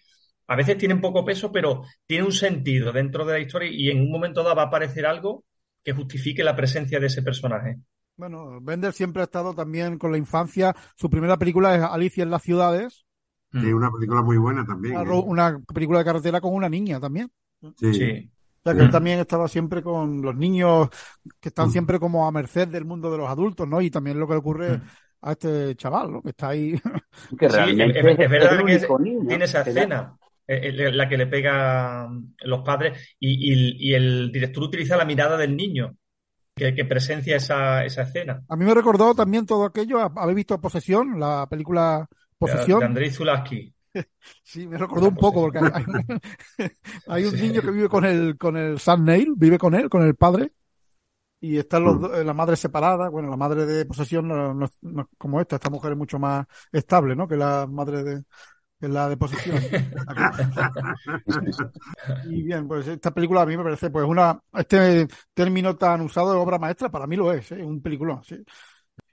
a 0.46 0.56
veces 0.56 0.76
tienen 0.76 1.00
poco 1.00 1.24
peso, 1.24 1.50
pero 1.50 1.84
tiene 2.04 2.24
un 2.24 2.32
sentido 2.32 2.92
dentro 2.92 3.24
de 3.24 3.32
la 3.34 3.40
historia 3.40 3.70
y 3.72 3.88
en 3.90 4.02
un 4.02 4.10
momento 4.10 4.42
dado 4.42 4.54
va 4.56 4.62
a 4.64 4.66
aparecer 4.66 5.06
algo 5.06 5.44
que 5.82 5.92
justifique 5.94 6.44
la 6.44 6.54
presencia 6.54 7.00
de 7.00 7.06
ese 7.06 7.22
personaje. 7.22 7.76
Bueno, 8.16 8.60
Bender 8.62 8.92
siempre 8.94 9.22
ha 9.22 9.24
estado 9.26 9.54
también 9.54 9.98
con 9.98 10.10
la 10.12 10.18
infancia. 10.18 10.74
Su 10.96 11.10
primera 11.10 11.38
película 11.38 11.74
es 11.76 11.82
Alicia 11.82 12.22
en 12.22 12.30
las 12.30 12.42
ciudades, 12.42 13.05
Sí, 13.52 13.72
una 13.72 13.90
película 13.90 14.22
muy 14.22 14.36
buena 14.36 14.64
también. 14.66 14.96
una, 14.96 15.14
¿eh? 15.14 15.22
una 15.24 15.58
película 15.72 16.00
de 16.00 16.04
carretera 16.04 16.40
con 16.40 16.52
una 16.54 16.68
niña 16.68 17.00
también. 17.00 17.30
Sí. 17.78 17.94
Sí. 17.94 18.30
O 18.64 18.68
sea 18.68 18.74
que 18.76 18.82
él 18.82 18.90
también 18.90 19.20
estaba 19.20 19.46
siempre 19.48 19.80
con 19.82 20.20
los 20.22 20.34
niños 20.36 20.88
que 21.40 21.48
están 21.50 21.68
Mm. 21.68 21.72
siempre 21.72 22.00
como 22.00 22.26
a 22.26 22.32
merced 22.32 22.66
del 22.68 22.84
mundo 22.84 23.10
de 23.12 23.18
los 23.18 23.28
adultos, 23.30 23.66
¿no? 23.68 23.80
Y 23.80 23.90
también 23.90 24.18
lo 24.18 24.26
que 24.26 24.32
le 24.34 24.38
ocurre 24.40 24.78
Mm. 24.78 24.82
a 25.22 25.32
este 25.32 25.76
chaval, 25.76 26.12
¿no? 26.12 26.22
Que 26.22 26.30
está 26.30 26.48
ahí. 26.48 26.72
Que 27.38 27.48
realmente 27.48 28.00
es, 28.00 28.04
es- 28.06 28.18
es 28.18 28.30
verdad 28.30 28.64
que 28.64 28.74
es- 28.74 28.86
niño 29.00 29.20
tiene 29.28 29.44
esa 29.44 29.62
escena, 29.62 30.16
la 30.48 31.08
que 31.08 31.16
le 31.16 31.26
pega 31.28 32.08
los 32.44 32.60
padres, 32.62 33.16
y, 33.20 33.52
y- 33.52 33.90
y 33.90 33.94
el 33.94 34.30
director 34.32 34.64
utiliza 34.64 34.96
la 34.96 35.04
mirada 35.04 35.36
del 35.36 35.56
niño, 35.56 35.96
que, 36.54 36.74
que 36.74 36.84
presencia 36.84 37.36
esa, 37.36 37.84
esa 37.84 38.02
escena. 38.02 38.42
A 38.48 38.56
mí 38.56 38.64
me 38.64 38.74
recordó 38.74 39.14
también 39.14 39.46
todo 39.46 39.64
aquello, 39.64 40.00
haber 40.00 40.34
visto 40.34 40.60
Posesión, 40.60 41.18
la 41.20 41.46
película 41.48 42.06
De, 42.40 42.52
Posesión. 42.52 42.80
de 42.80 42.86
Andrei 42.86 43.10
Zulawski. 43.10 43.72
Sí, 44.42 44.66
me 44.66 44.76
recordó 44.76 45.08
un 45.08 45.14
poco 45.16 45.40
porque 45.42 45.58
hay, 45.58 45.64
hay 45.74 45.84
un, 45.86 46.20
hay 47.08 47.24
un 47.24 47.34
niño 47.36 47.62
que 47.62 47.70
vive 47.70 47.88
con 47.88 48.04
el 48.04 48.36
con 48.36 48.56
el 48.56 48.78
Sam 48.78 49.04
Neill, 49.04 49.32
vive 49.36 49.58
con 49.58 49.74
él, 49.74 49.88
con 49.88 50.02
el 50.02 50.14
padre, 50.14 50.52
y 51.40 51.58
están 51.58 51.84
los 51.84 52.00
dos- 52.00 52.24
la 52.24 52.34
madre 52.34 52.56
separada. 52.56 53.08
Bueno, 53.10 53.30
la 53.30 53.36
madre 53.36 53.66
de 53.66 53.84
posesión 53.86 54.28
no, 54.28 54.54
no- 54.54 55.08
como 55.18 55.40
esta, 55.40 55.56
esta 55.56 55.70
mujer 55.70 55.92
es 55.92 55.98
mucho 55.98 56.18
más 56.18 56.46
estable, 56.72 57.16
¿no? 57.16 57.26
Que 57.28 57.36
la 57.36 57.66
madre 57.68 58.02
de 58.04 58.24
que 58.80 58.88
la 58.88 59.08
de 59.08 59.16
posesión. 59.16 59.58
Y 62.30 62.42
bien, 62.42 62.66
pues 62.68 62.86
esta 62.88 63.12
película 63.12 63.42
a 63.42 63.46
mí 63.46 63.56
me 63.56 63.62
parece 63.64 63.90
pues 63.90 64.04
una 64.06 64.40
este 64.54 65.06
término 65.34 65.76
tan 65.76 66.00
usado 66.02 66.32
de 66.32 66.38
obra 66.38 66.58
maestra 66.58 66.90
para 66.90 67.06
mí 67.06 67.16
lo 67.16 67.32
es, 67.32 67.50
¿eh? 67.52 67.62
un 67.62 67.80
peliculón, 67.82 68.22
sí. 68.24 68.42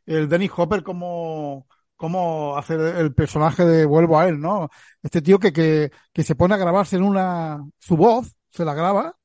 El 0.05 0.27
Dennis 0.29 0.51
Hopper 0.57 0.83
como 0.83 1.67
cómo 2.03 2.57
hacer 2.57 2.79
el 2.81 3.13
personaje 3.13 3.63
de 3.65 3.85
vuelvo 3.85 4.19
a 4.19 4.27
él, 4.27 4.39
¿no? 4.41 4.69
Este 5.01 5.21
tío 5.21 5.39
que, 5.39 5.53
que, 5.53 5.89
que 6.11 6.23
se 6.23 6.35
pone 6.35 6.53
a 6.55 6.57
grabarse 6.57 6.97
en 6.97 7.03
una 7.03 7.63
su 7.79 7.95
voz, 7.97 8.35
se 8.51 8.65
la 8.65 8.73
graba 8.73 9.15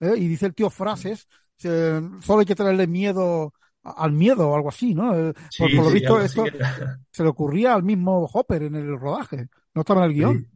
¿eh? 0.00 0.14
y 0.16 0.28
dice 0.28 0.46
el 0.46 0.54
tío 0.54 0.70
frases, 0.70 1.28
se- 1.56 2.00
solo 2.22 2.40
hay 2.40 2.46
que 2.46 2.54
tenerle 2.56 2.86
miedo 2.86 3.52
al 3.82 4.12
miedo 4.12 4.50
o 4.50 4.56
algo 4.56 4.70
así, 4.70 4.94
¿no? 4.94 5.16
Eh, 5.18 5.34
Sí, 5.48 5.64
por, 5.64 5.72
por 5.72 5.84
lo 5.84 5.90
sí, 5.90 5.92
visto, 5.92 6.20
esto 6.20 6.52
se 7.12 7.22
le 7.24 7.30
ocurría 7.30 7.74
al 7.74 7.82
mismo 7.84 8.24
Hopper 8.32 8.64
en 8.64 8.76
el 8.76 8.98
rodaje, 8.98 9.48
no 9.74 9.82
estaba 9.82 10.04
en 10.04 10.10
el 10.10 10.16
guion. 10.16 10.46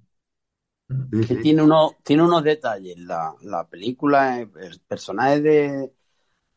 Sí, 1.12 1.26
que 1.26 1.36
sí. 1.36 1.36
tiene 1.36 1.62
unos, 1.62 1.96
tiene 2.02 2.22
unos 2.24 2.42
detalles. 2.44 2.98
La, 2.98 3.34
la 3.42 3.68
película, 3.68 4.40
el 4.40 4.80
personaje 4.86 5.40
de, 5.40 5.92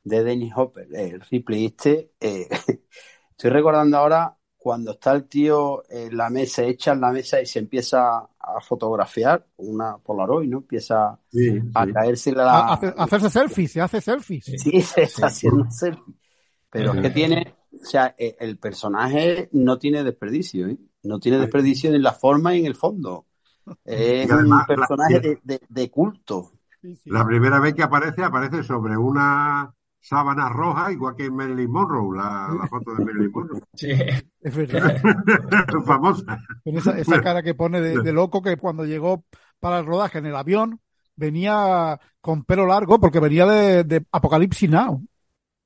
de 0.04 0.24
Dennis 0.24 0.54
Hopper, 0.56 0.88
el 0.96 1.22
Ripley 1.22 1.68
este, 1.68 2.14
eh, 2.20 2.48
estoy 3.32 3.52
recordando 3.52 3.98
ahora 3.98 4.38
cuando 4.58 4.92
está 4.92 5.14
el 5.14 5.26
tío 5.26 5.84
en 5.90 6.18
la 6.18 6.30
mesa, 6.30 6.64
echa 6.64 6.94
en 6.94 7.02
la 7.02 7.12
mesa 7.12 7.42
y 7.42 7.46
se 7.46 7.60
empieza 7.60 8.18
a 8.40 8.62
fotografiar, 8.62 9.46
una 9.58 9.98
Polaroid, 9.98 10.50
¿no? 10.50 10.58
Empieza 10.60 11.20
Sí, 11.32 11.50
a 11.74 11.86
sí. 11.86 11.94
caerse 11.94 12.32
A- 12.32 12.34
la... 12.36 12.60
hace- 12.74 12.94
hacerse 12.98 13.30
selfies, 13.30 13.72
se 13.72 13.82
hace 13.82 14.02
selfies. 14.02 14.46
Sí, 14.46 14.82
se 14.82 15.04
está 15.04 15.30
Sí. 15.30 15.48
haciendo 15.48 15.70
selfie. 15.72 16.14
Pero 16.70 16.94
es 16.94 17.02
que 17.02 17.10
tiene, 17.12 17.56
o 17.82 17.86
sea, 17.86 18.14
eh, 18.18 18.36
el 18.40 18.58
personaje 18.58 19.50
no 19.54 19.78
tiene 19.80 20.04
desperdicio, 20.04 20.68
¿eh? 20.68 20.78
No 21.04 21.20
tiene 21.20 21.38
desperdicio 21.40 21.94
en 21.94 22.04
la 22.04 22.12
forma 22.14 22.56
y 22.56 22.60
en 22.62 22.66
el 22.66 22.76
fondo. 22.76 23.26
Es 23.86 24.30
además, 24.32 24.68
un 24.70 24.76
la- 24.76 24.76
personaje 24.76 25.20
de, 25.20 25.40
de- 25.44 25.62
de 25.68 25.92
culto. 25.92 26.52
La 27.06 27.26
primera 27.26 27.60
vez 27.60 27.74
que 27.74 27.84
aparece, 27.84 28.24
aparece 28.24 28.64
sobre 28.64 28.98
una 28.98 29.74
sábana 30.08 30.50
roja, 30.50 30.92
igual 30.92 31.16
que 31.16 31.30
Marilyn 31.30 31.70
Monroe, 31.72 32.18
la, 32.18 32.50
la 32.60 32.68
foto 32.68 32.94
de 32.96 33.06
Marilyn 33.06 33.32
Monroe. 33.32 33.62
Sí. 33.74 33.92
Es 34.42 34.56
verdad. 34.56 35.02
Famosa. 35.86 36.40
Con 36.64 36.78
esa, 36.78 36.98
esa 36.98 37.22
cara 37.22 37.44
que 37.44 37.54
pone 37.56 37.82
de, 37.82 38.02
de 38.02 38.14
loco 38.14 38.42
que 38.42 38.58
cuando 38.58 38.86
llegó 38.86 39.24
para 39.60 39.80
el 39.80 39.86
rodaje 39.86 40.20
en 40.20 40.28
el 40.28 40.36
avión 40.36 40.80
venía 41.16 42.00
con 42.22 42.44
pelo 42.44 42.66
largo 42.68 43.00
porque 43.00 43.20
venía 43.20 43.46
de, 43.46 43.84
de 43.84 44.06
Apocalipsis 44.12 44.70
Now. 44.70 45.04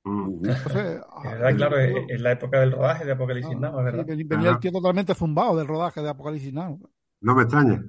Mm. 0.03 0.45
Entonces, 0.45 1.01
Es 1.23 1.31
verdad, 1.31 1.55
claro, 1.55 1.77
es, 1.77 1.95
es 2.09 2.21
la 2.21 2.31
época 2.31 2.59
del 2.61 2.71
rodaje 2.71 3.05
de 3.05 3.11
Apocalipsis 3.11 3.57
Now, 3.57 3.83
verdad. 3.83 4.05
ven- 4.05 4.27
venía 4.27 4.49
el 4.51 4.59
tío 4.59 4.71
totalmente 4.71 5.13
zumbado 5.13 5.55
del 5.57 5.67
rodaje 5.67 6.01
de 6.01 6.09
Apocalipsis 6.09 6.53
Now. 6.53 6.79
No 7.21 7.35
me 7.35 7.43
extraña. 7.43 7.83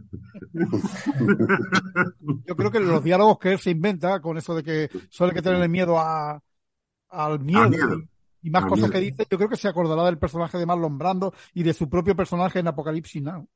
Yo 2.47 2.55
creo 2.55 2.71
que 2.71 2.81
los 2.81 3.03
diálogos 3.03 3.39
que 3.39 3.53
él 3.53 3.59
se 3.59 3.71
inventa 3.71 4.21
con 4.21 4.37
eso 4.37 4.55
de 4.55 4.63
que 4.63 4.91
suele 5.09 5.33
que 5.33 5.41
tenerle 5.41 5.69
miedo 5.69 5.99
a, 5.99 6.43
al 7.09 7.41
miedo, 7.41 7.71
miedo. 7.71 8.03
y, 8.43 8.51
más 8.51 8.67
cosas 8.67 8.91
que 8.91 9.01
dice, 9.01 9.27
yo 9.31 9.39
creo 9.39 9.49
que 9.49 9.57
se 9.57 9.69
acordará 9.69 10.05
del 10.05 10.19
personaje 10.19 10.59
de 10.59 10.67
Marlon 10.67 10.99
Brando 10.99 11.33
y 11.55 11.63
de 11.63 11.73
su 11.73 11.89
propio 11.89 12.15
personaje 12.15 12.59
en 12.59 12.69
Apocalipsis 12.69 13.23
Now. 13.23 13.49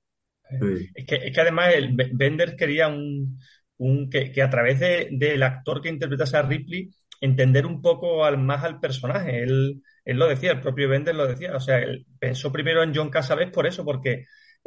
Sí. 0.49 0.91
Es 0.95 1.05
que, 1.05 1.17
es 1.17 1.35
que 1.35 1.41
además 1.41 1.75
el 1.75 1.95
Bender 1.95 2.57
quería 2.57 2.89
un, 2.89 3.39
un 3.77 4.09
que, 4.09 4.33
que 4.33 4.43
a 4.43 4.49
través 4.49 4.81
de, 4.81 5.09
del 5.13 5.43
actor 5.43 5.83
que 5.83 5.91
interpretase 5.91 6.39
a 6.39 6.43
Ripley 6.43 6.91
entender 7.21 7.67
un 7.67 7.83
poco 7.83 8.25
al, 8.25 8.39
más 8.39 8.65
al 8.65 8.81
personaje. 8.81 9.43
Él, 9.43 9.83
él 10.05 10.19
lo 10.19 10.27
decía, 10.29 10.53
el 10.53 10.61
propio 10.61 10.89
Bender 10.89 11.15
lo 11.15 11.27
decía. 11.27 11.55
O 11.55 11.61
sea, 11.61 11.79
él 11.79 12.07
pensó 12.19 12.51
primero 12.53 12.83
en 12.83 12.95
John 12.95 13.11
Cassavetes 13.11 13.53
por 13.53 13.67
eso, 13.67 13.85
porque 13.85 14.27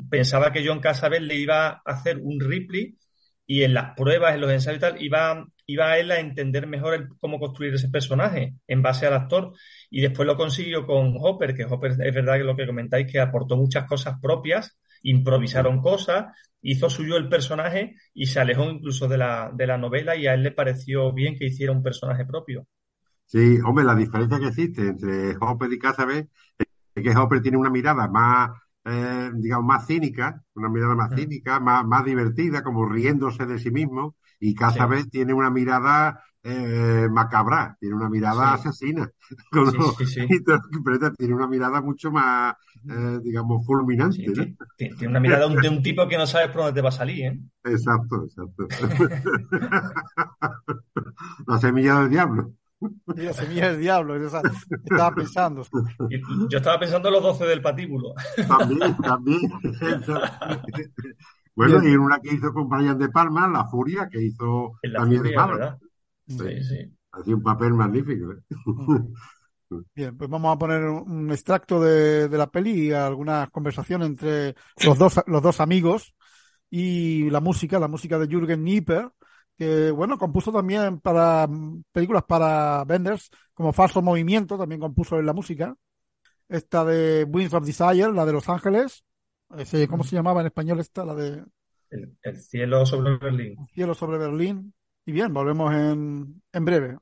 pensaba 0.09 0.51
que 0.51 0.65
John 0.65 0.79
Cassavetes 0.79 1.27
le 1.27 1.35
iba 1.35 1.67
a 1.69 1.81
hacer 1.85 2.17
un 2.19 2.39
Ripley 2.39 2.97
y 3.45 3.63
en 3.63 3.73
las 3.73 3.95
pruebas, 3.95 4.35
en 4.35 4.41
los 4.41 4.51
ensayos 4.51 4.77
y 4.77 4.81
tal, 4.81 5.01
iba, 5.01 5.45
iba 5.65 5.87
a 5.91 5.97
él 5.99 6.11
a 6.11 6.19
entender 6.19 6.67
mejor 6.67 6.93
el- 6.93 7.07
cómo 7.19 7.39
construir 7.39 7.73
ese 7.73 7.89
personaje 7.89 8.55
en 8.67 8.81
base 8.81 9.07
al 9.07 9.13
actor. 9.13 9.53
Y 9.89 10.01
después 10.01 10.27
lo 10.27 10.37
consiguió 10.37 10.85
con 10.85 11.15
Hopper, 11.19 11.55
que 11.55 11.65
Hopper 11.65 11.91
es 11.91 12.13
verdad 12.15 12.37
que 12.37 12.43
lo 12.43 12.55
que 12.55 12.67
comentáis, 12.67 13.11
que 13.11 13.19
aportó 13.19 13.57
muchas 13.57 13.87
cosas 13.87 14.15
propias, 14.21 14.77
improvisaron 15.03 15.81
cosas, 15.81 16.27
hizo 16.61 16.89
suyo 16.89 17.17
el 17.17 17.29
personaje 17.29 17.95
y 18.13 18.25
se 18.27 18.39
alejó 18.39 18.65
incluso 18.69 19.07
de 19.07 19.17
la, 19.17 19.51
de 19.53 19.65
la 19.67 19.77
novela 19.77 20.15
y 20.15 20.27
a 20.27 20.33
él 20.35 20.43
le 20.43 20.51
pareció 20.51 21.11
bien 21.13 21.35
que 21.37 21.45
hiciera 21.45 21.71
un 21.71 21.81
personaje 21.83 22.25
propio. 22.25 22.67
Sí, 23.25 23.59
hombre, 23.65 23.83
la 23.85 23.95
diferencia 23.95 24.39
que 24.39 24.47
existe 24.47 24.81
entre 24.87 25.35
Hopper 25.39 25.71
y 25.71 25.77
Cassavetes 25.79 26.29
es 26.95 27.03
que 27.03 27.17
Hopper 27.17 27.41
tiene 27.41 27.57
una 27.57 27.69
mirada 27.69 28.07
más, 28.07 28.51
eh, 28.89 29.31
digamos, 29.35 29.65
más 29.65 29.85
cínica, 29.87 30.41
una 30.55 30.69
mirada 30.69 30.95
más 30.95 31.11
Mm. 31.11 31.15
cínica, 31.15 31.59
más, 31.59 31.85
más 31.85 32.05
divertida, 32.05 32.63
como 32.63 32.87
riéndose 32.87 33.45
de 33.45 33.59
sí 33.59 33.71
mismo, 33.71 34.15
y 34.39 34.55
Cassavetes 34.55 35.09
tiene 35.09 35.33
una 35.33 35.49
mirada 35.49 36.23
eh, 36.43 37.07
macabra, 37.11 37.75
tiene 37.79 37.95
una 37.95 38.09
mirada 38.09 38.53
Sí. 38.53 38.55
asesina. 38.55 39.09
Con 39.51 39.67
Sí, 40.05 40.21
y 40.29 40.43
todo- 40.43 40.61
pero 40.85 41.11
tiene 41.13 41.33
una 41.35 41.47
mirada 41.47 41.81
mucho 41.81 42.11
más, 42.11 42.55
eh, 42.89 43.19
digamos, 43.23 43.65
fulminante, 43.65 44.25
¿no? 44.31 44.45
tiene, 44.77 45.07
una 45.07 45.19
mirada 45.19 45.47
de 45.47 45.55
un, 45.55 45.61
de 45.61 45.69
un 45.69 45.83
tipo 45.83 46.07
que 46.07 46.17
no 46.17 46.25
sabes 46.25 46.47
por 46.49 46.61
dónde 46.61 46.73
te 46.73 46.81
va 46.81 46.89
a 46.89 46.93
salir, 46.93 47.25
¿eh? 47.25 47.39
Exacto, 47.65 48.23
exacto. 48.25 48.67
La 51.47 51.57
semilla 51.59 51.99
del 51.99 52.09
diablo. 52.11 52.53
Y 53.15 53.21
la 53.21 53.33
semilla 53.33 53.71
del 53.71 53.81
diablo, 53.81 54.25
o 54.25 54.29
sea, 54.29 54.41
estaba 54.85 55.13
pensando. 55.13 55.65
Yo 56.49 56.57
estaba 56.57 56.79
pensando 56.79 57.09
en 57.09 57.13
los 57.15 57.23
12 57.23 57.45
del 57.45 57.61
patíbulo. 57.61 58.13
También, 58.47 58.97
también. 58.97 59.39
Bueno, 61.55 61.81
Bien. 61.81 61.93
y 61.93 61.95
una 61.97 62.21
que 62.21 62.35
hizo 62.35 62.53
con 62.53 62.69
Brian 62.69 62.97
De 62.97 63.09
Palma, 63.09 63.45
La 63.49 63.65
Furia, 63.65 64.07
que 64.09 64.21
hizo 64.21 64.77
también 64.93 65.23
de 65.23 65.29
furia, 65.29 65.45
malo. 65.45 65.57
¿verdad? 65.57 65.77
Sí, 66.25 66.63
sí. 66.63 66.93
Hacía 67.11 67.35
un 67.35 67.43
papel 67.43 67.73
magnífico. 67.73 68.31
¿eh? 68.31 68.37
Bien, 69.93 70.17
pues 70.17 70.29
vamos 70.29 70.55
a 70.55 70.57
poner 70.57 70.83
un 70.83 71.11
un 71.11 71.31
extracto 71.31 71.81
de, 71.81 72.29
de 72.29 72.37
la 72.37 72.47
peli 72.49 72.87
y 72.87 72.91
alguna 72.93 73.49
conversación 73.51 74.03
entre 74.03 74.55
los 74.85 74.97
dos, 74.97 75.19
los 75.27 75.43
dos 75.43 75.59
amigos 75.59 76.15
y 76.69 77.29
la 77.29 77.41
música, 77.41 77.77
la 77.77 77.89
música 77.89 78.17
de 78.17 78.27
Jürgen 78.27 78.63
Nieper, 78.63 79.09
que 79.59 79.91
bueno, 79.91 80.17
compuso 80.17 80.53
también 80.53 81.01
para 81.01 81.45
mm, 81.45 81.83
películas 81.91 82.23
para 82.23 82.85
Benders, 82.85 83.29
como 83.53 83.73
Falso 83.73 84.01
Movimiento, 84.01 84.57
también 84.57 84.79
compuso 84.79 85.19
en 85.19 85.25
la 85.25 85.33
música. 85.33 85.75
Esta 86.47 86.85
de 86.85 87.25
Winds 87.25 87.53
of 87.53 87.65
Desire, 87.65 88.13
la 88.13 88.25
de 88.25 88.31
Los 88.31 88.47
Ángeles. 88.47 89.03
Ese, 89.57 89.85
¿Cómo 89.89 90.05
se 90.05 90.15
llamaba 90.15 90.39
en 90.39 90.47
español 90.47 90.79
esta? 90.79 91.03
La 91.03 91.13
de 91.13 91.43
El, 91.89 92.17
el 92.23 92.41
cielo 92.41 92.85
sobre 92.85 93.17
Berlín. 93.17 93.57
Cielo 93.73 93.93
sobre 93.93 94.17
Berlín. 94.17 94.73
Y 95.05 95.11
bien, 95.11 95.33
volvemos 95.33 95.73
en, 95.73 96.41
en 96.53 96.65
breve. 96.65 96.97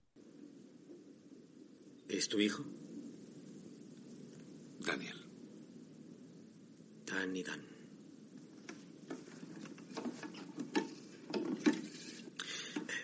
¿Es 2.10 2.28
tu 2.28 2.40
hijo? 2.40 2.64
Daniel. 4.80 5.16
Dan 7.06 7.36
y 7.36 7.44
Dan. 7.44 7.67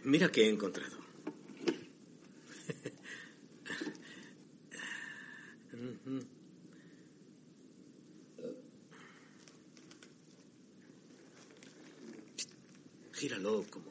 Mira 0.06 0.30
qué 0.30 0.45
he 0.45 0.49
encontrado. 0.49 0.97
Gíralo 13.14 13.64
como. 13.70 13.86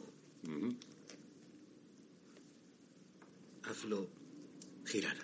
Hazlo 3.62 4.06
girar. 4.84 5.16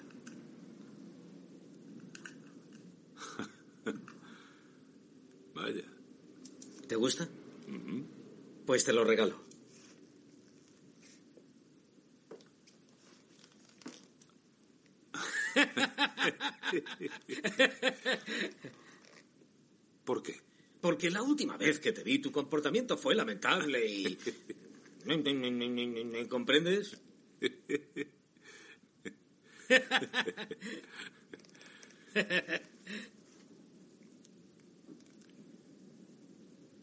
Vaya. 5.55 5.85
¿Te 6.87 6.97
gusta? 6.97 7.29
Pues 8.65 8.85
te 8.85 8.95
lo 8.95 9.05
regalo. 9.05 9.48
¿Por 20.05 20.23
qué? 20.23 20.41
Porque 20.81 21.11
la 21.11 21.23
última 21.23 21.57
vez 21.57 21.81
que 21.81 21.93
te 21.93 22.03
vi, 22.05 22.19
tu 22.19 22.31
comportamiento 22.33 22.97
fue 22.97 23.15
lamentable 23.15 23.87
y. 23.87 24.19
¿Comprendes? 26.29 26.97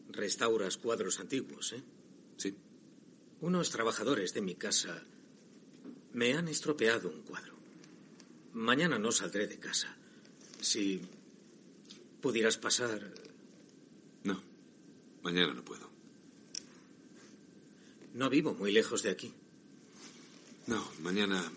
Restauras 0.08 0.76
cuadros 0.78 1.20
antiguos, 1.20 1.72
¿eh? 1.72 1.82
Sí. 2.36 2.56
Unos 3.40 3.70
trabajadores 3.70 4.32
de 4.34 4.40
mi 4.40 4.54
casa 4.54 5.04
me 6.12 6.32
han 6.34 6.48
estropeado 6.48 7.10
un 7.10 7.22
cuadro. 7.22 7.55
Mañana 8.56 8.98
no 8.98 9.12
saldré 9.12 9.46
de 9.46 9.58
casa. 9.58 9.94
Si 10.62 11.02
pudieras 12.22 12.56
pasar, 12.56 13.12
No. 14.24 14.40
Mañana 15.22 15.52
no 15.52 15.62
puedo. 15.62 15.90
no 18.14 18.30
vivo 18.30 18.54
muy 18.54 18.72
lejos 18.72 19.02
de 19.02 19.10
aquí. 19.10 19.34
No, 20.66 20.90
mañana 21.00 21.52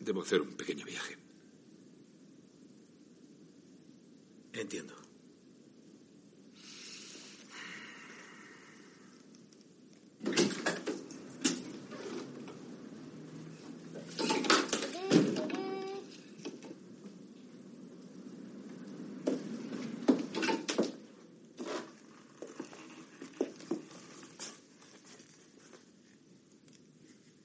debo 0.00 0.20
hacer 0.20 0.42
un 0.42 0.52
pequeño 0.54 0.84
viaje. 0.84 1.16
Entiendo. 4.52 4.94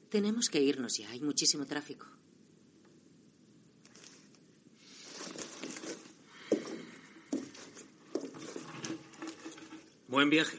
Tenemos 0.10 0.50
que 0.50 0.62
irnos 0.62 0.98
ya, 0.98 1.10
hay 1.10 1.22
muchísimo 1.22 1.66
tráfico. 1.66 2.08
Buen 10.08 10.30
viaje. 10.32 10.58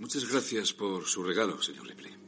Muchas 0.00 0.28
gracias 0.28 0.72
por 0.72 1.06
su 1.06 1.22
regalo, 1.22 1.62
señor 1.62 1.86
Ripley. 1.86 2.19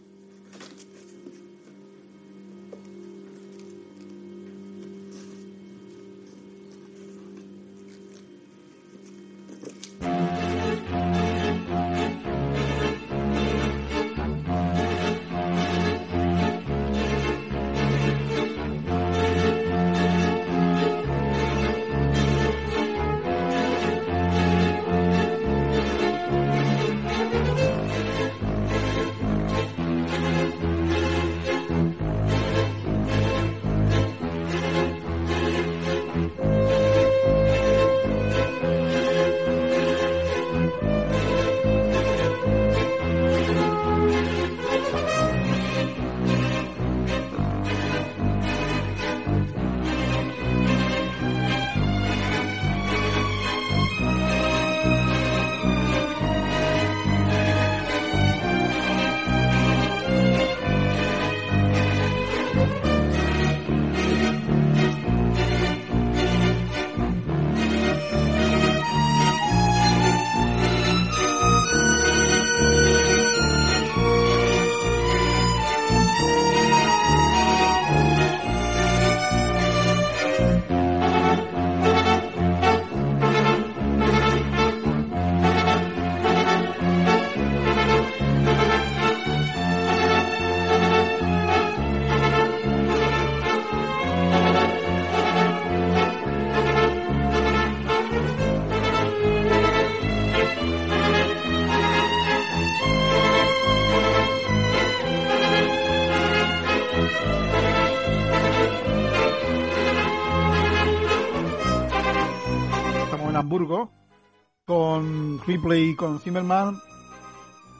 Con 114.72 115.38
Ripley 115.46 115.90
y 115.90 115.96
con 115.96 116.18
Zimmerman. 116.18 116.80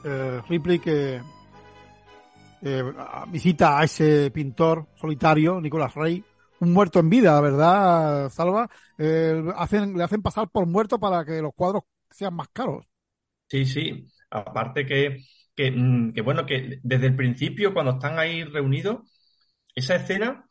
Eh, 0.03 0.41
Ripley 0.47 0.77
que 0.77 1.19
eh, 2.61 2.83
visita 3.29 3.79
a 3.79 3.83
ese 3.85 4.29
pintor 4.29 4.85
solitario, 4.93 5.59
Nicolás 5.59 5.95
Rey, 5.95 6.23
un 6.59 6.71
muerto 6.71 6.99
en 6.99 7.09
vida, 7.09 7.41
¿verdad, 7.41 8.29
Salva? 8.29 8.69
Eh, 8.99 9.41
le 9.43 10.03
hacen 10.03 10.21
pasar 10.21 10.49
por 10.49 10.67
muerto 10.67 10.99
para 10.99 11.25
que 11.25 11.41
los 11.41 11.55
cuadros 11.55 11.81
sean 12.11 12.35
más 12.35 12.49
caros. 12.49 12.85
Sí, 13.47 13.65
sí. 13.65 14.05
Aparte 14.29 14.85
que, 14.85 15.17
que, 15.55 15.71
mm, 15.71 16.13
bueno, 16.23 16.45
que 16.45 16.79
desde 16.83 17.07
el 17.07 17.15
principio, 17.15 17.73
cuando 17.73 17.93
están 17.93 18.19
ahí 18.19 18.43
reunidos, 18.43 18.99
esa 19.73 19.95
escena 19.95 20.45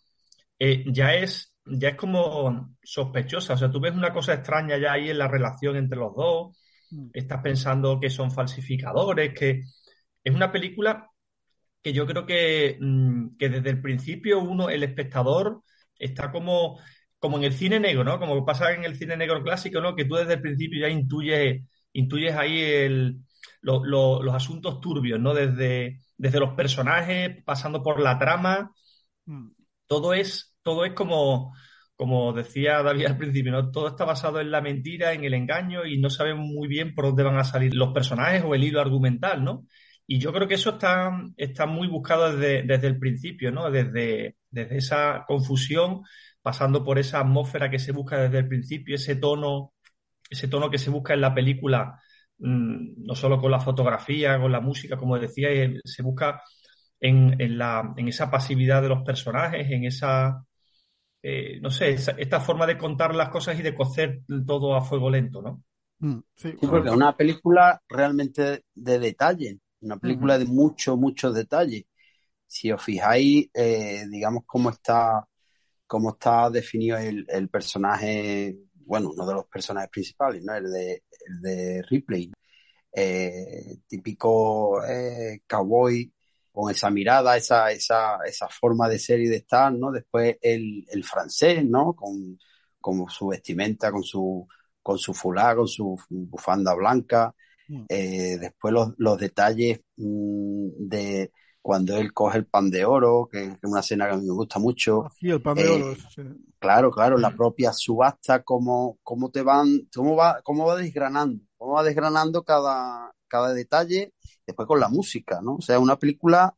eh, 0.59 0.83
ya 0.89 1.15
es, 1.15 1.52
ya 1.67 1.91
es 1.91 1.97
como 1.97 2.77
sospechosa. 2.83 3.55
O 3.55 3.57
sea, 3.57 3.71
tú 3.71 3.81
ves 3.81 3.95
una 3.95 4.13
cosa 4.13 4.35
extraña 4.35 4.79
ya 4.79 4.93
ahí 4.93 5.11
en 5.11 5.19
la 5.19 5.29
relación 5.29 5.77
entre 5.77 5.99
los 5.99 6.15
dos. 6.15 6.57
Estás 7.13 7.43
pensando 7.43 8.01
que 8.01 8.11
son 8.11 8.31
falsificadores, 8.33 9.35
que 9.39 9.63
es 10.25 10.35
una 10.35 10.53
película 10.53 11.09
que 11.83 11.93
yo 11.93 12.07
creo 12.07 12.27
que, 12.27 12.79
mm, 12.81 13.37
que 13.39 13.49
desde 13.49 13.71
el 13.71 13.81
principio 13.83 14.41
uno, 14.41 14.71
el 14.71 14.83
espectador, 14.85 15.63
está 15.99 16.31
como, 16.33 16.79
como 17.19 17.39
en 17.39 17.45
el 17.45 17.53
cine 17.55 17.81
negro, 17.81 18.05
¿no? 18.05 18.19
Como 18.19 18.45
pasa 18.45 18.73
en 18.73 18.85
el 18.85 18.97
cine 18.97 19.17
negro 19.17 19.43
clásico, 19.43 19.81
¿no? 19.81 19.95
Que 19.97 20.05
tú 20.05 20.17
desde 20.17 20.35
el 20.35 20.43
principio 20.43 20.81
ya 20.81 20.89
intuyes, 20.89 21.63
intuyes 21.93 22.35
ahí 22.37 22.61
el, 22.63 23.19
lo- 23.63 23.85
lo- 23.85 24.23
los 24.23 24.35
asuntos 24.35 24.81
turbios, 24.81 25.21
¿no? 25.21 25.35
Desde, 25.35 26.01
desde 26.17 26.41
los 26.41 26.55
personajes, 26.55 27.43
pasando 27.45 27.83
por 27.83 28.01
la 28.01 28.19
trama, 28.19 28.73
todo 29.87 30.15
es, 30.15 30.52
todo 30.63 30.85
es 30.85 30.93
como, 30.93 31.55
como 31.97 32.33
decía 32.33 32.83
David 32.83 33.07
al 33.07 33.19
principio, 33.19 33.53
¿no? 33.53 33.71
Todo 33.71 33.89
está 33.89 34.05
basado 34.05 34.41
en 34.41 34.51
la 34.51 34.61
mentira, 34.61 35.13
en 35.13 35.25
el 35.25 35.35
engaño, 35.35 35.85
y 35.87 35.99
no 35.99 36.11
sabemos 36.11 36.47
muy 36.47 36.69
bien 36.69 36.95
por 36.95 37.07
dónde 37.07 37.23
van 37.23 37.39
a 37.39 37.45
salir 37.45 37.75
los 37.75 37.93
personajes 37.93 38.43
o 38.45 38.55
el 38.55 38.65
hilo 38.65 38.81
argumental, 38.81 39.45
¿no? 39.45 39.67
Y 40.07 40.19
yo 40.19 40.33
creo 40.33 40.49
que 40.49 40.55
eso 40.55 40.71
está, 40.71 41.11
está 41.37 41.67
muy 41.67 41.89
buscado 41.89 42.37
desde, 42.37 42.63
desde 42.65 42.87
el 42.89 42.99
principio, 42.99 43.53
¿no? 43.53 43.71
Desde, 43.71 44.37
desde 44.51 44.77
esa 44.77 45.25
confusión, 45.27 46.03
pasando 46.43 46.85
por 46.85 46.99
esa 46.99 47.21
atmósfera 47.21 47.71
que 47.71 47.79
se 47.79 47.93
busca 47.93 48.21
desde 48.21 48.39
el 48.39 48.49
principio, 48.49 48.97
ese 48.97 49.17
tono, 49.17 49.73
ese 50.29 50.49
tono 50.49 50.71
que 50.71 50.79
se 50.79 50.91
busca 50.91 51.15
en 51.15 51.21
la 51.21 51.35
película, 51.35 52.01
mm, 52.39 53.05
no 53.07 53.15
solo 53.15 53.41
con 53.41 53.51
la 53.51 53.61
fotografía, 53.61 54.39
con 54.41 54.53
la 54.53 54.61
música, 54.61 54.97
como 54.97 55.19
decía, 55.19 55.51
eh, 55.51 55.81
se 55.85 56.03
busca 56.03 56.43
en, 57.01 57.41
en 57.41 57.59
la, 57.59 57.95
en 57.97 58.09
esa 58.09 58.31
pasividad 58.31 58.83
de 58.83 58.89
los 58.89 59.03
personajes, 59.05 59.71
en 59.71 59.85
esa, 59.85 60.45
eh, 61.23 61.59
no 61.61 61.71
sé, 61.71 61.91
esa- 61.93 62.13
esta 62.19 62.41
forma 62.41 62.67
de 62.67 62.79
contar 62.79 63.15
las 63.15 63.31
cosas 63.31 63.59
y 63.59 63.63
de 63.63 63.75
cocer 63.75 64.23
todo 64.47 64.75
a 64.77 64.83
fuego 64.83 65.11
lento, 65.11 65.43
¿no? 65.43 65.63
Sí, 66.35 66.53
Sí, 66.61 66.67
porque 66.67 66.89
es 66.89 66.95
una 66.95 67.17
película 67.17 67.81
realmente 67.89 68.65
de 68.75 68.99
detalle, 68.99 69.59
una 69.81 69.99
película 69.99 70.39
de 70.39 70.45
mucho, 70.47 70.97
mucho 70.97 71.33
detalle. 71.33 71.87
Si 72.47 72.73
os 72.73 72.83
fijáis, 72.83 73.49
eh, 73.55 74.05
digamos 74.11 74.45
cómo 74.47 74.71
está, 74.71 75.27
cómo 75.87 76.11
está 76.13 76.51
definido 76.51 76.99
el, 76.99 77.27
el 77.29 77.49
personaje, 77.51 78.59
bueno, 78.87 79.11
uno 79.13 79.27
de 79.27 79.35
los 79.35 79.47
personajes 79.47 79.91
principales, 79.91 80.45
¿no? 80.45 80.55
El 80.57 80.71
de, 80.73 81.05
el 81.29 81.41
de 81.43 81.83
Ripley, 81.91 82.33
eh, 82.95 83.79
típico 83.89 84.85
eh, 84.85 85.43
cowboy 85.49 86.13
con 86.53 86.71
esa 86.71 86.91
mirada, 86.91 87.37
esa, 87.37 87.71
esa, 87.73 88.19
esa 88.27 88.49
forma 88.49 88.89
de 88.89 88.99
ser 88.99 89.21
y 89.21 89.27
de 89.29 89.37
estar, 89.37 89.73
¿no? 89.73 89.91
Después 89.91 90.37
el, 90.43 90.85
el 90.91 91.05
francés, 91.05 91.65
¿no? 91.65 91.95
Con, 91.95 92.39
con 92.81 93.09
su 93.09 93.29
vestimenta, 93.29 93.91
con 93.93 94.03
su, 94.03 94.47
con 94.83 94.99
su 94.99 95.15
fulá, 95.15 95.55
con 95.57 95.69
su 95.69 95.99
bufanda 96.11 96.75
blanca. 96.75 97.35
Eh, 97.89 98.39
después 98.39 98.73
los, 98.75 98.93
los 98.99 99.19
detalles 99.19 99.81
mm, 99.97 100.69
de 100.89 101.33
cuando 101.61 101.97
él 101.97 102.13
coge 102.13 102.39
el 102.39 102.47
pan 102.47 102.71
de 102.71 102.85
oro, 102.85 103.29
que 103.31 103.45
es 103.45 103.59
una 103.63 103.81
escena 103.81 104.07
que 104.09 104.15
a 104.15 104.17
mí 104.17 104.27
me 104.27 104.33
gusta 104.35 104.59
mucho. 104.59 105.09
Sí, 105.19 105.31
el 105.31 105.41
pan 105.41 105.57
de 105.57 105.65
Eh, 105.65 105.69
oro. 105.69 105.95
sí. 106.15 106.23
Claro, 106.59 106.91
claro, 106.93 107.19
la 107.19 107.35
propia 107.35 107.73
subasta, 107.73 108.43
cómo, 108.43 108.99
cómo 109.03 109.31
te 109.31 109.43
van, 109.43 109.89
cómo 109.95 110.15
va, 110.17 110.41
cómo 110.45 110.65
va 110.67 110.77
desgranando, 110.77 111.43
cómo 111.59 111.73
va 111.75 111.83
desgranando 111.83 112.45
cada, 112.45 113.13
cada 113.29 113.53
detalle, 113.53 114.13
después 114.53 114.69
con 114.69 114.81
la 114.81 114.89
música, 114.89 115.41
¿no? 115.43 115.57
O 115.57 115.61
sea, 115.63 115.79
una 115.81 115.97
película 115.99 116.57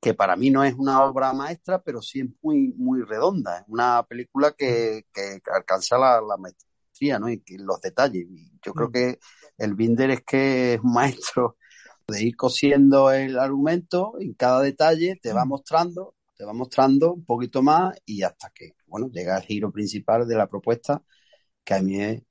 que 0.00 0.14
para 0.14 0.36
mí 0.36 0.50
no 0.50 0.64
es 0.64 0.74
una 0.74 1.02
obra 1.04 1.32
maestra, 1.32 1.82
pero 1.82 2.02
sí 2.02 2.20
es 2.20 2.26
muy, 2.42 2.72
muy 2.76 3.02
redonda. 3.02 3.58
Es 3.60 3.64
una 3.68 4.02
película 4.04 4.52
que, 4.52 5.06
que 5.12 5.40
alcanza 5.54 5.98
la, 5.98 6.20
la 6.20 6.36
maestría, 6.36 7.18
¿no? 7.18 7.30
Y 7.30 7.40
que 7.40 7.58
los 7.58 7.80
detalles. 7.80 8.26
Y 8.30 8.52
yo 8.64 8.74
creo 8.74 8.90
que 8.90 9.18
el 9.58 9.74
Binder 9.74 10.10
es 10.10 10.22
que 10.24 10.74
es 10.74 10.80
un 10.80 10.92
maestro 10.94 11.56
de 12.06 12.22
ir 12.24 12.36
cosiendo 12.36 13.10
el 13.12 13.38
argumento 13.38 14.14
en 14.20 14.34
cada 14.34 14.60
detalle, 14.62 15.18
te 15.22 15.32
va 15.32 15.44
mostrando, 15.46 16.14
te 16.36 16.44
va 16.44 16.52
mostrando 16.52 17.14
un 17.14 17.24
poquito 17.24 17.62
más 17.62 17.96
y 18.04 18.22
hasta 18.22 18.50
que, 18.54 18.72
bueno, 18.86 19.08
llega 19.10 19.36
el 19.38 19.42
giro 19.44 19.72
principal 19.72 20.26
de 20.28 20.36
la 20.36 20.46
propuesta, 20.48 21.02
que 21.64 21.74
a 21.74 21.82
mí 21.82 22.00
es- 22.02 22.22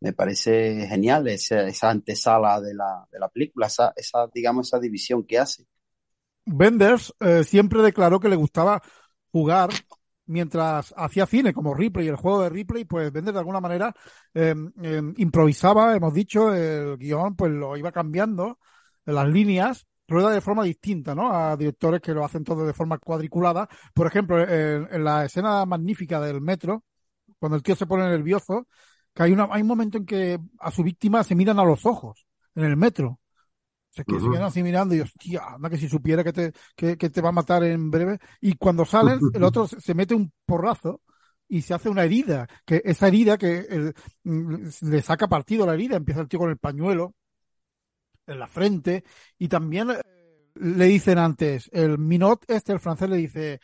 me 0.00 0.12
parece 0.12 0.86
genial, 0.86 1.26
esa, 1.28 1.66
esa 1.66 1.90
antesala 1.90 2.60
de 2.60 2.74
la, 2.74 3.06
de 3.10 3.18
la 3.18 3.28
película, 3.28 3.66
esa, 3.66 3.92
esa, 3.96 4.26
digamos, 4.32 4.68
esa 4.68 4.78
división 4.78 5.24
que 5.24 5.38
hace. 5.38 5.66
Benders 6.44 7.14
eh, 7.20 7.44
siempre 7.44 7.82
declaró 7.82 8.20
que 8.20 8.28
le 8.28 8.36
gustaba 8.36 8.82
jugar 9.30 9.70
mientras 10.26 10.94
hacía 10.96 11.26
cine 11.26 11.52
como 11.52 11.74
Ripley, 11.74 12.08
el 12.08 12.16
juego 12.16 12.42
de 12.42 12.50
Ripley, 12.50 12.84
pues 12.84 13.12
Benders 13.12 13.34
de 13.34 13.40
alguna 13.40 13.60
manera 13.60 13.94
eh, 14.34 14.54
eh, 14.82 15.02
improvisaba, 15.16 15.96
hemos 15.96 16.14
dicho, 16.14 16.54
el 16.54 16.96
guion 16.96 17.34
pues 17.34 17.50
lo 17.50 17.76
iba 17.76 17.90
cambiando, 17.92 18.58
las 19.04 19.26
líneas, 19.26 19.86
rueda 20.06 20.30
de 20.30 20.40
forma 20.40 20.64
distinta, 20.64 21.14
¿no? 21.14 21.32
A 21.34 21.56
directores 21.56 22.00
que 22.00 22.12
lo 22.12 22.24
hacen 22.24 22.44
todo 22.44 22.66
de 22.66 22.72
forma 22.72 22.98
cuadriculada. 22.98 23.68
Por 23.94 24.06
ejemplo, 24.06 24.40
en, 24.40 24.88
en 24.90 25.04
la 25.04 25.24
escena 25.24 25.64
magnífica 25.66 26.20
del 26.20 26.40
metro, 26.40 26.84
cuando 27.38 27.56
el 27.56 27.62
tío 27.62 27.76
se 27.76 27.86
pone 27.86 28.04
nervioso, 28.08 28.66
que 29.18 29.24
hay, 29.24 29.32
una, 29.32 29.48
hay 29.50 29.62
un 29.62 29.68
momento 29.68 29.98
en 29.98 30.06
que 30.06 30.38
a 30.60 30.70
su 30.70 30.84
víctima 30.84 31.24
se 31.24 31.34
miran 31.34 31.58
a 31.58 31.64
los 31.64 31.86
ojos 31.86 32.26
en 32.54 32.64
el 32.64 32.76
metro. 32.76 33.08
O 33.90 33.94
sea, 33.96 34.04
que 34.04 34.20
se 34.20 34.30
quedan 34.30 34.44
así 34.44 34.62
mirando 34.62 34.94
y 34.94 35.00
hostia, 35.00 35.42
anda 35.54 35.70
que 35.70 35.78
si 35.78 35.88
supiera 35.88 36.24
que 36.24 36.32
te, 36.32 36.52
que, 36.76 36.96
que 36.98 37.10
te 37.10 37.20
va 37.22 37.30
a 37.30 37.32
matar 37.32 37.64
en 37.64 37.90
breve. 37.90 38.18
Y 38.40 38.54
cuando 38.56 38.84
salen, 38.84 39.26
el 39.32 39.44
otro 39.44 39.66
se 39.68 39.94
mete 39.94 40.14
un 40.14 40.32
porrazo 40.46 41.02
y 41.48 41.62
se 41.62 41.74
hace 41.74 41.88
una 41.88 42.04
herida, 42.04 42.46
que 42.66 42.82
esa 42.84 43.08
herida 43.08 43.38
que 43.38 43.60
el- 43.70 43.94
mm, 44.24 44.68
le 44.82 45.02
saca 45.02 45.28
partido 45.28 45.66
la 45.66 45.74
herida, 45.74 45.96
empieza 45.96 46.20
el 46.20 46.28
tío 46.28 46.40
con 46.40 46.50
el 46.50 46.58
pañuelo 46.58 47.14
en 48.26 48.38
la 48.38 48.46
frente 48.48 49.04
y 49.38 49.48
también 49.48 49.90
eh, 49.90 50.00
le 50.54 50.84
dicen 50.86 51.18
antes, 51.18 51.68
el 51.72 51.98
Minot 51.98 52.44
este, 52.48 52.72
el 52.72 52.80
francés 52.80 53.08
le 53.08 53.16
dice, 53.16 53.60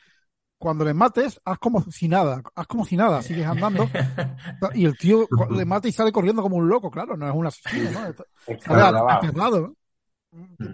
cuando 0.65 0.83
le 0.83 0.95
mates, 0.95 1.39
haz 1.45 1.59
como 1.59 1.83
si 1.91 2.09
nada, 2.09 2.43
haz 2.55 2.67
como 2.67 2.87
si 2.87 2.97
nada, 2.97 3.21
sigues 3.21 3.47
andando 3.47 3.87
y 4.73 4.87
el 4.87 4.97
tío 4.97 5.29
le 5.51 5.67
mata 5.67 5.89
y 5.89 5.93
sale 5.93 6.11
corriendo 6.11 6.41
como 6.41 6.57
un 6.57 6.67
loco, 6.67 6.91
claro, 6.91 7.19
no 7.19 7.29
es 7.29 7.35
un 7.35 7.47
asesino, 7.47 7.91
¿no? 7.91 7.99
Aterrado, 9.11 9.61
¿no? 9.61 9.77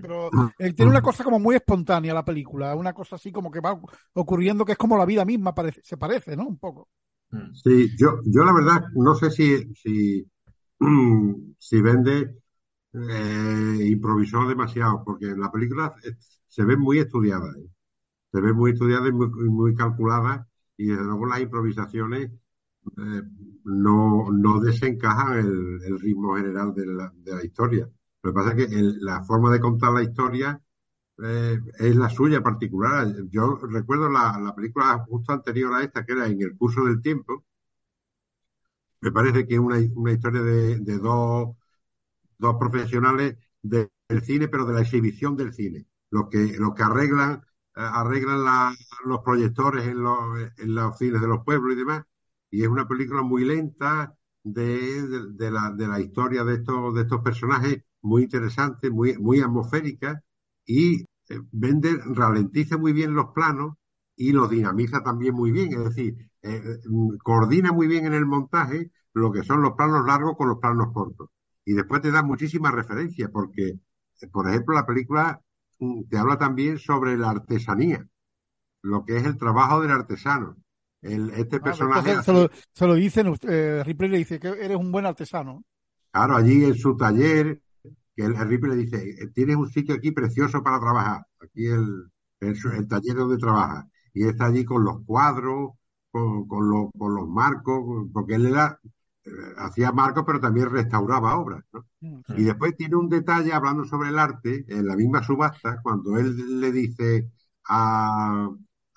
Pero 0.00 0.30
eh, 0.60 0.72
tiene 0.74 0.92
una 0.92 1.02
cosa 1.02 1.24
como 1.24 1.40
muy 1.40 1.56
espontánea 1.56 2.14
la 2.14 2.24
película, 2.24 2.76
una 2.76 2.92
cosa 2.92 3.16
así 3.16 3.32
como 3.32 3.50
que 3.50 3.58
va 3.58 3.80
ocurriendo 4.12 4.64
que 4.64 4.72
es 4.72 4.78
como 4.78 4.96
la 4.96 5.04
vida 5.04 5.24
misma, 5.24 5.52
parece, 5.52 5.80
se 5.82 5.96
parece, 5.96 6.36
¿no? 6.36 6.46
Un 6.46 6.58
poco. 6.58 6.88
Sí, 7.52 7.90
yo, 7.98 8.20
yo 8.26 8.44
la 8.44 8.52
verdad 8.52 8.84
no 8.94 9.16
sé 9.16 9.28
si, 9.32 9.74
si, 9.74 10.24
si 11.58 11.80
Bende 11.80 12.36
eh, 12.92 13.86
improvisó 13.86 14.46
demasiado, 14.46 15.02
porque 15.04 15.26
la 15.36 15.50
película 15.50 15.92
se 16.46 16.64
ve 16.64 16.76
muy 16.76 17.00
estudiada, 17.00 17.48
¿eh? 17.58 17.68
Se 18.32 18.40
ve 18.40 18.52
muy 18.52 18.72
estudiada 18.72 19.08
y 19.08 19.12
muy, 19.12 19.28
muy 19.48 19.74
calculada, 19.74 20.48
y 20.76 20.86
desde 20.86 21.04
luego 21.04 21.26
las 21.26 21.40
improvisaciones 21.40 22.30
eh, 22.98 23.22
no, 23.64 24.30
no 24.32 24.60
desencajan 24.60 25.38
el, 25.38 26.00
ritmo 26.00 26.36
general 26.36 26.74
de 26.74 26.86
la, 26.86 27.12
historia. 27.44 27.88
Lo 28.22 28.30
que 28.30 28.34
pasa 28.34 28.52
es 28.56 28.66
que 28.66 28.82
la 29.00 29.22
forma 29.24 29.50
de 29.52 29.60
contar 29.60 29.92
la 29.92 30.02
historia 30.02 30.60
eh, 31.22 31.60
es 31.78 31.96
la 31.96 32.08
suya 32.10 32.42
particular. 32.42 33.06
Yo 33.30 33.56
recuerdo 33.70 34.08
la, 34.10 34.38
la 34.40 34.54
película 34.54 34.98
justo 35.08 35.32
anterior 35.32 35.74
a 35.74 35.82
esta, 35.84 36.04
que 36.04 36.12
era 36.12 36.26
En 36.28 36.40
el 36.42 36.56
curso 36.56 36.84
del 36.84 37.02
tiempo. 37.02 37.44
Me 39.00 39.12
parece 39.12 39.46
que 39.46 39.54
es 39.54 39.60
una, 39.60 39.76
una 39.94 40.12
historia 40.12 40.42
de, 40.42 40.78
de 40.80 40.98
dos, 40.98 41.56
dos 42.38 42.56
profesionales 42.58 43.36
de- 43.62 43.90
del 44.08 44.22
cine, 44.22 44.48
pero 44.48 44.64
de 44.66 44.74
la 44.74 44.82
exhibición 44.82 45.36
del 45.36 45.52
cine. 45.54 45.86
Los 46.10 46.28
que, 46.30 46.56
los 46.58 46.74
que 46.74 46.82
arreglan, 46.82 47.42
arreglan 47.80 48.44
la- 48.44 48.74
los 49.04 49.20
proyectores 49.22 49.86
en 49.86 50.02
los, 50.02 50.18
en 50.58 50.74
los 50.74 50.96
cines 50.98 51.20
de 51.20 51.28
los 51.28 51.44
pueblos 51.44 51.74
y 51.74 51.78
demás. 51.78 52.04
Y 52.50 52.62
es 52.62 52.68
una 52.68 52.86
película 52.88 53.22
muy 53.22 53.44
lenta 53.44 54.14
de, 54.42 55.02
la, 55.50 56.00
historia 56.00 56.44
de 56.44 56.54
estos, 56.54 56.94
de 56.94 57.02
estos 57.02 57.20
personajes, 57.22 57.82
muy 58.02 58.24
interesante, 58.24 58.90
muy, 58.90 59.16
muy 59.18 59.40
atmosférica. 59.40 60.22
Y 60.66 61.02
eh, 61.28 61.40
Bender 61.52 61.98
ralentiza 62.14 62.76
muy 62.78 62.92
bien 62.92 63.14
los 63.14 63.26
planos 63.34 63.74
y 64.16 64.32
los 64.32 64.50
dinamiza 64.50 65.02
también 65.02 65.34
muy 65.34 65.50
bien. 65.52 65.72
Es 65.72 65.84
decir, 65.84 66.30
eh, 66.42 66.78
mm, 66.86 67.16
coordina 67.22 67.72
muy 67.72 67.86
bien 67.86 68.06
en 68.06 68.14
el 68.14 68.26
montaje 68.26 68.90
lo 69.14 69.32
que 69.32 69.42
son 69.42 69.62
los 69.62 69.72
planos 69.74 70.06
largos 70.06 70.36
con 70.36 70.48
los 70.48 70.58
planos 70.58 70.92
cortos. 70.92 71.28
Y 71.64 71.72
después 71.74 72.02
te 72.02 72.10
da 72.10 72.22
muchísimas 72.22 72.72
referencias, 72.74 73.30
porque, 73.32 73.68
eh, 74.20 74.26
por 74.32 74.48
ejemplo, 74.48 74.74
la 74.74 74.86
película 74.86 75.40
te 76.08 76.18
habla 76.18 76.38
también 76.38 76.78
sobre 76.78 77.16
la 77.16 77.30
artesanía, 77.30 78.06
lo 78.82 79.04
que 79.04 79.16
es 79.18 79.24
el 79.26 79.38
trabajo 79.38 79.80
del 79.82 79.92
artesano. 79.92 80.56
El, 81.02 81.30
este 81.30 81.60
Ah, 81.62 81.62
personaje, 81.62 82.22
se 82.22 82.32
lo, 82.32 82.50
se 82.74 82.86
lo 82.86 82.94
dicen, 82.94 83.34
eh, 83.48 83.82
Ripley 83.84 84.10
le 84.10 84.18
dice 84.18 84.38
que 84.40 84.48
eres 84.48 84.76
un 84.76 84.92
buen 84.92 85.06
artesano. 85.06 85.62
claro, 86.12 86.36
allí 86.36 86.64
en 86.64 86.74
su 86.74 86.96
taller, 86.96 87.62
que 88.16 88.24
el, 88.24 88.34
el 88.36 88.48
Ripley 88.48 88.72
le 88.76 88.84
dice, 88.84 89.10
"Eh, 89.22 89.28
tienes 89.34 89.56
un 89.56 89.68
sitio 89.70 89.94
aquí 89.94 90.12
precioso 90.12 90.62
para 90.62 90.80
trabajar, 90.80 91.26
aquí 91.40 91.66
el, 91.66 92.10
el, 92.40 92.88
taller 92.88 93.16
donde 93.16 93.38
trabaja. 93.38 93.88
Y 94.14 94.26
está 94.26 94.46
allí 94.46 94.64
con 94.64 94.84
los 94.84 95.04
cuadros, 95.06 95.72
con, 96.10 96.46
con 96.48 96.68
los, 96.70 96.90
con 96.98 97.14
los 97.14 97.28
marcos, 97.28 98.08
porque 98.12 98.34
él 98.36 98.46
era, 98.46 98.80
hacía 99.58 99.92
marcos, 99.92 100.24
pero 100.26 100.40
también 100.40 100.70
restauraba 100.70 101.36
obras, 101.38 101.64
¿no? 101.72 101.86
Y 102.34 102.44
después 102.44 102.76
tiene 102.76 102.96
un 102.96 103.08
detalle 103.08 103.52
hablando 103.52 103.84
sobre 103.84 104.10
el 104.10 104.18
arte, 104.18 104.64
en 104.68 104.86
la 104.86 104.96
misma 104.96 105.22
subasta, 105.22 105.80
cuando 105.82 106.16
él 106.18 106.60
le 106.60 106.72
dice 106.72 107.30
a- 107.68 108.48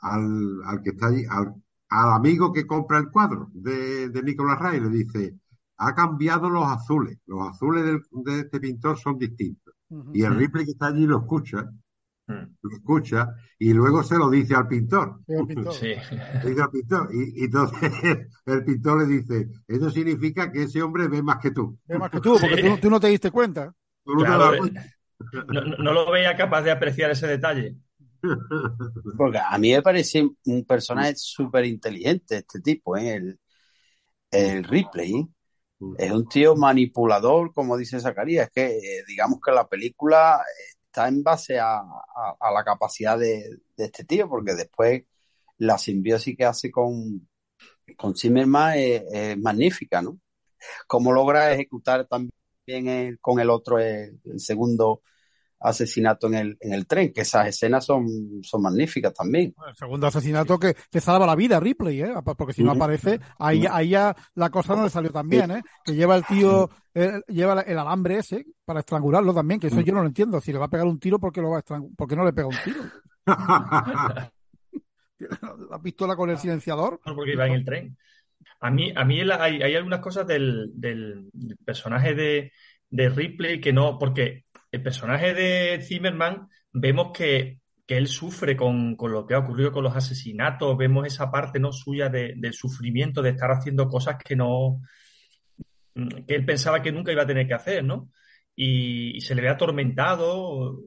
al, 0.02 0.62
al 0.66 0.82
que 0.84 0.90
está 0.92 1.08
allí, 1.08 1.24
al, 1.30 1.54
al 1.90 2.12
amigo 2.14 2.52
que 2.54 2.68
compra 2.68 2.98
el 3.00 3.10
cuadro 3.10 3.50
de, 3.54 4.10
de 4.10 4.24
Nicolás 4.24 4.60
Ray, 4.60 4.80
le 4.80 4.90
dice, 4.90 5.40
ha 5.78 5.94
cambiado 5.96 6.50
los 6.50 6.66
azules, 6.68 7.18
los 7.26 7.48
azules 7.50 7.84
del- 7.86 8.02
de 8.24 8.40
este 8.42 8.60
pintor 8.60 8.98
son 9.00 9.18
distintos. 9.18 9.74
Y 10.12 10.24
el 10.24 10.36
Ripley 10.36 10.66
que 10.66 10.72
está 10.72 10.88
allí 10.88 11.06
lo 11.08 11.20
escucha, 11.20 11.70
lo 12.28 12.76
escucha, 12.76 13.36
y 13.60 13.74
luego 13.74 14.04
se 14.04 14.18
lo 14.18 14.30
dice 14.30 14.56
al 14.56 14.68
pintor. 14.68 15.20
Sí. 15.72 15.96
Le 16.44 16.50
dice 16.50 16.62
al 16.62 16.72
pintor, 16.72 17.10
y, 17.14 17.42
y 17.42 17.44
entonces 17.46 17.92
el 18.46 18.64
pintor 18.66 19.02
le 19.08 19.18
dice, 19.18 19.48
eso 19.68 19.90
significa 19.90 20.52
que 20.52 20.64
ese 20.64 20.82
hombre 20.82 21.08
ve 21.08 21.22
más 21.22 21.38
que 21.42 21.52
tú. 21.52 21.78
Ve 21.88 21.98
más 22.00 22.10
que 22.12 22.20
tú, 22.22 22.38
porque 22.40 22.58
tú, 22.62 22.78
tú 22.78 22.90
no 22.90 23.00
te 23.00 23.08
diste 23.08 23.32
cuenta. 23.32 23.74
No 24.06 24.18
te 24.18 24.24
Claro, 24.24 24.44
das 24.46 24.54
eh, 24.54 24.58
cuenta. 24.60 24.86
no, 25.48 25.62
no- 25.62 25.78
no 25.78 25.94
lo 25.94 26.12
veía 26.12 26.36
capaz 26.36 26.62
de 26.62 26.72
apreciar 26.72 27.12
ese 27.12 27.28
detalle. 27.28 27.76
Porque 29.18 29.38
a 29.38 29.58
mí 29.58 29.72
me 29.72 29.82
parece 29.82 30.24
un 30.46 30.66
personaje 30.66 31.14
súper 31.16 31.66
inteligente 31.66 32.38
este 32.38 32.62
tipo, 32.62 32.96
¿eh? 32.98 33.16
El, 33.16 33.40
el 34.32 34.64
Ripley. 34.64 35.28
Es 35.98 36.12
un 36.12 36.28
tío 36.30 36.56
manipulador, 36.56 37.54
como 37.54 37.78
dice 37.78 38.00
Zacarías. 38.00 38.48
Es 38.48 38.54
que 38.54 38.78
eh, 38.78 39.04
digamos 39.08 39.40
que 39.46 39.52
la 39.52 39.68
película 39.68 40.42
está 40.94 41.08
en 41.08 41.24
base 41.24 41.60
a, 41.60 41.78
a- 41.80 42.52
la 42.54 42.64
capacidad 42.64 43.18
de, 43.18 43.58
de 43.78 43.86
este 43.86 44.04
tío, 44.06 44.30
porque 44.30 44.54
después 44.54 45.04
la 45.58 45.78
simbiosis 45.78 46.38
que 46.38 46.46
hace 46.46 46.72
con, 46.72 47.28
con 47.98 48.16
Zimmerman 48.16 48.76
es, 48.78 49.38
magnífica, 49.40 50.02
¿no? 50.02 50.20
Cómo 50.88 51.12
logra 51.14 51.54
ejecutar 51.54 52.08
también 52.08 53.18
con 53.22 53.40
el 53.40 53.50
otro 53.50 53.80
el 53.80 54.20
segundo 54.40 55.02
asesinato 55.64 56.28
en 56.28 56.34
el, 56.36 56.58
en 56.60 56.74
el 56.74 56.86
tren, 56.86 57.12
que 57.14 57.22
esas 57.22 57.48
escenas 57.48 57.86
son, 57.86 58.06
son 58.44 58.62
magníficas 58.62 59.14
también. 59.14 59.56
El 59.68 59.76
segundo 59.76 60.08
asesinato 60.08 60.60
que 60.60 60.76
te 60.90 61.00
salva 61.02 61.26
la 61.26 61.36
vida, 61.36 61.60
Ripley, 61.60 62.02
¿eh? 62.02 62.14
Porque 62.38 62.54
si 62.54 62.64
no 62.64 62.72
aparece, 62.72 63.20
ahí, 63.40 63.66
ahí 63.70 63.90
ya 63.90 64.16
la 64.36 64.50
cosa 64.50 64.76
no 64.76 64.84
le 64.84 64.90
salió 64.90 65.10
tan 65.12 65.28
bien, 65.30 65.50
¿eh? 65.52 65.62
Que 65.84 65.96
lleva 65.96 66.16
el 66.16 66.26
tío, 66.26 66.70
eh, 66.94 67.22
lleva 67.28 67.62
el 67.62 67.78
alambre 67.80 68.18
ese 68.18 68.46
para 68.66 68.82
estrangularlo 68.82 69.34
también, 69.34 69.60
que 69.60 69.68
eso 69.68 69.82
yo 69.82 69.94
no 69.94 70.02
lo 70.02 70.08
entiendo. 70.08 70.40
Si 70.42 70.52
le 70.52 70.60
va 70.60 70.66
a 70.66 70.70
pegar 70.70 70.86
un 70.86 71.00
tiro, 71.00 71.20
¿por 71.20 71.32
qué, 71.32 71.42
lo 71.42 71.50
va 71.52 71.58
a 71.58 71.64
estrangu- 71.64 71.96
¿por 71.96 72.08
qué 72.08 72.16
no 72.16 72.26
le 72.26 72.34
pega 72.34 72.48
un 72.48 72.56
tiro? 72.64 72.82
La 75.70 75.80
pistola 75.82 76.16
con 76.16 76.30
el 76.30 76.38
silenciador. 76.38 77.00
No, 77.06 77.16
porque 77.16 77.34
iba 77.34 77.48
en 77.48 77.54
el 77.54 77.66
tren. 77.66 77.98
A 78.60 78.70
mí, 78.70 78.92
a 78.96 79.06
mí 79.06 79.22
hay, 79.22 79.62
hay 79.62 79.76
algunas 79.76 80.00
cosas 80.00 80.28
del, 80.28 80.72
del- 80.74 81.30
del 81.32 81.58
personaje 81.58 82.14
de, 82.14 82.52
de 82.90 83.10
Ripley 83.10 83.62
que 83.62 83.72
no, 83.74 83.98
porque 83.98 84.43
el 84.74 84.82
personaje 84.82 85.36
de 85.36 85.82
Zimmerman 85.84 86.50
vemos 86.72 87.12
que, 87.14 87.60
que 87.86 87.96
él 87.96 88.08
sufre 88.08 88.58
con, 88.58 88.96
con 88.96 89.12
lo 89.12 89.28
que 89.28 89.36
ha 89.36 89.40
ocurrido 89.40 89.72
con 89.72 89.84
los 89.84 89.96
asesinatos, 89.96 90.76
vemos 90.76 91.06
esa 91.06 91.30
parte 91.30 91.60
no 91.60 91.72
suya 91.72 92.10
de, 92.10 92.34
del 92.36 92.54
sufrimiento, 92.54 93.22
de 93.22 93.30
estar 93.30 93.52
haciendo 93.52 93.88
cosas 93.88 94.18
que 94.18 94.36
no, 94.36 94.82
que 96.28 96.34
él 96.34 96.44
pensaba 96.44 96.82
que 96.82 96.92
nunca 96.92 97.12
iba 97.12 97.22
a 97.22 97.28
tener 97.28 97.48
que 97.48 97.54
hacer, 97.54 97.84
¿no? 97.84 98.10
Y, 98.56 99.22
se 99.22 99.36
le 99.36 99.44
ve 99.44 99.50
atormentado, 99.50 100.80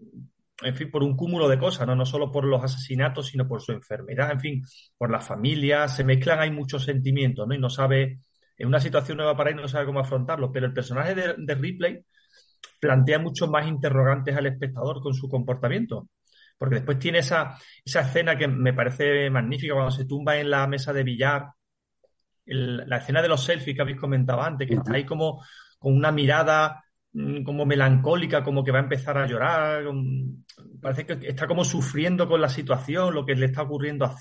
en 0.63 0.75
fin, 0.75 0.91
por 0.91 1.05
un 1.05 1.17
cúmulo 1.17 1.49
de 1.49 1.59
cosas, 1.59 1.87
¿no? 1.87 1.95
No 1.95 2.07
solo 2.07 2.33
por 2.33 2.45
los 2.45 2.65
asesinatos, 2.65 3.29
sino 3.29 3.47
por 3.47 3.63
su 3.63 3.71
enfermedad, 3.71 4.33
en 4.33 4.41
fin, 4.41 4.63
por 4.99 5.13
la 5.13 5.21
familia, 5.21 5.87
se 5.87 6.03
mezclan, 6.03 6.41
hay 6.41 6.51
muchos 6.51 6.83
sentimientos, 6.83 7.47
¿no? 7.47 7.55
Y 7.55 7.59
no 7.61 7.71
sabe, 7.71 8.19
en 8.59 8.67
una 8.67 8.81
situación 8.81 9.19
nueva 9.19 9.37
para 9.37 9.51
él, 9.51 9.57
no 9.57 9.69
sabe 9.69 9.87
cómo 9.87 10.01
afrontarlo, 10.01 10.51
pero 10.51 10.67
el 10.67 10.75
personaje 10.75 11.15
de, 11.15 11.35
de 11.39 11.55
Ripley 11.55 12.05
plantea 12.81 13.19
muchos 13.19 13.49
más 13.51 13.67
interrogantes 13.67 14.37
al 14.37 14.47
espectador 14.47 15.01
con 15.01 15.15
su 15.15 15.29
comportamiento. 15.29 16.09
Porque 16.59 16.77
después 16.77 16.99
tiene 16.99 17.19
esa, 17.19 17.57
esa 17.85 18.01
escena 18.01 18.37
que 18.37 18.49
me 18.49 18.73
parece 18.73 19.29
magnífica 19.31 19.75
cuando 19.75 19.91
se 19.91 20.07
tumba 20.07 20.37
en 20.39 20.51
la 20.51 20.67
mesa 20.67 20.93
de 20.93 21.03
billar, 21.05 21.47
el- 22.47 22.89
la 22.89 22.99
escena 22.99 23.23
de 23.23 23.29
los 23.29 23.45
selfies 23.45 23.75
que 23.77 23.83
habéis 23.83 23.99
comentado 24.01 24.43
antes, 24.43 24.69
que 24.69 24.75
está 24.75 24.95
ahí 24.95 25.05
como 25.05 25.43
con 25.79 25.95
una 25.95 26.13
mirada 26.13 26.83
mm, 27.13 27.43
como 27.43 27.65
melancólica, 27.67 28.43
como 28.43 28.63
que 28.65 28.71
va 28.73 28.79
a 28.79 28.83
empezar 28.83 29.19
a 29.19 29.27
llorar. 29.27 29.85
Parece 30.81 31.07
que 31.07 31.29
está 31.29 31.47
como 31.47 31.65
sufriendo 31.65 32.29
con 32.29 32.41
la 32.41 32.49
situación, 32.49 33.15
lo 33.15 33.25
que 33.25 33.35
le 33.35 33.47
está 33.47 33.63
ocurriendo 33.63 34.05
a 34.05 34.15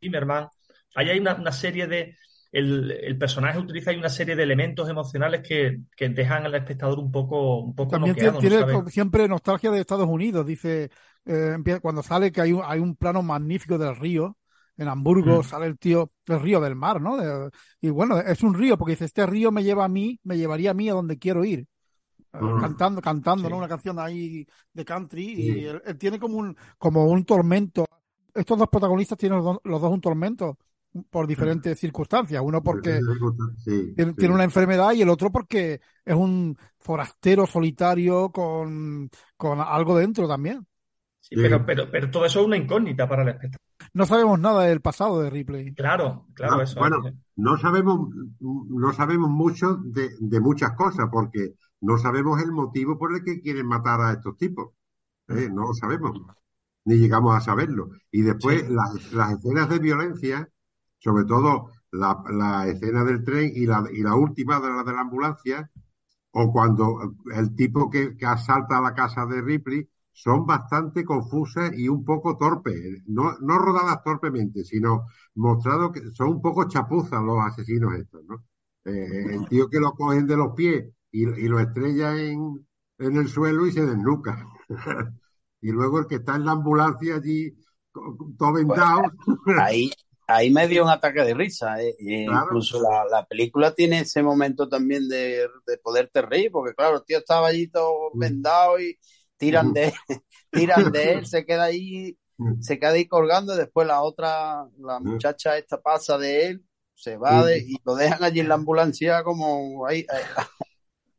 Zimmerman. 0.00 0.48
Ahí 0.94 1.10
hay 1.10 1.18
una, 1.18 1.52
serie 1.52 1.86
de. 1.86 2.16
El, 2.58 3.16
personaje 3.18 3.58
utiliza 3.58 3.92
una 3.92 4.08
serie 4.08 4.36
de 4.36 4.42
elementos 4.42 4.88
emocionales 4.88 5.42
que, 5.46 5.80
dejan 6.08 6.46
al 6.46 6.54
espectador 6.54 6.98
un 6.98 7.10
poco, 7.10 7.60
un 7.60 7.74
poco 7.74 7.90
También 7.90 8.14
tiene, 8.14 8.60
siempre 8.88 9.28
nostalgia 9.28 9.70
de 9.70 9.80
Estados 9.80 10.08
Unidos. 10.08 10.46
Dice, 10.46 10.90
eh, 11.24 11.56
cuando 11.82 12.02
sale 12.02 12.32
que 12.32 12.40
hay 12.40 12.52
un, 12.52 12.62
hay 12.64 12.80
un 12.80 12.96
plano 12.96 13.22
magnífico 13.22 13.76
del 13.78 13.96
río 13.96 14.36
en 14.76 14.88
Hamburgo 14.88 15.40
mm. 15.40 15.44
sale 15.44 15.66
el 15.66 15.78
tío, 15.78 16.12
el 16.26 16.40
río 16.40 16.60
del 16.60 16.76
mar, 16.76 17.00
¿no? 17.00 17.16
y 17.80 17.90
bueno, 17.90 18.18
es 18.18 18.42
un 18.42 18.54
río, 18.54 18.76
porque 18.76 18.92
dice, 18.92 19.06
este 19.06 19.26
río 19.26 19.50
me 19.50 19.64
lleva 19.64 19.84
a 19.84 19.88
mí, 19.88 20.20
me 20.24 20.36
llevaría 20.36 20.72
a 20.72 20.74
mí 20.74 20.88
a 20.88 20.94
donde 20.94 21.18
quiero 21.18 21.44
ir. 21.44 21.66
Eh, 22.32 22.38
mm. 22.40 22.60
Cantando, 22.60 23.00
cantando, 23.00 23.48
¿no? 23.48 23.56
Una 23.56 23.68
canción 23.68 23.98
ahí 23.98 24.46
de 24.72 24.84
country, 24.84 25.32
y 25.32 25.64
él, 25.64 25.80
tiene 25.98 26.18
como 26.18 26.36
un, 26.36 26.56
como 26.78 27.06
un 27.06 27.24
tormento. 27.24 27.86
Estos 28.34 28.58
dos 28.58 28.68
protagonistas 28.68 29.16
tienen 29.16 29.42
los, 29.42 29.60
dos 29.64 29.90
un 29.90 30.00
tormento 30.00 30.58
por 31.10 31.26
diferentes 31.26 31.78
circunstancias. 31.78 32.42
Uno 32.44 32.62
porque 32.62 33.00
tiene, 33.94 34.14
tiene, 34.14 34.34
una 34.34 34.44
enfermedad 34.44 34.92
y 34.92 35.02
el 35.02 35.08
otro 35.08 35.30
porque 35.30 35.80
es 36.04 36.14
un 36.14 36.56
forastero 36.78 37.46
solitario 37.46 38.30
con, 38.30 39.10
con 39.36 39.60
algo 39.60 39.96
dentro 39.96 40.28
también. 40.28 40.66
Sí, 41.20 41.34
pero, 41.34 41.64
pero, 41.66 41.90
pero 41.90 42.10
todo 42.10 42.24
eso 42.24 42.40
es 42.40 42.46
una 42.46 42.56
incógnita 42.56 43.08
para 43.08 43.22
el 43.22 43.28
espectador 43.30 43.66
no 43.96 44.04
sabemos 44.04 44.38
nada 44.38 44.64
del 44.64 44.82
pasado 44.82 45.22
de 45.22 45.30
Ripley. 45.30 45.74
Claro, 45.74 46.26
claro, 46.34 46.60
eso. 46.60 46.78
Bueno, 46.78 46.98
no 47.36 47.56
sabemos, 47.56 48.10
no 48.40 48.92
sabemos 48.92 49.30
mucho 49.30 49.78
de, 49.84 50.10
muchas 50.38 50.72
cosas, 50.72 51.08
porque 51.10 51.54
no 51.80 51.96
sabemos 51.96 52.42
el 52.42 52.52
motivo 52.52 52.98
por 52.98 53.14
el 53.14 53.24
que 53.24 53.40
quieren 53.40 53.66
matar 53.66 54.02
a 54.02 54.12
estos 54.12 54.36
tipos. 54.36 54.74
¿eh? 55.28 55.48
No 55.50 55.68
lo 55.68 55.72
sabemos, 55.72 56.12
ni 56.84 56.96
llegamos 56.96 57.34
a 57.36 57.40
saberlo. 57.40 57.88
Y 58.10 58.20
después 58.20 58.68
las, 58.68 58.94
escenas 58.94 59.70
de 59.70 59.78
violencia, 59.78 60.46
sobre 60.98 61.24
todo 61.24 61.70
la, 61.92 62.66
escena 62.68 63.04
del 63.04 63.24
tren 63.24 63.52
y 63.54 63.66
la, 63.66 63.84
y 63.92 64.02
la 64.02 64.14
última 64.14 64.60
de 64.60 64.68
la 64.68 64.82
de 64.82 64.92
la 64.92 65.00
ambulancia, 65.00 65.70
o 66.32 66.52
cuando 66.52 67.14
el 67.34 67.54
tipo 67.54 67.88
que, 67.90 68.16
asalta 68.26 68.80
la 68.80 68.94
casa 68.94 69.24
de 69.26 69.40
Ripley 69.40 69.88
son 70.12 70.46
bastante 70.46 71.04
confusas 71.04 71.72
y 71.76 71.88
un 71.88 72.04
poco 72.04 72.36
torpes, 72.36 73.02
no, 73.06 73.36
no 73.40 73.58
rodadas 73.58 74.02
torpemente, 74.02 74.64
sino 74.64 75.06
mostrado 75.34 75.92
que 75.92 76.10
son 76.12 76.28
un 76.28 76.42
poco 76.42 76.68
chapuzas 76.68 77.22
los 77.22 77.38
asesinos 77.40 77.94
estos, 77.94 78.24
¿no? 78.24 78.44
Eh, 78.84 79.34
el 79.34 79.48
tío 79.48 79.68
que 79.68 79.80
lo 79.80 79.92
cogen 79.92 80.26
de 80.26 80.36
los 80.36 80.54
pies 80.54 80.92
y, 81.10 81.24
lo 81.24 81.58
estrella 81.58 82.16
en, 82.16 82.66
en, 82.98 83.16
el 83.16 83.28
suelo 83.28 83.66
y 83.66 83.72
se 83.72 83.84
desnuca. 83.84 84.46
y 85.60 85.70
luego 85.72 85.98
el 85.98 86.06
que 86.06 86.16
está 86.16 86.36
en 86.36 86.44
la 86.44 86.52
ambulancia 86.52 87.16
allí, 87.16 87.56
todo 88.38 88.52
vendado. 88.52 89.02
ahí, 89.58 89.90
ahí 90.26 90.50
me 90.50 90.66
dio 90.68 90.84
un 90.84 90.90
ataque 90.90 91.22
de 91.22 91.34
risa. 91.34 91.80
Eh, 91.82 91.94
incluso 91.98 92.80
la, 92.80 93.04
la, 93.10 93.26
película 93.26 93.74
tiene 93.74 94.00
ese 94.00 94.22
momento 94.22 94.68
también 94.68 95.08
de, 95.08 95.48
de 95.66 95.78
poderte 95.78 96.22
reír, 96.22 96.50
porque 96.50 96.74
claro, 96.74 96.96
el 96.96 97.04
tío 97.04 97.18
estaba 97.18 97.48
allí 97.48 97.68
todo 97.68 98.10
mm. 98.12 98.18
vendado 98.18 98.80
y 98.80 98.98
tiran 99.36 99.72
de, 99.72 99.92
tiran 100.50 100.90
de 100.92 101.12
él, 101.12 101.26
se 101.26 101.44
queda 101.44 101.64
ahí, 101.64 102.18
se 102.60 102.78
queda 102.78 102.90
ahí 102.90 103.06
colgando 103.06 103.54
y 103.54 103.58
después 103.58 103.86
la 103.86 104.02
otra, 104.02 104.66
la 104.78 105.00
muchacha 105.00 105.56
esta 105.56 105.80
pasa 105.80 106.18
de 106.18 106.46
él, 106.46 106.64
se 106.94 107.16
va 107.16 107.44
de, 107.44 107.58
y 107.58 107.76
lo 107.84 107.94
dejan 107.94 108.24
allí 108.24 108.40
en 108.40 108.48
la 108.48 108.54
ambulancia 108.54 109.22
como 109.22 109.86
ahí, 109.86 110.06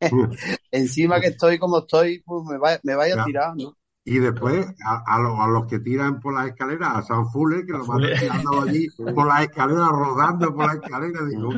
encima 0.72 1.20
que 1.20 1.28
estoy 1.28 1.58
como 1.60 1.80
estoy, 1.80 2.22
pues 2.24 2.43
me, 2.45 2.58
va, 2.58 2.80
me 2.84 2.95
vaya 2.95 3.22
a 3.22 3.26
tirar, 3.26 3.55
¿no? 3.55 3.76
Y 4.10 4.20
después 4.20 4.66
a, 4.86 5.03
a, 5.05 5.47
los 5.49 5.68
que 5.68 5.80
tiran 5.80 6.22
por 6.22 6.34
las 6.34 6.47
escaleras, 6.47 6.95
a 6.95 7.01
San 7.01 7.30
Fuller, 7.30 7.66
que 7.66 7.74
lo 7.74 7.86
van 7.86 8.03
tirando 8.18 8.62
allí 8.62 8.88
por 9.14 9.28
las 9.28 9.41
escaleras, 9.41 9.89
rodando 9.89 10.55
por 10.55 10.66
las 10.66 10.76
escaleras, 10.76 11.30
digo, 11.30 11.49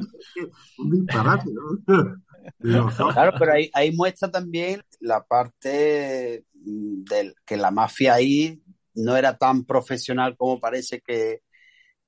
un 0.80 0.89
disparate, 0.89 1.45
¿no? 1.54 2.16
Claro, 2.58 3.34
pero 3.38 3.54
ahí, 3.54 3.70
ahí 3.74 3.95
muestra 3.95 4.32
también 4.32 4.82
la 5.00 5.24
parte 5.24 6.45
del 6.56 7.36
que 7.45 7.58
la 7.58 7.70
mafia 7.70 8.16
ahí 8.16 8.60
no 8.95 9.16
era 9.16 9.38
tan 9.38 9.66
profesional 9.66 10.36
como 10.36 10.60
parece 10.60 11.02
que, 11.02 11.43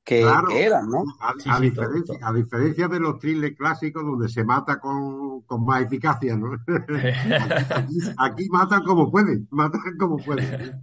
que, 0.03 0.21
eran, 0.21 0.89
¿no? 0.89 1.03
A, 1.19 1.59
diferencia, 1.59 2.87
de 2.87 2.99
los 2.99 3.19
thrillers 3.19 3.55
clásicos 3.55 4.03
donde 4.03 4.29
se 4.29 4.43
mata 4.43 4.79
con, 4.79 5.43
más 5.63 5.83
eficacia, 5.83 6.35
¿no? 6.35 6.51
aquí, 8.17 8.49
matan 8.49 8.83
como 8.83 9.11
pueden, 9.11 9.47
matan 9.51 9.81
como 9.99 10.17
pueden. 10.17 10.81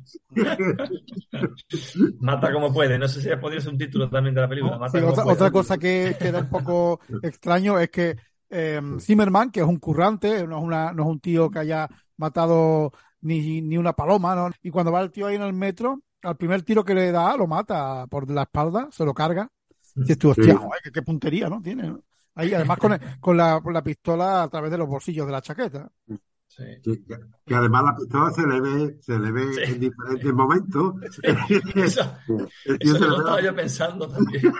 Mata 2.21 2.53
como 2.53 2.73
puede, 2.73 2.97
no 2.99 3.09
sé 3.09 3.21
si 3.21 3.37
podría 3.41 3.61
ser 3.61 3.73
un 3.73 3.79
título 3.79 4.09
también 4.09 4.35
de 4.35 4.41
la 4.41 4.49
película. 4.49 4.79
otra, 4.79 5.25
otra, 5.25 5.51
cosa 5.51 5.79
que 5.79 6.16
queda 6.19 6.41
un 6.41 6.49
poco 6.49 7.01
extraño 7.23 7.79
es 7.79 7.91
que 7.91 8.16
eh, 8.51 8.81
Zimmerman, 9.01 9.51
que 9.51 9.61
es 9.61 9.66
un 9.66 9.79
currante, 9.79 10.47
no 10.47 10.59
es, 10.59 10.64
una, 10.64 10.93
no 10.93 11.03
es 11.03 11.09
un 11.09 11.21
tío 11.21 11.51
que 11.51 11.59
haya 11.59 11.89
matado 12.16 12.93
ni, 13.21 13.62
ni 13.62 13.77
una 13.77 13.95
paloma, 13.95 14.37
¿no? 14.37 14.51
Y 14.62 14.71
cuando 14.71 14.93
va 14.93 15.01
el 15.01 15.11
tío 15.11 15.27
ahí 15.27 15.37
en 15.37 15.43
el 15.43 15.53
metro, 15.53 16.03
al 16.23 16.37
primer 16.37 16.62
tiro 16.62 16.85
que 16.85 16.95
le 16.95 17.12
da, 17.12 17.37
lo 17.37 17.47
mata 17.47 18.07
por 18.07 18.31
la 18.31 18.43
espalda, 18.43 18.89
se 18.91 19.05
lo 19.05 19.14
carga. 19.14 19.51
Y 19.97 20.14
tú, 20.16 20.31
hostia, 20.31 20.59
qué, 20.93 21.03
puntería, 21.03 21.49
¿no? 21.49 21.61
Tiene, 21.61 21.95
Ahí, 22.35 22.55
además 22.55 22.79
con, 22.79 22.97
con, 23.19 23.37
la, 23.37 23.61
con 23.61 23.75
la 23.75 23.83
pistola 23.83 24.45
a 24.45 24.49
través 24.49 24.71
de 24.71 24.79
los 24.79 24.87
bolsillos 24.87 25.27
de 25.27 25.33
la 25.33 25.43
chaqueta. 25.43 25.91
Que, 27.45 27.55
además 27.55 27.85
la 27.85 27.97
pistola 27.97 28.31
se 28.31 28.47
le 28.47 28.61
ve, 28.61 28.97
se 29.01 29.19
le 29.19 29.31
ve 29.31 29.64
en 29.64 29.81
diferentes 29.81 30.33
momentos. 30.33 30.95
Eso, 31.75 32.16
lo 32.66 33.19
estaba 33.19 33.41
yo 33.41 33.55
pensando 33.55 34.09
también. 34.09 34.53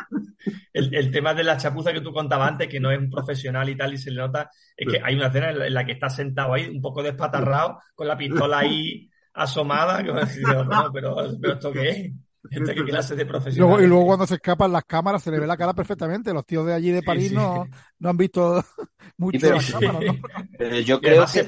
El, 0.73 1.11
tema 1.11 1.35
de 1.35 1.43
la 1.43 1.57
chapuza 1.57 1.93
que 1.93 2.01
tú 2.01 2.13
contabas 2.13 2.53
antes, 2.53 2.69
que 2.69 2.79
no 2.79 2.91
es 2.91 2.99
un 2.99 3.11
profesional 3.11 3.69
y 3.69 3.77
tal, 3.77 3.95
y 3.95 3.99
se 3.99 4.13
le 4.13 4.21
nota, 4.21 4.51
es 4.77 4.93
que 4.93 5.01
hay 5.03 5.17
una 5.17 5.27
escena 5.27 5.51
en 5.51 5.75
la, 5.75 5.85
que 5.85 5.93
está 5.93 6.09
sentado 6.09 6.55
ahí, 6.55 6.69
un 6.69 6.81
poco 6.81 7.03
despatarrado, 7.03 7.81
con 7.95 8.07
la 8.07 8.17
pistola 8.17 8.59
ahí 8.59 9.09
asomada, 9.39 10.03
que 10.03 10.12
no, 10.12 10.20
pero, 10.93 11.16
pero 11.41 11.55
¿esto 11.55 11.72
qué 11.72 11.89
es? 11.91 12.12
Este, 12.51 12.74
¿Qué 12.74 12.84
clase 12.84 13.14
de 13.16 13.26
profesional? 13.26 13.82
y 13.82 13.86
luego 13.86 14.07
cuando 14.07 14.26
se 14.26 14.36
escapan 14.36 14.72
las 14.72 14.84
cámaras 14.84 15.22
se 15.22 15.30
le 15.30 15.41
ve 15.41 15.47
la 15.47 15.57
cara 15.57 15.74
perfectamente. 15.74 16.32
Los 16.32 16.47
tíos 16.47 16.66
de 16.66 16.74
allí 16.74 16.91
de 16.91 17.03
París 17.03 17.32
No, 17.32 17.66
no 17.99 18.09
han 18.09 18.16
visto 18.16 18.64
mucho 19.16 19.51
las 19.51 19.72
cámaras. 19.72 20.01
yo 20.84 21.01
creo 21.01 21.26
que 21.26 21.47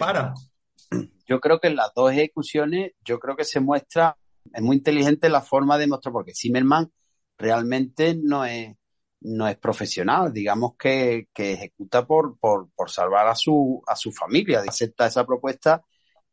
Yo 1.26 1.40
creo 1.40 1.60
que 1.60 1.68
en 1.68 1.76
las 1.76 1.92
dos 1.94 2.12
ejecuciones, 2.12 2.92
yo 3.04 3.18
creo 3.18 3.36
que 3.36 3.44
se 3.44 3.60
muestra, 3.60 4.16
es 4.52 4.62
muy 4.62 4.76
inteligente 4.76 5.28
la 5.28 5.40
forma 5.40 5.78
de 5.78 5.86
mostrar, 5.86 6.12
porque 6.12 6.34
Zimmerman 6.34 6.90
realmente 7.38 8.18
no 8.20 8.44
es, 8.44 8.76
no 9.20 9.48
es 9.48 9.56
profesional, 9.56 10.32
digamos 10.32 10.72
que, 10.78 11.28
que 11.32 11.52
ejecuta 11.52 12.06
por, 12.06 12.38
por, 12.38 12.68
por, 12.74 12.90
salvar 12.90 13.28
a 13.28 13.34
su, 13.34 13.82
a 13.86 13.96
su 13.96 14.12
familia, 14.12 14.60
acepta 14.66 15.06
esa 15.06 15.24
propuesta, 15.24 15.82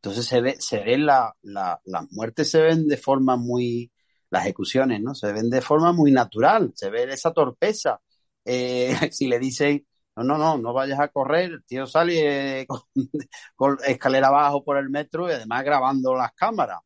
entonces 0.02 0.26
se 0.26 0.42
ve, 0.42 0.56
se 0.60 0.80
ve 0.84 0.98
la, 0.98 1.34
la, 1.42 1.80
las 1.86 2.12
muertes 2.12 2.50
se 2.52 2.62
ven 2.62 2.88
de 2.88 2.98
forma 2.98 3.36
muy, 3.36 3.92
las 4.30 4.44
ejecuciones, 4.44 5.02
¿no? 5.02 5.16
Se 5.16 5.32
ven 5.34 5.50
de 5.50 5.62
forma 5.62 5.92
muy 5.94 6.12
natural, 6.12 6.72
se 6.76 6.90
ve 6.90 7.04
esa 7.12 7.32
torpeza. 7.34 8.00
Eh, 8.46 8.96
si 9.12 9.28
le 9.28 9.40
dicen, 9.40 9.86
no, 10.16 10.24
no, 10.24 10.38
no, 10.38 10.58
no 10.58 10.74
vayas 10.74 11.00
a 11.00 11.10
correr, 11.10 11.52
el 11.52 11.64
tío 11.66 11.86
sale 11.86 12.66
con, 13.56 13.78
escalera 13.86 14.28
abajo 14.28 14.64
por 14.64 14.78
el 14.78 14.90
metro 14.90 15.30
y 15.30 15.34
además 15.34 15.64
grabando 15.64 16.16
las 16.16 16.34
cámaras. 16.34 16.80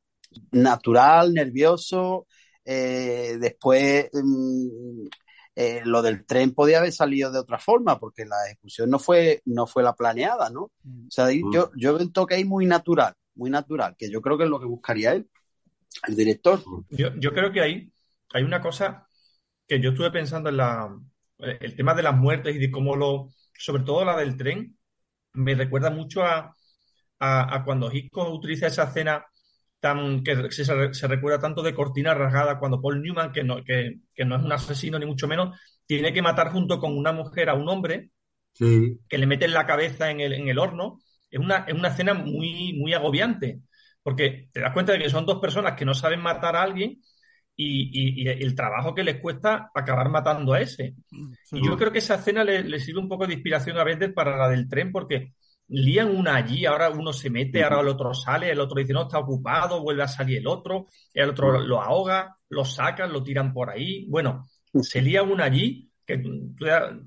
Natural, 0.51 1.33
nervioso, 1.33 2.27
eh, 2.63 3.37
después 3.39 4.09
mm, 4.13 5.07
eh, 5.55 5.81
lo 5.83 6.01
del 6.01 6.25
tren 6.25 6.53
podía 6.53 6.79
haber 6.79 6.91
salido 6.91 7.31
de 7.31 7.39
otra 7.39 7.59
forma 7.59 7.99
porque 7.99 8.25
la 8.25 8.37
ejecución 8.47 8.89
no 8.89 8.99
fue, 8.99 9.41
no 9.45 9.67
fue 9.67 9.83
la 9.83 9.93
planeada, 9.93 10.49
¿no? 10.49 10.71
Mm. 10.83 11.07
O 11.07 11.11
sea, 11.11 11.29
yo, 11.31 11.71
yo 11.75 11.93
veo 11.93 12.05
un 12.05 12.13
toque 12.13 12.35
ahí 12.35 12.45
muy 12.45 12.65
natural, 12.65 13.13
muy 13.35 13.49
natural, 13.49 13.95
que 13.97 14.09
yo 14.09 14.21
creo 14.21 14.37
que 14.37 14.45
es 14.45 14.49
lo 14.49 14.59
que 14.59 14.65
buscaría 14.65 15.13
él 15.13 15.29
el 16.07 16.15
director. 16.15 16.61
Yo, 16.89 17.33
creo 17.33 17.51
que 17.51 17.61
ahí 17.61 17.91
hay 18.33 18.43
una 18.43 18.61
cosa 18.61 19.07
que 19.67 19.79
yo 19.79 19.91
estuve 19.91 20.11
pensando 20.11 20.49
en 20.49 20.57
la, 20.57 20.97
el 21.37 21.75
tema 21.75 21.93
de 21.93 22.03
las 22.03 22.15
muertes 22.15 22.55
y 22.55 22.59
de 22.59 22.71
cómo 22.71 22.95
lo, 22.95 23.29
sobre 23.57 23.83
todo 23.83 24.05
la 24.05 24.17
del 24.17 24.37
tren, 24.37 24.77
me 25.33 25.55
recuerda 25.55 25.89
mucho 25.89 26.23
a, 26.23 26.55
a, 27.19 27.63
cuando 27.63 27.91
Hitchcock 27.91 28.33
utiliza 28.33 28.67
esa 28.67 28.83
escena 28.83 29.25
tan 29.81 30.23
que 30.23 30.51
se, 30.51 31.07
recuerda 31.07 31.39
tanto 31.39 31.61
de 31.61 31.73
cortina 31.73 32.13
rasgada 32.13 32.59
cuando 32.59 32.79
Paul 32.79 33.01
Newman, 33.01 33.31
que 33.31 33.43
no, 33.43 33.63
que, 33.63 33.99
no 34.25 34.37
es 34.37 34.43
un 34.43 34.51
asesino 34.51 34.97
ni 34.97 35.05
mucho 35.05 35.27
menos, 35.27 35.59
tiene 35.85 36.13
que 36.13 36.21
matar 36.21 36.51
junto 36.51 36.79
con 36.79 36.97
una 36.97 37.11
mujer 37.11 37.49
a 37.49 37.55
un 37.55 37.67
hombre 37.67 38.11
que 38.57 39.17
le 39.17 39.25
mete 39.25 39.45
en 39.45 39.53
la 39.53 39.65
cabeza 39.65 40.11
en 40.11 40.21
el, 40.21 40.33
en 40.33 40.47
el 40.47 40.59
horno. 40.59 40.99
Es 41.29 41.39
una, 41.39 41.65
es 41.67 41.73
una 41.73 41.89
escena 41.89 42.13
muy, 42.13 42.73
muy 42.73 42.93
agobiante. 42.93 43.61
Porque 44.03 44.49
te 44.51 44.61
das 44.61 44.73
cuenta 44.73 44.93
de 44.93 44.99
que 44.99 45.09
son 45.09 45.25
dos 45.25 45.39
personas 45.39 45.73
que 45.73 45.85
no 45.85 45.93
saben 45.93 46.21
matar 46.21 46.55
a 46.55 46.63
alguien 46.63 47.01
y, 47.55 48.27
el 48.27 48.55
trabajo 48.55 48.95
que 48.95 49.03
les 49.03 49.19
cuesta 49.19 49.71
acabar 49.73 50.09
matando 50.09 50.53
a 50.53 50.61
ese. 50.61 50.95
Y 51.51 51.65
yo 51.65 51.77
creo 51.77 51.91
que 51.91 51.99
esa 51.99 52.15
escena 52.15 52.43
le, 52.43 52.79
sirve 52.79 52.99
un 52.99 53.09
poco 53.09 53.27
de 53.27 53.33
inspiración 53.33 53.77
a 53.77 53.83
veces 53.83 54.11
para 54.13 54.37
la 54.37 54.49
del 54.49 54.67
tren, 54.67 54.91
porque 54.91 55.33
lían 55.71 56.15
una 56.15 56.35
allí, 56.37 56.65
ahora 56.65 56.89
uno 56.91 57.13
se 57.13 57.29
mete, 57.29 57.63
ahora 57.63 57.81
el 57.81 57.87
otro 57.89 58.13
sale, 58.13 58.51
el 58.51 58.59
otro 58.59 58.79
dice, 58.79 58.93
no, 58.93 59.03
está 59.03 59.19
ocupado, 59.19 59.81
vuelve 59.81 60.03
a 60.03 60.07
salir 60.07 60.37
el 60.39 60.47
otro, 60.47 60.87
el 61.13 61.29
otro 61.29 61.59
lo 61.61 61.81
ahoga, 61.81 62.37
lo 62.49 62.65
sacan, 62.65 63.11
lo 63.13 63.23
tiran 63.23 63.53
por 63.53 63.69
ahí. 63.69 64.05
Bueno, 64.09 64.47
se 64.81 65.01
lía 65.01 65.23
una 65.23 65.45
allí 65.45 65.89
que 66.05 66.17
tú 66.19 66.53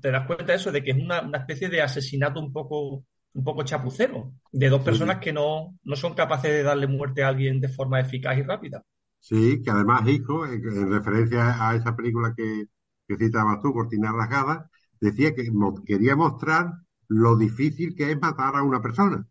te 0.01 0.11
das 0.11 0.25
cuenta 0.27 0.45
de 0.45 0.55
eso, 0.55 0.71
de 0.71 0.83
que 0.83 0.91
es 0.91 0.97
una, 0.97 1.21
una 1.21 1.39
especie 1.39 1.69
de 1.69 1.81
asesinato 1.81 2.39
un 2.39 2.51
poco, 2.53 3.05
un 3.33 3.43
poco 3.43 3.63
chapucero, 3.63 4.33
de 4.51 4.69
dos 4.69 4.81
personas 4.81 5.19
que 5.19 5.33
no, 5.33 5.77
no 5.83 5.95
son 5.95 6.13
capaces 6.13 6.51
de 6.51 6.63
darle 6.63 6.87
muerte 6.87 7.23
a 7.23 7.27
alguien 7.29 7.59
de 7.61 7.69
forma 7.69 7.99
eficaz 7.99 8.37
y 8.37 8.43
rápida. 8.43 8.83
Sí, 9.19 9.61
que 9.63 9.71
además 9.71 10.07
Hijo, 10.07 10.45
en, 10.45 10.53
en 10.67 10.91
referencia 10.91 11.67
a 11.69 11.75
esa 11.75 11.95
película 11.95 12.33
que, 12.35 12.65
que 13.07 13.17
citabas 13.17 13.59
tú, 13.61 13.73
Cortina 13.73 14.11
Rasgada, 14.11 14.69
decía 14.99 15.33
que 15.33 15.49
mo- 15.51 15.83
quería 15.83 16.15
mostrar 16.15 16.71
lo 17.09 17.37
difícil 17.37 17.95
que 17.95 18.11
es 18.11 18.19
matar 18.19 18.55
a 18.55 18.63
una 18.63 18.81
persona. 18.81 19.25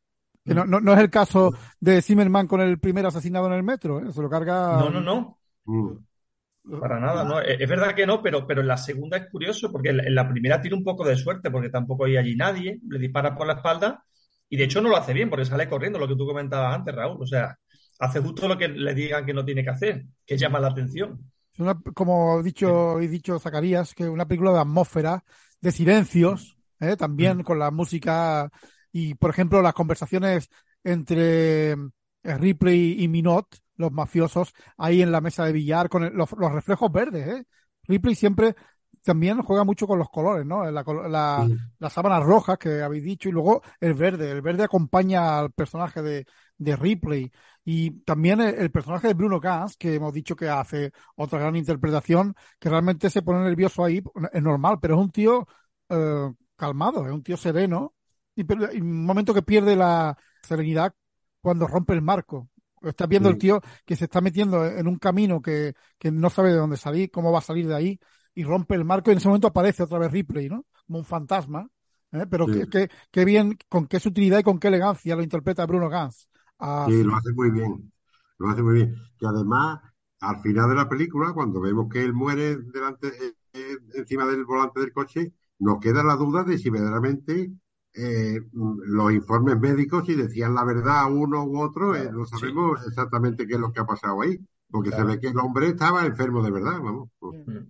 Que 0.44 0.54
no, 0.54 0.66
no, 0.66 0.80
no 0.80 0.92
es 0.92 0.98
el 1.00 1.08
caso 1.10 1.54
de 1.80 2.02
Zimmerman 2.02 2.46
con 2.46 2.60
el 2.60 2.78
primer 2.78 3.06
asesinado 3.06 3.46
en 3.46 3.54
el 3.54 3.62
metro, 3.62 4.00
¿eh? 4.00 4.12
se 4.12 4.20
lo 4.20 4.28
carga. 4.28 4.76
No, 4.78 4.90
no, 4.90 5.00
no. 5.00 5.38
Mm. 5.64 6.78
Para 6.80 6.98
nada, 6.98 7.24
no. 7.24 7.40
Es 7.40 7.68
verdad 7.68 7.94
que 7.94 8.06
no, 8.06 8.22
pero, 8.22 8.46
pero 8.46 8.62
en 8.62 8.68
la 8.68 8.76
segunda 8.78 9.18
es 9.18 9.30
curioso 9.30 9.70
porque 9.70 9.90
en 9.90 10.14
la- 10.14 10.28
primera 10.28 10.60
tiene 10.60 10.76
un 10.76 10.84
poco 10.84 11.04
de 11.06 11.16
suerte 11.16 11.50
porque 11.50 11.68
tampoco 11.68 12.06
hay 12.06 12.16
allí 12.16 12.36
nadie, 12.36 12.80
le 12.88 12.98
dispara 12.98 13.34
por 13.34 13.46
la 13.46 13.54
espalda 13.54 14.02
y 14.48 14.56
de 14.56 14.64
hecho 14.64 14.80
no 14.80 14.88
lo 14.88 14.96
hace 14.96 15.12
bien 15.12 15.28
porque 15.28 15.44
sale 15.44 15.68
corriendo, 15.68 15.98
lo 15.98 16.08
que 16.08 16.16
tú 16.16 16.26
comentabas 16.26 16.74
antes, 16.74 16.94
Raúl. 16.94 17.18
O 17.22 17.26
sea, 17.26 17.58
hace 17.98 18.20
justo 18.20 18.48
lo 18.48 18.56
que 18.56 18.68
le 18.68 18.94
digan 18.94 19.26
que 19.26 19.34
no 19.34 19.44
tiene 19.44 19.62
que 19.62 19.70
hacer, 19.70 20.04
que 20.26 20.38
llama 20.38 20.58
la 20.58 20.68
atención. 20.68 21.30
Una- 21.58 21.78
como 21.94 22.40
he 22.40 22.42
dicho, 22.42 22.98
he 22.98 23.08
dicho 23.08 23.38
Zacarías, 23.38 23.94
que 23.94 24.04
es 24.04 24.08
una 24.08 24.26
película 24.26 24.52
de 24.52 24.60
atmósfera, 24.60 25.22
de 25.60 25.70
silencios, 25.70 26.56
¿eh? 26.84 26.96
también 26.96 27.42
con 27.42 27.58
la 27.58 27.70
música 27.70 28.50
y, 28.92 29.14
por 29.14 29.30
ejemplo, 29.30 29.60
las 29.62 29.74
conversaciones 29.74 30.48
entre 30.82 31.72
eh, 31.72 31.76
Ripley 32.22 33.02
y 33.02 33.08
Minot, 33.08 33.46
los 33.76 33.92
mafiosos, 33.92 34.52
ahí 34.76 35.02
en 35.02 35.10
la 35.12 35.20
mesa 35.20 35.44
de 35.44 35.52
billar, 35.52 35.88
con 35.88 36.04
el- 36.04 36.12
los, 36.14 36.30
los 36.32 36.52
reflejos 36.52 36.90
verdes. 36.92 37.26
¿eh? 37.28 37.44
Ripley 37.88 38.14
siempre 38.14 38.54
también 39.02 39.42
juega 39.42 39.64
mucho 39.64 39.86
con 39.86 39.98
los 39.98 40.08
colores, 40.08 40.46
¿no? 40.46 40.64
La, 40.70 40.82
la, 41.08 41.44
Sí. 41.46 41.56
las 41.78 41.92
sábanas 41.92 42.22
rojas 42.24 42.56
que 42.56 42.80
habéis 42.82 43.04
dicho 43.04 43.28
y 43.28 43.32
luego 43.32 43.62
el 43.80 43.92
verde. 43.94 44.30
El 44.30 44.40
verde 44.40 44.64
acompaña 44.64 45.38
al 45.40 45.52
personaje 45.52 46.00
de, 46.00 46.24
de 46.56 46.76
Ripley. 46.76 47.30
Y 47.66 48.00
también 48.02 48.40
el, 48.40 48.54
el 48.54 48.70
personaje 48.70 49.08
de 49.08 49.14
Bruno 49.14 49.40
Gans, 49.40 49.76
que 49.76 49.94
hemos 49.94 50.12
dicho 50.12 50.34
que 50.36 50.48
hace 50.48 50.92
otra 51.16 51.38
gran 51.38 51.56
interpretación, 51.56 52.34
que 52.58 52.70
realmente 52.70 53.10
se 53.10 53.22
pone 53.22 53.40
nervioso 53.44 53.84
ahí, 53.84 54.02
es 54.32 54.42
normal, 54.42 54.78
pero 54.80 54.94
es 54.94 55.00
un 55.00 55.10
tío 55.10 55.46
eh, 55.90 56.32
calmado, 56.56 57.06
es 57.06 57.12
un 57.12 57.22
tío 57.22 57.36
sereno. 57.36 57.94
Y, 58.36 58.44
pero- 58.44 58.72
y 58.72 58.80
un 58.80 59.04
momento 59.04 59.32
que 59.34 59.42
pierde 59.42 59.76
la 59.76 60.16
serenidad 60.42 60.94
cuando 61.40 61.66
rompe 61.66 61.92
el 61.94 62.02
marco. 62.02 62.48
Estás 62.82 63.08
viendo 63.08 63.28
el 63.30 63.38
tío 63.38 63.60
que 63.86 63.96
se 63.96 64.04
está 64.04 64.20
metiendo 64.20 64.64
en 64.66 64.86
un 64.88 64.98
camino 64.98 65.40
que, 65.40 65.74
que 65.98 66.10
no 66.10 66.28
sabe 66.30 66.50
de 66.50 66.56
dónde 66.58 66.76
salir, 66.76 67.10
cómo 67.10 67.32
va 67.32 67.38
a 67.38 67.42
salir 67.42 67.66
de 67.66 67.74
ahí, 67.74 67.98
y 68.34 68.44
rompe 68.44 68.74
el 68.74 68.84
marco 68.84 69.10
y 69.10 69.12
en 69.12 69.18
ese 69.18 69.28
momento 69.28 69.46
aparece 69.48 69.82
otra 69.84 69.98
vez 69.98 70.10
Ripley, 70.12 70.48
¿no? 70.50 70.66
Como 70.86 70.98
un 70.98 71.04
fantasma. 71.04 71.66
¿eh? 72.12 72.26
Pero 72.30 72.46
Sí. 72.46 72.60
qué, 72.70 72.88
qué- 73.10 73.24
bien, 73.24 73.56
con 73.68 73.86
qué 73.86 74.00
sutilidad 74.00 74.38
y 74.40 74.42
con 74.42 74.58
qué 74.58 74.68
elegancia 74.68 75.16
lo 75.16 75.22
interpreta 75.22 75.64
Bruno 75.66 75.88
Gans. 75.88 76.28
Ah, 76.58 76.86
Sí, 76.88 76.98
sí. 76.98 77.04
lo 77.04 77.16
hace 77.16 77.32
muy 77.32 77.50
bien. 77.50 77.92
Lo 78.38 78.48
hace 78.50 78.62
muy 78.62 78.74
bien. 78.74 78.94
Que 79.18 79.26
además, 79.26 79.80
al 80.20 80.40
final 80.40 80.68
de 80.68 80.74
la 80.74 80.88
película, 80.88 81.32
cuando 81.32 81.60
vemos 81.60 81.88
que 81.90 82.02
él 82.02 82.12
muere 82.12 82.56
delante, 82.56 83.08
eh, 83.08 83.32
eh, 83.54 83.76
encima 83.94 84.26
del 84.26 84.44
volante 84.44 84.80
del 84.80 84.92
coche, 84.92 85.32
nos 85.58 85.78
queda 85.80 86.02
la 86.04 86.16
duda 86.16 86.44
de 86.44 86.58
si 86.58 86.70
verdaderamente 86.70 87.52
eh, 87.94 88.40
mm, 88.52 88.80
los 88.86 89.12
informes 89.12 89.58
médicos, 89.58 90.06
si 90.06 90.14
decían 90.14 90.54
la 90.54 90.64
verdad 90.64 91.10
uno 91.12 91.44
u 91.44 91.60
otro, 91.60 91.94
eh, 91.94 92.10
no 92.12 92.24
sabemos 92.26 92.80
exactamente 92.86 93.46
qué 93.46 93.54
es 93.54 93.60
lo 93.60 93.72
que 93.72 93.80
ha 93.80 93.86
pasado 93.86 94.22
ahí. 94.22 94.38
Porque 94.70 94.90
Claro. 94.90 95.08
se 95.08 95.14
ve 95.16 95.20
que 95.20 95.28
el 95.28 95.38
hombre 95.38 95.68
estaba 95.68 96.04
enfermo 96.04 96.42
de 96.42 96.50
verdad, 96.50 96.80
vamos. 96.82 97.08
Eh, 97.30 97.62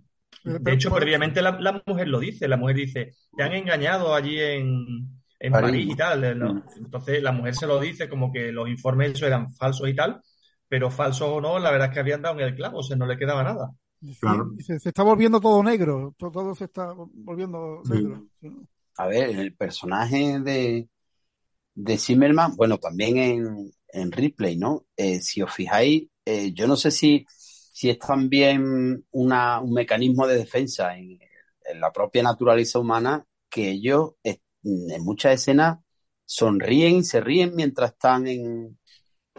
De 0.44 0.72
hecho, 0.72 0.90
previamente 0.94 1.42
la, 1.42 1.58
la 1.60 1.82
mujer 1.86 2.08
lo 2.08 2.18
dice, 2.20 2.48
la 2.48 2.56
mujer 2.56 2.76
dice, 2.76 3.12
te 3.36 3.42
han 3.42 3.52
engañado 3.52 4.14
allí 4.14 4.38
en, 4.40 4.86
en 5.38 5.52
París. 5.52 5.70
París 5.72 5.92
y 5.92 5.96
tal. 5.96 6.24
eh, 6.24 6.34
¿no? 6.34 6.62
Entonces 6.76 7.22
la 7.22 7.32
mujer 7.32 7.54
se 7.54 7.66
lo 7.66 7.80
dice 7.80 8.08
como 8.08 8.32
que 8.32 8.52
los 8.52 8.68
informes 8.68 9.20
eran 9.22 9.52
falsos 9.54 9.88
y 9.88 9.94
tal, 9.94 10.20
pero 10.68 10.90
falsos 10.90 11.28
o 11.28 11.40
no, 11.40 11.58
la 11.58 11.70
verdad 11.70 11.88
es 11.88 11.94
que 11.94 12.00
habían 12.00 12.22
dado 12.22 12.40
en 12.40 12.46
el 12.46 12.54
clavo, 12.54 12.78
o 12.78 12.82
sea, 12.82 12.96
no 12.96 13.06
le 13.06 13.16
quedaba 13.18 13.42
nada. 13.42 13.70
Se, 14.58 14.78
se 14.78 14.88
está 14.88 15.02
volviendo 15.02 15.40
todo 15.40 15.62
negro, 15.62 16.14
todo, 16.18 16.30
todo 16.30 16.54
se 16.54 16.64
está 16.64 16.92
volviendo 16.92 17.82
negro. 17.88 18.26
Sí. 18.40 18.48
A 18.96 19.06
ver, 19.06 19.30
el 19.30 19.54
personaje 19.54 20.40
de, 20.40 20.88
de 21.74 21.98
Zimmerman, 21.98 22.56
bueno, 22.56 22.78
también 22.78 23.18
en, 23.18 23.72
en 23.88 24.12
Ripley, 24.12 24.56
¿no? 24.56 24.86
Eh, 24.96 25.20
si 25.20 25.42
os 25.42 25.52
fijáis, 25.52 26.08
eh, 26.24 26.52
yo 26.52 26.66
no 26.66 26.76
sé 26.76 26.90
si, 26.90 27.24
si 27.28 27.90
es 27.90 27.98
también 27.98 29.04
una, 29.10 29.60
un 29.60 29.72
mecanismo 29.72 30.26
de 30.26 30.36
defensa 30.36 30.96
en, 30.96 31.18
en 31.64 31.80
la 31.80 31.92
propia 31.92 32.22
naturaleza 32.22 32.78
humana 32.78 33.24
que 33.48 33.70
ellos 33.70 34.12
eh, 34.22 34.38
en 34.62 35.04
muchas 35.04 35.34
escenas 35.34 35.78
sonríen 36.24 36.96
y 36.96 37.04
se 37.04 37.20
ríen 37.20 37.54
mientras 37.54 37.92
están 37.92 38.26
en, 38.26 38.78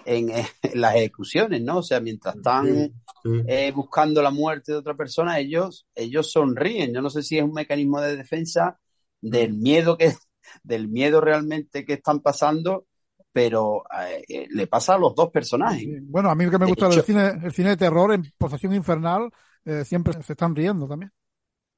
en, 0.06 0.30
en 0.62 0.82
las 0.82 0.95
ejecuciones, 0.95 1.62
¿no? 1.62 1.80
O 1.80 1.84
sea, 1.84 1.99
mientras 1.99 2.36
están 2.36 2.68
Sí, 2.68 2.93
sí. 3.24 3.30
eh, 3.47 3.72
buscando 3.74 4.22
la 4.22 4.32
muerte 4.32 4.72
de 4.72 4.78
otra 4.80 4.95
persona, 4.95 5.39
ellos, 5.39 5.88
ellos 5.95 6.32
sonríen. 6.32 6.93
Yo 6.93 7.01
no 7.01 7.10
sé 7.10 7.24
si 7.24 7.38
es 7.38 7.43
un 7.43 7.53
mecanismo 7.53 8.01
de 8.01 8.16
defensa 8.18 8.80
del 9.22 9.53
miedo 9.53 9.97
que, 9.97 10.14
del 10.64 10.88
miedo 10.88 11.22
realmente 11.22 11.86
que 11.86 11.93
están 11.93 12.22
pasando, 12.22 12.86
pero 13.32 13.84
eh, 14.28 14.47
le 14.49 14.68
pasa 14.68 14.95
a 14.95 14.97
los 14.97 15.14
dos 15.16 15.30
personajes. 15.32 15.84
Sí. 15.84 15.97
Bueno, 16.08 16.30
a 16.30 16.36
mí 16.36 16.49
que 16.49 16.58
me 16.58 16.66
gusta 16.66 16.88
hecho- 16.88 16.99
el 16.99 17.06
cine, 17.06 17.28
el 17.43 17.51
cine 17.51 17.70
de 17.70 17.78
terror 17.78 18.14
en 18.14 18.24
Posesión 18.38 18.74
Infernal, 18.74 19.30
eh, 19.66 19.84
siempre 19.86 20.14
se 20.24 20.34
están 20.34 20.56
riendo 20.56 20.88
también. 20.88 21.12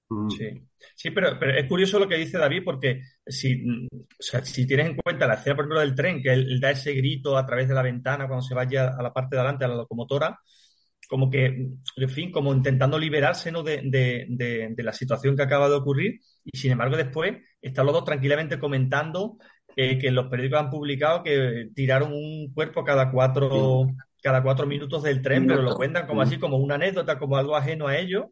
Mm. 0.10 0.30
Sí, 0.30 0.50
sí 0.96 1.12
pero, 1.12 1.38
pero 1.40 1.54
es 1.58 1.68
curioso 1.68 2.00
lo 2.00 2.08
que 2.08 2.16
dice 2.18 2.38
David 2.38 2.62
porque 2.64 3.02
si, 3.26 3.56
mm, 3.58 3.88
o 3.94 4.06
sea, 4.20 4.44
si 4.44 4.66
tienes 4.66 4.88
en 4.88 4.96
cuenta 4.96 5.28
la 5.28 5.34
escena, 5.36 5.56
por 5.56 5.66
ejemplo, 5.66 5.80
del 5.82 5.96
tren, 5.96 6.22
que 6.22 6.32
él, 6.34 6.48
él 6.50 6.60
da 6.62 6.72
ese 6.72 6.94
grito 6.94 7.38
a 7.38 7.46
través 7.46 7.68
de 7.68 7.74
la 7.76 7.82
ventana 7.82 8.28
cuando 8.28 8.44
se 8.44 8.54
vaya 8.56 8.90
a 8.98 9.02
la 9.04 9.12
parte 9.14 9.36
de 9.36 9.42
adelante, 9.42 9.66
a 9.66 9.68
la 9.70 9.76
locomotora, 9.76 10.40
como 11.10 11.30
que, 11.30 11.46
en 11.98 12.10
fin, 12.10 12.32
como 12.32 12.54
intentando 12.54 13.00
liberarse 13.00 13.52
¿no? 13.52 13.64
de, 13.64 13.82
de- 13.84 14.26
de- 14.30 14.70
de 14.76 14.84
la 14.84 14.94
situación 14.94 15.36
que 15.38 15.44
acaba 15.44 15.70
de 15.70 15.76
ocurrir 15.76 16.20
y 16.44 16.58
sin 16.58 16.72
embargo 16.72 16.98
después 16.98 17.38
están 17.62 17.86
los 17.86 17.94
dos 17.96 18.06
tranquilamente 18.06 18.60
comentando 18.60 19.38
eh, 19.76 19.98
que 20.00 20.12
los 20.12 20.28
periódicos 20.28 20.60
han 20.60 20.70
publicado 20.70 21.24
que 21.24 21.70
tiraron 21.76 22.14
un 22.14 22.52
cuerpo 22.54 22.84
cada 22.84 23.12
cuatro, 23.12 23.96
cada 24.22 24.44
cuatro 24.44 24.66
minutos 24.68 25.04
del 25.04 25.22
tren, 25.22 25.46
pero 25.48 25.62
lo 25.62 25.76
cuentan 25.78 26.08
como 26.08 26.22
así, 26.22 26.38
como 26.40 26.58
una 26.58 26.76
anécdota, 26.76 27.20
como 27.20 27.38
algo 27.38 27.56
ajeno 27.56 27.88
a 27.88 27.98
ellos 27.98 28.26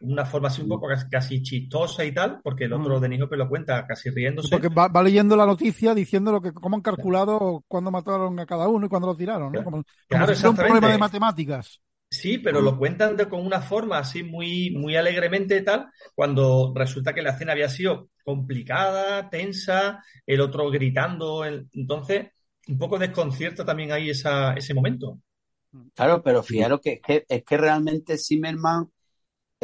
una 0.00 0.24
forma 0.26 0.48
así 0.48 0.62
un 0.62 0.68
poco 0.68 0.88
casi, 1.10 1.42
chistosa 1.42 2.04
y 2.04 2.12
tal, 2.12 2.40
porque 2.42 2.64
el 2.64 2.72
otro 2.72 2.98
Mm. 2.98 3.02
de 3.02 3.08
Nijo 3.08 3.26
lo 3.26 3.48
cuenta 3.48 3.86
casi 3.86 4.10
riéndose. 4.10 4.48
Porque 4.50 4.68
va, 4.68 4.88
va 4.88 5.02
leyendo 5.02 5.36
la 5.36 5.46
noticia 5.46 5.94
diciendo 5.94 6.32
lo 6.32 6.40
que, 6.42 6.52
cómo 6.52 6.76
han 6.76 6.82
calculado 6.82 7.64
cuándo 7.68 7.90
mataron 7.90 8.38
a 8.38 8.46
cada 8.46 8.68
uno 8.68 8.86
y 8.86 8.88
cuándo 8.88 9.08
lo 9.08 9.16
tiraron, 9.16 9.52
¿no? 9.52 9.64
Como, 9.64 9.78
como 9.78 9.84
Claro, 10.08 10.34
si 10.34 10.40
fuera 10.40 10.50
un 10.50 10.56
problema 10.56 10.90
de 10.92 10.98
matemáticas. 10.98 11.80
Sí, 12.10 12.38
pero 12.38 12.60
lo 12.60 12.78
cuentan 12.78 13.16
de- 13.16 13.28
con 13.28 13.44
una 13.44 13.60
forma 13.60 13.98
así 13.98 14.22
muy, 14.22 14.70
muy 14.70 14.94
alegremente 14.96 15.56
y 15.56 15.64
tal, 15.64 15.86
cuando 16.14 16.72
resulta 16.74 17.12
que 17.12 17.22
la 17.22 17.30
escena 17.30 17.52
había 17.52 17.68
sido 17.68 18.10
complicada, 18.24 19.28
tensa, 19.30 20.02
el 20.26 20.40
otro 20.40 20.70
gritando. 20.70 21.44
el- 21.44 21.68
Entonces, 21.72 22.28
un 22.68 22.78
poco 22.78 22.98
desconcierta 22.98 23.64
también 23.64 23.90
ahí 23.92 24.10
esa, 24.10 24.54
ese 24.54 24.74
momento. 24.74 25.18
Claro, 25.94 26.22
pero 26.22 26.42
fijaros 26.42 26.80
que 26.80 26.92
es 26.94 27.00
que, 27.02 27.24
es 27.28 27.44
que 27.44 27.56
realmente 27.56 28.16
Zimmerman 28.16 28.90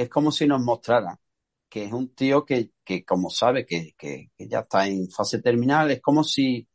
es 0.03 0.09
como 0.09 0.33
si 0.33 0.47
nos 0.47 0.61
mostrara 0.63 1.19
que 1.69 1.85
es 1.85 1.93
un 1.93 2.15
tío 2.15 2.45
que, 2.45 2.73
que 2.85 3.05
como 3.05 3.31
sabe 3.31 3.65
que, 3.67 3.93
que- 3.97 4.31
que 4.37 4.49
ya 4.49 4.61
está 4.61 4.87
en 4.89 5.09
fase 5.11 5.41
terminal, 5.41 5.91
es 5.93 6.01
como 6.03 6.25
si, 6.25 6.67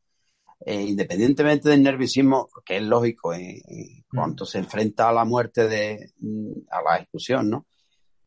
eh, 0.65 0.81
independientemente 0.83 1.69
del 1.69 1.83
nerviosismo, 1.83 2.49
que 2.65 2.77
es 2.77 2.83
lógico 2.83 3.33
eh, 3.33 3.61
eh, 3.67 4.03
cuando 4.13 4.45
se 4.45 4.59
enfrenta 4.59 5.09
a 5.09 5.13
la 5.13 5.25
muerte 5.25 5.67
de, 5.67 6.11
mm, 6.19 6.51
a 6.71 6.81
la 6.81 6.97
ejecución, 6.97 7.49
¿no? 7.49 7.67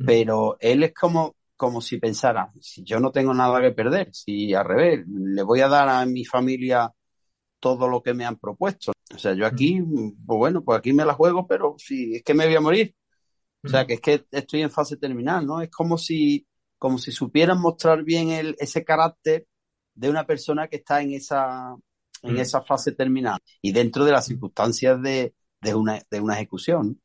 Pero 0.05 0.57
él 0.61 0.82
es 0.84 0.94
como, 0.94 1.36
como 1.57 1.80
si 1.80 1.99
pensara, 1.99 2.53
si 2.61 2.84
yo 2.84 3.01
no 3.01 3.11
tengo 3.12 3.34
nada 3.34 3.61
que 3.61 3.72
perder, 3.72 4.11
si 4.14 4.55
al 4.55 4.64
revés, 4.66 5.05
le 5.09 5.42
voy 5.42 5.61
a 5.61 5.68
dar 5.68 5.88
a 5.88 6.07
mi 6.07 6.24
familia 6.24 6.92
todo 7.61 7.88
lo 7.88 8.03
que 8.03 8.14
me 8.14 8.24
han 8.24 8.36
propuesto. 8.38 8.92
O 9.14 9.18
sea, 9.18 9.34
yo 9.34 9.46
aquí, 9.46 9.80
pues 9.82 10.38
bueno, 10.38 10.62
pues 10.64 10.78
aquí 10.78 10.92
me 10.92 11.05
la 11.05 11.14
juego, 11.14 11.46
pero 11.46 11.74
si 11.78 12.16
es 12.16 12.22
que 12.22 12.34
me 12.34 12.46
voy 12.46 12.57
a 12.57 12.61
morir. 12.61 12.94
O 13.66 13.70
sea, 13.70 13.86
que 13.86 13.94
es 13.94 14.00
que 14.00 14.24
estoy 14.30 14.62
en 14.62 14.70
fase 14.70 14.96
terminal, 14.96 15.46
¿no? 15.46 15.61
Es 15.61 15.70
como 15.70 15.98
si, 15.98 16.46
como 16.78 16.98
si 16.98 17.12
supieran 17.12 17.61
mostrar 17.61 18.02
bien 18.04 18.30
el, 18.30 18.56
ese 18.59 18.84
carácter 18.84 19.46
de 19.94 20.09
una 20.11 20.26
persona 20.26 20.68
que 20.68 20.76
está 20.76 21.02
en 21.02 21.12
esa, 21.14 21.76
en 22.22 22.36
Mm. 22.36 22.38
esa 22.38 22.62
fase 22.62 22.92
terminal 22.92 23.38
y 23.61 23.72
dentro 23.72 24.04
de 24.04 24.12
las 24.12 24.26
circunstancias 24.26 25.00
de, 25.02 25.34
de 25.61 25.74
una, 25.74 26.00
de 26.11 26.20
una 26.20 26.34
ejecución. 26.36 27.00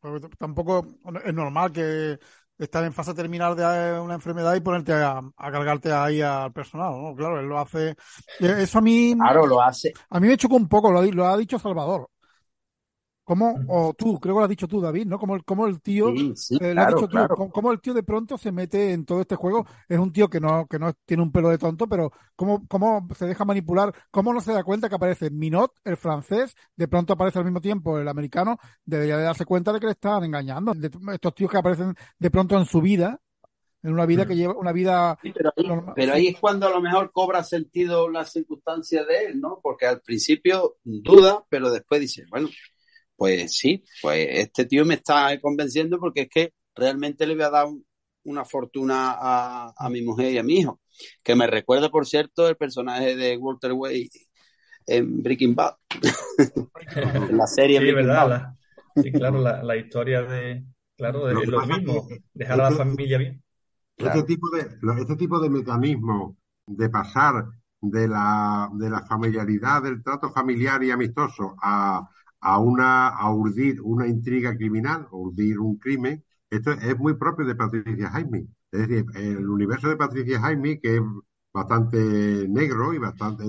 Porque 0.00 0.28
tampoco 0.38 0.86
es 1.24 1.34
normal 1.34 1.72
que 1.72 2.18
estar 2.58 2.84
en 2.84 2.92
fase 2.92 3.14
terminal 3.14 3.54
de 3.56 3.62
eh, 3.64 4.00
una 4.00 4.14
enfermedad 4.14 4.54
y 4.54 4.60
ponerte 4.60 4.92
a, 4.94 5.18
a 5.36 5.52
cargarte 5.52 5.92
ahí 5.92 6.20
al 6.22 6.52
personal, 6.52 6.92
¿no? 7.02 7.14
Claro, 7.14 7.38
él 7.40 7.46
lo 7.46 7.58
hace. 7.58 7.94
Eso 8.38 8.78
a 8.78 8.80
mí, 8.82 9.14
Claro, 9.16 9.46
lo 9.46 9.62
hace. 9.62 10.00
a 10.10 10.20
mí 10.20 10.28
me 10.28 10.36
chocó 10.36 10.56
un 10.56 10.68
poco, 10.68 10.90
lo, 10.92 11.00
ha 11.00 11.02
di- 11.02 11.12
lo 11.12 11.26
ha 11.26 11.36
dicho 11.36 11.58
Salvador. 11.58 12.10
Como, 13.30 13.60
o 13.68 13.94
tú, 13.94 14.18
creo 14.18 14.34
que 14.34 14.38
lo 14.40 14.42
has 14.42 14.48
dicho 14.50 14.66
tú, 14.66 14.80
David, 14.80 15.06
¿no? 15.06 15.16
Como 15.16 15.36
el, 15.36 15.44
como 15.44 15.64
el 15.68 15.80
tío, 15.80 16.10
Sí, 16.16 16.32
sí, 16.34 16.58
eh, 16.60 16.74
lo 16.74 16.82
has 16.82 16.88
claro, 16.88 16.96
dicho 16.96 17.06
tú, 17.06 17.12
claro. 17.12 17.36
como, 17.36 17.52
como 17.52 17.70
el 17.70 17.80
tío 17.80 17.94
de 17.94 18.02
pronto 18.02 18.36
se 18.36 18.50
mete 18.50 18.90
en 18.92 19.04
todo 19.04 19.20
este 19.20 19.36
juego. 19.36 19.64
Es 19.88 20.00
un 20.00 20.12
tío 20.12 20.28
que 20.28 20.40
no, 20.40 20.66
que 20.66 20.80
no 20.80 20.92
tiene 21.06 21.22
un 21.22 21.30
pelo 21.30 21.48
de 21.48 21.56
tonto, 21.56 21.86
pero 21.86 22.10
cómo, 22.34 22.66
cómo 22.66 23.06
se 23.16 23.26
deja 23.26 23.44
manipular, 23.44 23.94
cómo 24.10 24.34
no 24.34 24.40
se 24.40 24.52
da 24.52 24.64
cuenta 24.64 24.88
que 24.88 24.96
aparece 24.96 25.30
Minot, 25.30 25.72
el 25.84 25.96
francés, 25.96 26.56
de 26.74 26.88
pronto 26.88 27.12
aparece 27.12 27.38
al 27.38 27.44
mismo 27.44 27.60
tiempo 27.60 28.00
el 28.00 28.08
americano, 28.08 28.58
debería 28.84 29.16
de 29.16 29.22
darse 29.22 29.44
cuenta 29.44 29.72
de 29.72 29.78
que 29.78 29.86
le 29.86 29.92
están 29.92 30.24
engañando. 30.24 30.74
De 30.74 30.90
estos 31.12 31.32
tíos 31.32 31.52
que 31.52 31.58
aparecen 31.58 31.94
de 32.18 32.30
pronto 32.32 32.58
en 32.58 32.64
su 32.64 32.80
vida, 32.80 33.20
en 33.84 33.92
una 33.92 34.06
vida 34.06 34.26
que 34.26 34.34
lleva, 34.34 34.54
una 34.56 34.72
vida 34.72 35.16
Sí, 35.22 35.32
pero 35.32 35.52
ahí, 35.56 35.66
normal. 35.68 35.94
pero 35.94 36.14
ahí 36.14 36.26
es 36.26 36.40
cuando 36.40 36.66
a 36.66 36.70
lo 36.70 36.80
mejor 36.80 37.12
cobra 37.12 37.44
sentido 37.44 38.08
la 38.08 38.24
circunstancia 38.24 39.04
de 39.04 39.26
él, 39.26 39.40
¿no? 39.40 39.60
Porque 39.62 39.86
al 39.86 40.00
principio 40.00 40.78
duda, 40.82 41.44
pero 41.48 41.70
después 41.70 42.00
dice, 42.00 42.24
bueno, 42.28 42.48
pues 43.20 43.54
sí, 43.58 43.84
pues 44.00 44.26
este 44.30 44.64
tío 44.64 44.86
me 44.86 44.94
está 44.94 45.38
convenciendo 45.42 45.98
porque 46.00 46.22
es 46.22 46.28
que 46.30 46.54
realmente 46.74 47.26
le 47.26 47.34
voy 47.34 47.44
a 47.44 47.50
dar 47.50 47.66
un- 47.66 47.84
una 48.24 48.44
fortuna 48.46 49.12
a, 49.18 49.74
a 49.76 49.90
mi 49.90 50.02
mujer 50.02 50.32
y 50.32 50.38
a 50.38 50.42
mi 50.42 50.58
hijo. 50.60 50.80
Que 51.22 51.34
me 51.34 51.46
recuerda, 51.46 51.90
por 51.90 52.06
cierto, 52.06 52.48
el 52.48 52.56
personaje 52.56 53.16
de 53.16 53.36
Walter 53.36 53.72
White 53.74 54.18
en 54.86 55.22
Breaking 55.22 55.54
Bad. 55.54 55.74
en 56.94 57.36
la 57.36 57.46
serie 57.46 57.78
Sí, 57.78 57.84
Breaking 57.84 58.06
verdad. 58.06 58.28
Bad. 58.28 58.30
la- 58.30 58.56
sí, 59.02 59.12
claro, 59.12 59.40
la, 59.40 59.62
la 59.62 59.76
historia 59.76 60.22
de, 60.22 60.64
claro, 60.96 61.26
de 61.26 61.34
Lo 61.46 61.66
mismo, 61.66 62.08
dejar 62.34 62.60
a 62.60 62.70
la 62.70 62.76
familia 62.76 63.18
bien. 63.18 63.42
Claro. 63.96 64.20
Este 64.20 64.34
tipo 64.34 64.48
de, 64.50 64.66
este 65.02 65.16
tipo 65.16 65.40
de 65.40 65.50
mecanismo 65.50 66.36
de 66.66 66.88
pasar 66.88 67.44
de 67.82 68.08
la, 68.08 68.68
de 68.74 68.90
la 68.90 69.02
familiaridad, 69.06 69.82
del 69.82 70.02
trato 70.02 70.30
familiar 70.30 70.82
y 70.84 70.90
amistoso 70.90 71.54
a, 71.62 72.08
a 72.40 72.58
una, 72.58 73.08
a 73.08 73.32
urdir 73.34 73.80
una 73.82 74.06
intriga 74.08 74.56
criminal, 74.56 75.06
o 75.10 75.18
urdir 75.18 75.58
un 75.58 75.76
crimen, 75.78 76.24
esto 76.50 76.72
es 76.72 76.98
muy 76.98 77.14
propio 77.14 77.46
de 77.46 77.54
Patricia 77.54 78.10
Jaime. 78.10 78.46
Es 78.72 78.88
decir, 78.88 79.04
el 79.14 79.48
universo 79.48 79.88
de 79.88 79.96
Patricia 79.96 80.40
Jaime, 80.40 80.80
que 80.80 80.96
es 80.96 81.02
bastante 81.52 81.96
negro 82.48 82.92
y 82.94 82.98
bastante, 82.98 83.44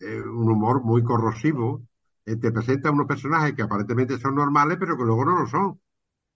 eh, 0.00 0.20
un 0.22 0.50
humor 0.50 0.82
muy 0.84 1.02
corrosivo, 1.02 1.82
eh, 2.26 2.36
te 2.36 2.52
presenta 2.52 2.90
unos 2.90 3.06
personajes 3.06 3.54
que 3.54 3.62
aparentemente 3.62 4.18
son 4.18 4.34
normales, 4.36 4.76
pero 4.80 4.96
que 4.96 5.04
luego 5.04 5.24
no 5.24 5.38
lo 5.40 5.46
son. 5.46 5.80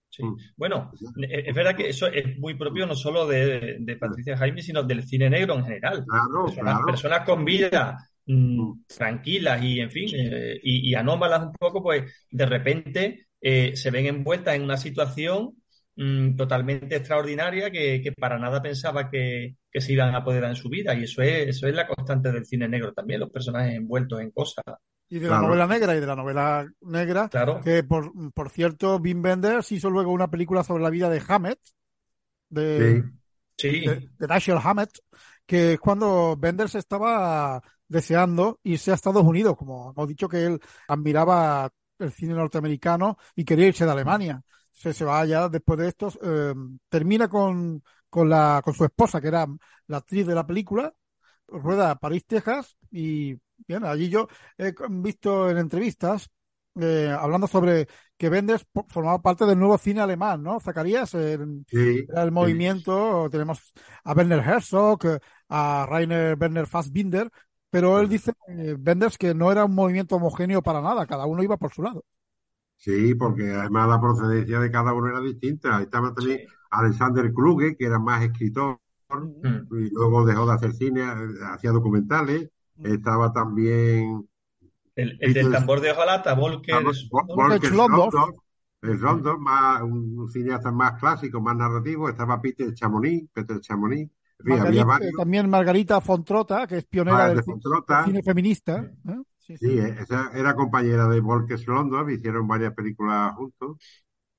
Sí. 0.09 0.23
Bueno, 0.55 0.91
e- 1.17 1.49
es 1.49 1.55
verdad 1.55 1.75
que 1.75 1.89
eso 1.89 2.07
es 2.07 2.37
muy 2.39 2.53
propio 2.55 2.85
no 2.85 2.95
solo 2.95 3.27
de, 3.27 3.77
de 3.79 3.95
Patricia 3.97 4.37
Jaime, 4.37 4.61
sino 4.61 4.83
del 4.83 5.03
cine 5.03 5.29
negro 5.29 5.55
en 5.55 5.65
general. 5.65 6.07
Claro, 6.07 6.43
Personas, 6.43 6.57
claro. 6.57 6.85
personas 6.85 7.25
con 7.25 7.43
vida 7.43 7.97
mm, 8.25 8.83
tranquilas 8.87 9.63
y, 9.63 9.79
en 9.79 9.91
fin, 9.91 10.09
eh, 10.13 10.59
y, 10.63 10.89
y 10.89 10.95
anómalas 10.95 11.43
un 11.43 11.53
poco, 11.53 11.81
pues 11.83 12.27
de 12.31 12.45
repente 12.45 13.27
eh, 13.41 13.75
se 13.75 13.91
ven 13.91 14.05
envueltas 14.07 14.55
en 14.55 14.63
una 14.63 14.77
situación 14.77 15.51
mm, 15.95 16.35
totalmente 16.35 16.95
extraordinaria 16.95 17.71
que, 17.71 18.01
que 18.01 18.11
para 18.11 18.39
nada 18.39 18.61
pensaba 18.61 19.09
que, 19.09 19.55
que 19.71 19.81
se 19.81 19.93
iban 19.93 20.15
a 20.15 20.23
poder 20.23 20.41
dar 20.41 20.51
en 20.51 20.55
su 20.55 20.69
vida. 20.69 20.93
Y 20.95 21.03
eso 21.03 21.21
es, 21.21 21.49
eso 21.49 21.67
es 21.67 21.75
la 21.75 21.87
constante 21.87 22.31
del 22.31 22.45
cine 22.45 22.67
negro 22.67 22.93
también, 22.93 23.19
los 23.19 23.29
personajes 23.29 23.75
envueltos 23.75 24.19
en 24.21 24.31
cosas. 24.31 24.63
Y 25.07 25.19
de 25.19 25.29
la 25.29 25.39
novela 25.39 25.67
negra 25.67 25.95
y 25.95 25.99
de 25.99 26.07
la 26.07 26.15
novela 26.15 26.67
negra, 26.81 27.29
Claro. 27.29 27.61
que 27.61 27.83
por, 27.83 28.11
por 28.33 28.49
cierto, 28.49 28.97
Wim 28.97 29.23
Wenders 29.23 29.71
hizo 29.71 29.89
luego 29.89 30.11
una 30.11 30.29
película 30.31 30.63
sobre 30.63 30.81
la 30.83 30.89
vida 30.89 31.09
de 31.09 31.21
Hammett, 31.27 31.59
de, 32.49 33.03
Sí. 33.03 33.09
Sí, 33.57 33.79
de, 33.85 34.09
de 34.17 34.27
Dashiell 34.27 34.59
Hammett, 34.61 34.89
que 35.45 35.73
es 35.73 35.79
cuando 35.79 36.33
Wenders 36.41 36.75
estaba 36.75 37.61
deseando 37.87 38.59
irse 38.63 38.91
a 38.91 38.95
Estados 38.95 39.23
Unidos, 39.23 39.55
como 39.57 39.91
hemos 39.91 40.07
dicho 40.07 40.27
que 40.29 40.45
él 40.45 40.59
admiraba 40.87 41.69
el 41.99 42.11
cine 42.11 42.33
norteamericano 42.33 43.17
y 43.35 43.45
quería 43.45 43.67
irse 43.67 43.85
de 43.85 43.91
Alemania. 43.91 44.41
Se, 44.71 44.93
se 44.93 45.05
va 45.05 45.21
allá 45.21 45.47
después 45.49 45.79
de 45.79 45.87
esto, 45.87 46.09
eh, 46.21 46.53
termina 46.89 47.27
con, 47.29 47.81
con, 48.09 48.29
la, 48.29 48.61
con 48.63 48.73
su 48.73 48.83
esposa, 48.83 49.21
que 49.21 49.29
era 49.29 49.47
la 49.87 49.97
actriz 49.97 50.27
de 50.27 50.35
la 50.35 50.45
película, 50.45 50.93
rueda 51.47 51.91
a 51.91 51.95
París, 51.99 52.25
Texas, 52.25 52.77
y 52.91 53.35
bien, 53.67 53.85
allí 53.85 54.09
yo 54.09 54.27
he 54.57 54.73
visto 54.89 55.49
en 55.49 55.57
entrevistas 55.57 56.29
eh, 56.79 57.15
hablando 57.17 57.47
sobre 57.47 57.87
que 58.17 58.29
Wenders 58.29 58.65
po- 58.65 58.85
formaba 58.89 59.21
parte 59.21 59.45
del 59.45 59.57
nuevo 59.59 59.77
cine 59.77 60.01
alemán, 60.01 60.43
¿no? 60.43 60.59
Zacarías, 60.59 61.13
el, 61.13 61.65
Sí, 61.67 62.07
el 62.07 62.31
sí. 62.31 62.31
movimiento, 62.31 63.29
tenemos 63.31 63.73
a 64.03 64.13
Werner 64.13 64.39
Herzog, 64.39 64.99
a 65.49 65.85
Rainer 65.89 66.37
Werner 66.39 66.67
Fassbinder, 66.67 67.29
pero 67.75 67.99
él 67.99 68.07
dice, 68.07 68.31
eh, 68.47 68.77
Wenders, 68.79 69.17
que 69.17 69.33
no 69.33 69.51
era 69.51 69.65
un 69.65 69.75
movimiento 69.75 70.15
homogéneo 70.15 70.61
para 70.61 70.79
nada, 70.81 71.05
cada 71.05 71.25
uno 71.25 71.43
iba 71.43 71.57
por 71.57 71.73
su 71.73 71.83
lado. 71.83 72.05
Sí, 72.77 73.15
porque 73.15 73.51
además 73.51 73.89
la 73.89 73.99
procedencia 73.99 74.61
de 74.61 74.71
cada 74.71 74.93
uno 74.93 75.09
era 75.09 75.19
distinta. 75.19 75.75
Ahí 75.75 75.83
estaba 75.83 76.13
también 76.13 76.39
Sí. 76.39 76.45
Alexander 76.69 77.33
Kluge, 77.33 77.75
que 77.75 77.85
era 77.85 77.99
más 77.99 78.23
escritor 78.23 78.79
Mm. 79.09 79.75
y 79.77 79.89
luego 79.91 80.25
dejó 80.25 80.45
de 80.45 80.53
hacer 80.53 80.71
cine, 80.71 81.03
hacía 81.51 81.71
documentales. 81.71 82.49
Estaba 82.81 83.33
también 83.33 84.25
El, 84.95 85.17
el 85.19 85.33
del 85.33 85.51
tambor 85.51 85.81
de 85.81 85.91
hojalata, 85.91 86.33
Volker, 86.33 86.75
Vol- 86.75 87.09
Volker 87.27 87.71
el 88.81 88.97
Schlondorf, 88.97 89.39
más, 89.39 89.81
un 89.81 90.29
cineasta 90.31 90.71
más 90.71 90.97
clásico, 90.97 91.41
más 91.41 91.57
narrativo. 91.57 92.07
Estaba 92.07 92.39
Peter 92.41 92.73
Chamonix, 92.73 93.29
Peter 93.33 93.59
Chamonix. 93.59 94.09
Había 94.47 94.85
también 95.17 95.49
Margarita 95.49 96.01
Fontrota, 96.01 96.67
que 96.67 96.77
es 96.77 96.85
pionera 96.85 97.25
Ah, 97.25 97.29
del, 97.29 97.43
Fontrota. 97.43 98.05
cine 98.05 98.21
feminista. 98.23 98.77
¿eh? 99.07 99.21
Sí, 99.39 99.57
sí. 99.57 99.67
Sí, 99.67 99.79
eh, 99.79 99.95
esa 99.99 100.31
era 100.33 100.55
compañera 100.55 101.07
de 101.07 101.19
Volker 101.19 101.57
Schlondorf, 101.57 102.09
hicieron 102.09 102.47
varias 102.47 102.73
películas 102.73 103.33
juntos. 103.35 103.77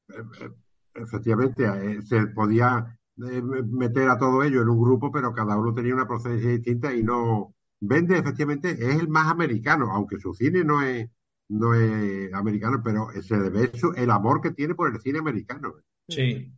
Eh, 0.09 0.15
eh, 0.41 0.51
Efectivamente, 0.95 1.65
eh, 1.67 2.01
se 2.03 2.27
podía 2.29 2.99
eh, 3.19 3.43
meter 3.43 4.09
a 4.09 4.19
todo 4.19 4.43
ello 4.43 4.63
en 4.63 4.69
un 4.69 4.81
grupo, 4.81 5.13
pero 5.13 5.33
cada 5.35 5.57
uno 5.59 5.75
tenía 5.75 5.95
una 5.95 6.09
procedencia 6.09 6.51
distinta 6.51 6.95
y 6.95 7.03
no. 7.03 7.55
Vende, 7.81 8.17
efectivamente, 8.19 8.71
es 8.71 8.99
el 8.99 9.09
más 9.09 9.31
americano, 9.31 9.91
aunque 9.93 10.19
su 10.19 10.33
cine 10.33 10.65
no 10.65 10.83
es, 10.83 11.07
no 11.49 11.75
es 11.75 12.33
americano, 12.33 12.81
pero 12.83 13.09
se 13.23 13.37
le 13.37 13.51
ve 13.51 13.71
su- 13.75 13.93
el 13.95 14.11
amor 14.11 14.41
que 14.41 14.53
tiene 14.53 14.75
por 14.75 14.91
el 14.93 15.01
cine 15.01 15.19
americano. 15.19 15.75
Sí. 16.09 16.53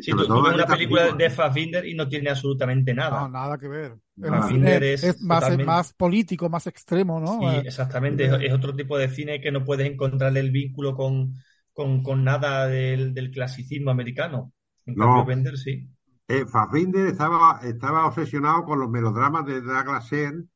Sí, 0.00 0.10
sobre 0.10 0.26
tú, 0.26 0.34
tú 0.34 0.42
ves 0.42 0.54
una 0.54 0.66
película 0.66 1.02
película. 1.02 1.16
de 1.24 1.30
Fassbinder 1.30 1.86
y 1.86 1.94
no 1.94 2.08
tiene 2.08 2.30
absolutamente 2.30 2.94
nada. 2.94 3.20
No, 3.22 3.28
nada 3.28 3.58
que 3.58 3.68
ver. 3.68 3.98
Fassbinder 4.20 4.82
es 4.84 5.02
es 5.04 5.22
más, 5.22 5.40
totalmente- 5.40 5.64
más 5.64 5.92
político, 5.94 6.48
más 6.48 6.66
extremo, 6.66 7.20
¿no? 7.20 7.38
Sí, 7.40 7.46
Eh, 7.56 7.62
exactamente. 7.66 8.24
Es, 8.26 8.32
es 8.42 8.52
otro 8.52 8.74
tipo 8.74 8.96
de 8.98 9.08
cine 9.08 9.40
que 9.40 9.52
no 9.52 9.64
puedes 9.64 9.90
encontrarle 9.90 10.40
el 10.40 10.50
vínculo 10.50 10.94
con, 10.96 11.34
con, 11.72 12.02
con 12.02 12.24
nada 12.24 12.66
del, 12.66 13.14
del 13.14 13.30
clasicismo 13.30 13.90
americano. 13.90 14.52
En 14.86 14.94
No. 14.94 15.04
cambio, 15.04 15.24
Bender 15.24 15.56
sí. 15.58 15.88
Eh, 16.28 16.44
Fassbinder 16.46 17.06
estaba, 17.06 17.60
estaba 17.62 18.06
obsesionado 18.06 18.64
con 18.64 18.80
los 18.80 18.90
melodramas 18.90 19.46
de 19.46 19.60
Douglas 19.60 20.08
Sirk 20.08 20.46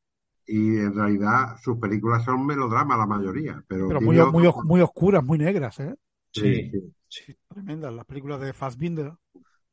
y 0.45 0.77
en 0.77 0.93
realidad 0.95 1.57
sus 1.61 1.77
películas 1.77 2.23
son 2.25 2.45
melodramas 2.45 2.97
la 2.97 3.05
mayoría, 3.07 3.63
pero, 3.67 3.87
pero 3.87 4.01
muy, 4.01 4.17
muy, 4.17 4.49
muy 4.65 4.81
oscuras, 4.81 5.23
muy 5.23 5.37
negras, 5.37 5.79
¿eh? 5.79 5.95
Sí. 6.33 6.71
sí. 7.07 7.35
Tremendas 7.47 7.93
las 7.93 8.05
películas 8.05 8.41
de 8.41 8.53
Fassbinder. 8.53 9.13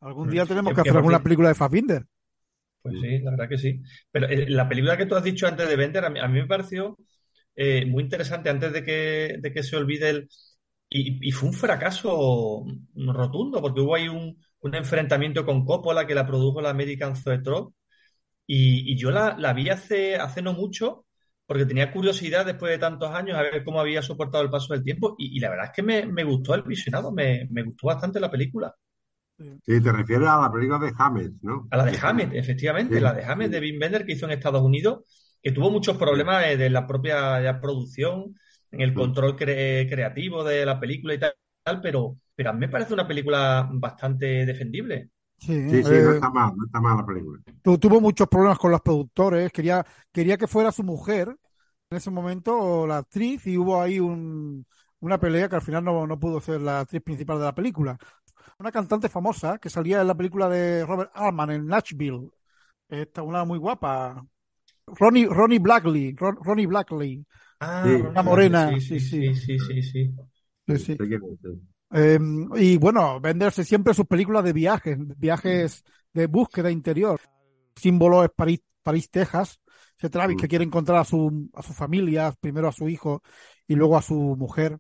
Algún 0.00 0.28
Mm. 0.28 0.30
día 0.30 0.44
tenemos 0.46 0.74
Que- 0.74 0.80
hacer 0.82 0.96
alguna 0.96 1.22
película 1.22 1.48
de 1.50 1.54
Fassbinder. 1.54 2.04
Pues 2.82 2.94
sí, 3.00 3.18
la 3.18 3.30
verdad 3.32 3.48
que 3.48 3.58
sí. 3.58 3.82
Pero 4.10 4.26
eh, 4.28 4.48
la 4.48 4.68
película 4.68 4.96
que 4.96 5.06
tú 5.06 5.14
has 5.16 5.24
dicho 5.24 5.46
antes 5.46 5.68
de 5.68 5.76
Bender, 5.76 6.04
a 6.04 6.10
mí, 6.10 6.20
a 6.20 6.28
mí 6.28 6.40
me 6.40 6.46
pareció 6.46 6.96
eh, 7.56 7.84
muy 7.86 8.04
interesante 8.04 8.50
antes 8.50 8.72
de 8.72 8.84
que, 8.84 9.36
de 9.40 9.52
que 9.52 9.62
se 9.62 9.76
olvide 9.76 10.10
el... 10.10 10.28
Y, 10.90 11.28
y 11.28 11.32
fue 11.32 11.48
un 11.50 11.54
fracaso 11.54 12.64
rotundo, 12.96 13.60
porque 13.62 13.80
hubo 13.82 13.94
ahí 13.96 14.08
un, 14.08 14.38
un 14.60 14.74
enfrentamiento 14.74 15.44
con 15.44 15.64
Coppola 15.66 16.06
que 16.06 16.14
la 16.14 16.26
produjo 16.26 16.62
la 16.62 16.70
American 16.70 17.16
Zoetrope 17.16 17.74
y, 18.46 18.92
y 18.92 18.96
yo 18.98 19.10
la, 19.10 19.36
la 19.38 19.52
vi 19.54 19.70
hace, 19.70 20.16
hace 20.16 20.42
no 20.42 20.52
mucho 20.54 21.06
porque 21.46 21.66
tenía 21.66 21.92
curiosidad 21.92 22.46
después 22.46 22.70
de 22.72 22.78
tantos 22.78 23.10
años 23.14 23.36
a 23.38 23.42
ver 23.42 23.64
cómo 23.64 23.80
había 23.80 24.02
soportado 24.02 24.44
el 24.44 24.50
paso 24.50 24.74
del 24.74 24.84
tiempo 24.84 25.16
y, 25.18 25.36
y 25.36 25.40
la 25.40 25.50
verdad 25.50 25.66
es 25.66 25.72
que 25.74 25.82
me, 25.82 26.06
me 26.06 26.24
gustó 26.24 26.54
el 26.54 26.62
visionado, 26.62 27.12
me, 27.12 27.46
me 27.50 27.62
gustó 27.64 27.88
bastante 27.88 28.20
la 28.20 28.30
película. 28.30 28.74
Sí, 29.64 29.80
te 29.80 29.92
refieres 29.92 30.28
a 30.28 30.40
la 30.40 30.50
película 30.52 30.78
de 30.78 30.92
Hammett, 30.98 31.32
¿no? 31.42 31.70
A 31.70 31.76
la 31.76 31.84
de 31.84 31.98
Hammett, 32.00 32.32
efectivamente, 32.34 32.98
Sí, 32.98 33.00
la 33.00 33.12
de 33.12 33.24
Hammett 33.24 33.50
sí. 33.50 33.52
de 33.52 33.60
Wim 33.60 33.78
Wenders 33.80 34.04
que 34.06 34.12
hizo 34.12 34.24
en 34.26 34.32
Estados 34.32 34.62
Unidos, 34.62 35.04
que 35.42 35.52
tuvo 35.52 35.70
muchos 35.70 35.98
problemas 35.98 36.42
de 36.58 36.70
la 36.70 36.86
propia 36.86 37.60
producción, 37.60 38.34
en 38.70 38.80
el 38.80 38.94
control 38.94 39.36
cre- 39.36 39.88
creativo 39.88 40.44
de 40.44 40.64
la 40.64 40.80
película 40.80 41.14
y 41.14 41.18
tal, 41.18 41.34
pero, 41.82 42.16
pero 42.34 42.50
a 42.50 42.52
mí 42.54 42.60
me 42.60 42.68
parece 42.70 42.94
una 42.94 43.06
película 43.06 43.68
bastante 43.70 44.46
defendible. 44.46 45.10
Sí, 45.38 45.52
Sí, 45.66 45.82
sí, 45.84 45.94
eh, 45.94 46.02
no 46.02 46.10
está 46.12 46.30
mal, 46.30 46.56
no 46.56 46.64
está 46.66 46.80
mal 46.80 46.96
la 46.96 47.06
película. 47.06 47.40
tu- 47.62 47.78
tuvo 47.78 48.00
muchos 48.00 48.28
problemas 48.28 48.58
con 48.58 48.70
los 48.70 48.80
productores, 48.80 49.52
quería, 49.52 49.84
quería 50.12 50.36
que 50.38 50.46
fuera 50.46 50.72
su 50.72 50.82
mujer 50.84 51.28
en 51.90 51.96
ese 51.98 52.10
momento, 52.10 52.86
la 52.86 52.98
actriz, 52.98 53.46
y 53.46 53.56
hubo 53.58 53.80
ahí 53.80 54.00
un, 54.00 54.66
una 55.00 55.18
pelea 55.18 55.48
que 55.48 55.56
al 55.56 55.62
final 55.62 55.84
no, 55.84 56.06
no 56.06 56.18
pudo 56.20 56.40
ser 56.40 56.60
la 56.60 56.80
actriz 56.80 57.02
principal 57.02 57.38
de 57.38 57.44
la 57.46 57.54
película. 57.54 57.98
Una 58.60 58.72
cantante 58.72 59.08
famosa 59.08 59.58
que 59.58 59.70
salía 59.70 60.00
en 60.00 60.06
la 60.08 60.16
película 60.16 60.48
de 60.48 60.84
Robert 60.84 61.12
Altman 61.14 61.50
en 61.50 61.66
Nashville. 61.66 62.28
Esta, 62.88 63.22
una 63.22 63.44
muy 63.44 63.58
guapa. 63.58 64.26
Ronnie, 64.86 65.26
Ronnie 65.26 65.60
Blackley. 65.60 66.14
Ron- 66.16 66.38
Ronnie 66.42 66.66
Blackley. 66.66 67.24
Ah, 67.60 67.84
Sí. 67.86 68.02
Morena, 68.24 68.70
sí, 68.80 68.80
sí, 68.80 69.00
sí, 69.00 69.34
sí, 69.34 69.58
sí. 69.82 70.10
Sí, 70.66 70.76
sí. 70.78 70.96
Sé 70.96 71.08
quién 71.08 71.22
es, 71.24 71.38
sí. 71.40 71.60
Eh, 71.92 72.18
y 72.56 72.76
bueno, 72.78 73.20
venderse 73.20 73.64
siempre 73.64 73.94
sus 73.94 74.06
películas 74.06 74.44
de 74.44 74.52
viajes, 74.52 74.98
viajes 75.16 75.84
de 76.12 76.26
búsqueda 76.26 76.70
interior. 76.70 77.20
Símbolo 77.76 78.24
es 78.24 78.30
París, 78.34 78.60
París, 78.82 79.08
Texas. 79.10 79.60
Ese 79.96 80.10
Travis 80.10 80.36
que 80.36 80.48
quiere 80.48 80.64
encontrar 80.64 80.98
a 80.98 81.04
su, 81.04 81.48
a 81.54 81.62
su 81.62 81.72
familia, 81.72 82.34
primero 82.40 82.68
a 82.68 82.72
su 82.72 82.88
hijo 82.88 83.22
y 83.68 83.76
luego 83.76 83.96
a 83.96 84.02
su 84.02 84.14
mujer. 84.14 84.78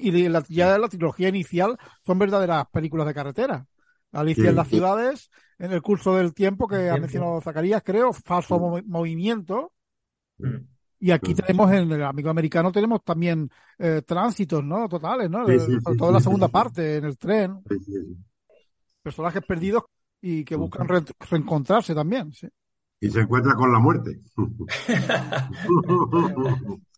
Y 0.00 0.10
de 0.10 0.28
la, 0.30 0.42
ya 0.48 0.78
la 0.78 0.88
trilogía 0.88 1.28
inicial 1.28 1.76
son 2.06 2.18
verdaderas 2.18 2.66
películas 2.72 3.06
de 3.06 3.14
carretera. 3.14 3.66
Alicia 4.12 4.44
Sí. 4.44 4.48
en 4.48 4.56
las 4.56 4.68
ciudades, 4.68 5.30
en 5.58 5.72
el 5.72 5.82
curso 5.82 6.14
del 6.16 6.32
tiempo 6.32 6.66
que 6.68 6.88
ha 6.88 6.96
mencionado 6.96 7.40
Zacarías, 7.40 7.82
creo, 7.84 8.12
falso 8.12 8.58
movi- 8.58 8.84
movimiento. 8.86 9.72
Y 11.00 11.10
aquí 11.10 11.34
tenemos 11.34 11.70
en 11.72 11.90
el 11.92 12.02
amigo 12.02 12.30
americano 12.30 12.72
tenemos 12.72 13.02
también 13.04 13.50
eh, 13.78 14.00
tránsitos, 14.06 14.64
¿no? 14.64 14.88
Totales, 14.88 15.28
¿no? 15.28 15.46
Sí, 15.46 15.58
sí, 15.58 15.58
Sobre 15.58 15.80
sí, 15.92 15.96
todo 15.98 16.08
en 16.08 16.14
la 16.14 16.20
sí, 16.20 16.24
segunda 16.24 16.46
sí, 16.46 16.50
sí. 16.50 16.52
parte, 16.52 16.96
en 16.96 17.04
el 17.04 17.18
tren, 17.18 17.60
Sí, 17.68 17.78
sí, 17.80 17.92
sí. 17.92 18.16
personajes 19.02 19.42
perdidos 19.44 19.82
y 20.22 20.44
que 20.44 20.56
buscan 20.56 20.88
re- 20.88 21.04
reencontrarse 21.30 21.94
también, 21.94 22.32
sí. 22.32 22.48
Y 23.00 23.10
se 23.10 23.20
encuentra 23.20 23.54
con 23.54 23.70
la 23.70 23.80
muerte. 23.80 24.18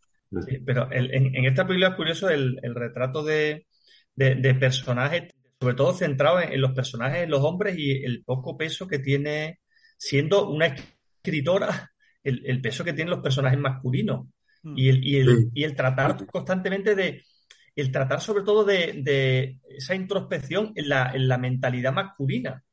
Sí, 0.47 0.59
pero 0.65 0.91
el- 0.91 1.15
en, 1.15 1.35
en 1.37 1.45
esta 1.47 1.67
película 1.67 1.91
es 1.91 1.95
curioso 1.97 2.29
el, 2.29 2.59
el 2.63 2.75
retrato 2.75 3.23
de, 3.23 3.67
de- 4.15 4.35
de 4.35 4.55
personajes, 4.55 5.33
sobre 5.61 5.75
todo 5.75 5.93
centrado 5.95 6.41
en, 6.41 6.53
en 6.53 6.61
los 6.61 6.73
personajes, 6.73 7.23
en 7.25 7.31
los 7.31 7.41
hombres 7.43 7.77
y 7.79 8.05
el 8.05 8.23
poco 8.25 8.57
peso 8.57 8.87
que 8.87 8.99
tiene, 8.99 9.61
siendo 9.97 10.49
una 10.51 10.67
escritora, 10.67 11.91
el, 12.23 12.43
el 12.45 12.61
peso 12.61 12.85
que 12.85 12.93
tienen 12.93 13.11
los 13.15 13.23
personajes 13.23 13.59
masculinos 13.59 14.27
y 14.75 14.89
el, 14.89 15.05
y 15.05 15.17
el, 15.17 15.27
Sí. 15.37 15.49
y 15.55 15.65
el 15.65 15.77
tratar 15.77 16.27
constantemente 16.27 16.95
de, 16.97 17.23
el 17.77 17.93
tratar 17.93 18.21
sobre 18.21 18.43
todo 18.43 18.65
de, 18.65 19.01
de 19.03 19.61
esa 19.69 19.95
introspección 19.95 20.73
en 20.75 20.89
la, 20.89 21.13
en 21.15 21.29
la 21.29 21.39
mentalidad 21.39 21.93
masculina 21.93 22.65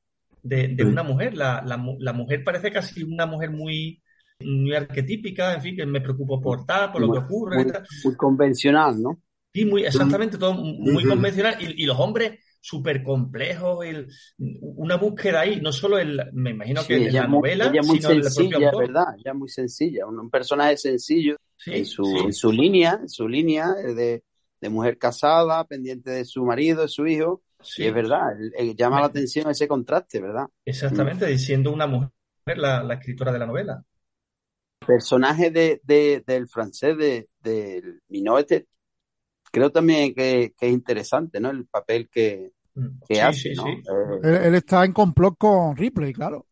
de, 0.42 0.70
de 0.70 0.84
Sí. 0.84 0.90
una 0.90 1.04
mujer. 1.04 1.38
La, 1.38 1.62
la 1.64 1.78
mu- 1.78 1.98
la 2.00 2.14
mujer 2.14 2.44
parece 2.44 2.72
casi 2.72 3.04
una 3.04 3.26
mujer 3.28 3.52
muy, 3.52 4.02
muy 4.42 4.74
arquetípica, 4.76 5.54
en 5.56 5.62
fin, 5.62 5.76
que 5.76 5.86
me 5.86 6.02
preocupo 6.02 6.42
por 6.42 6.66
tal, 6.66 6.92
por 6.92 7.02
lo 7.02 7.12
que 7.12 7.18
ocurre. 7.20 7.62
muy, 7.62 7.64
y 7.64 7.68
tal. 7.68 7.86
muy 8.04 8.16
convencional, 8.18 9.02
¿no? 9.02 9.22
Sí, 9.54 9.66
muy, 9.66 9.84
exactamente, 9.86 10.38
todo 10.38 10.54
muy 10.56 11.06
convencional. 11.06 11.58
Y, 11.62 11.84
y 11.84 11.86
los 11.86 12.00
hombres 12.00 12.40
súper 12.60 13.04
complejos, 13.04 13.86
el- 13.86 14.08
una 14.38 14.96
búsqueda 14.98 15.42
ahí, 15.42 15.60
no 15.62 15.72
solo 15.72 16.00
en, 16.00 16.18
la- 16.18 16.30
me 16.34 16.50
imagino 16.52 16.88
Sí, 16.88 16.96
que 17.04 17.08
en 17.08 17.18
la 17.18 17.28
muy, 17.28 17.44
novela, 17.44 17.60
ella 17.60 17.84
muy 17.84 18.00
sino 18.02 18.10
el 18.12 18.26
sencilla, 18.32 18.56
autor. 18.56 18.74
¿verdad? 18.74 19.06
Ella 19.20 19.34
muy 19.34 19.48
sencilla, 19.50 20.08
un, 20.08 20.20
un 20.20 20.30
personaje 20.30 20.76
sencillo 20.78 21.38
Sí, 21.58 21.72
en 21.72 21.86
su, 21.86 22.04
sí. 22.04 22.26
en 22.26 22.34
su 22.34 22.52
línea, 22.52 23.00
en 23.02 23.10
su 23.10 23.28
línea 23.28 23.76
eh, 23.80 23.94
de, 23.94 24.24
de 24.60 24.70
mujer 24.70 24.98
casada, 24.98 25.64
pendiente 25.66 26.10
de 26.12 26.26
su 26.26 26.44
marido, 26.46 26.82
de 26.82 26.88
su 26.88 27.06
hijo, 27.06 27.44
Sí, 27.62 27.84
y 27.84 27.86
es 27.88 27.94
verdad, 27.94 28.32
el- 28.40 28.54
el- 28.58 28.76
llama 28.76 29.00
la 29.02 29.06
atención 29.08 29.50
ese 29.52 29.68
contraste, 29.68 30.20
¿verdad? 30.20 30.48
exactamente, 30.66 31.26
diciendo 31.26 31.72
una 31.72 31.88
mujer, 31.88 32.12
la, 32.58 32.84
la 32.84 32.96
escritora 32.96 33.32
de 33.32 33.40
la 33.40 33.46
novela. 33.46 33.84
Personaje 34.86 35.52
de, 35.52 35.82
de- 35.84 36.24
del 36.26 36.48
francés, 36.48 36.98
de, 36.98 37.30
del 37.42 38.02
Minoete, 38.10 38.68
creo 39.52 39.72
también 39.72 40.14
que, 40.16 40.54
que 40.58 40.68
es 40.68 40.74
interesante, 40.74 41.40
¿no? 41.40 41.52
El 41.52 41.68
papel 41.68 42.10
que, 42.10 42.52
Mm. 42.76 42.88
que 43.08 43.16
Sí, 43.16 43.22
hace, 43.22 43.50
sí, 43.50 43.56
¿no? 43.56 43.66
sí. 43.66 43.70
Eh, 43.70 44.20
Él, 44.24 44.36
él 44.36 44.56
está 44.56 44.84
en 44.86 44.94
complot 44.94 45.38
con 45.38 45.76
Ripley, 45.78 46.14
claro. 46.14 46.48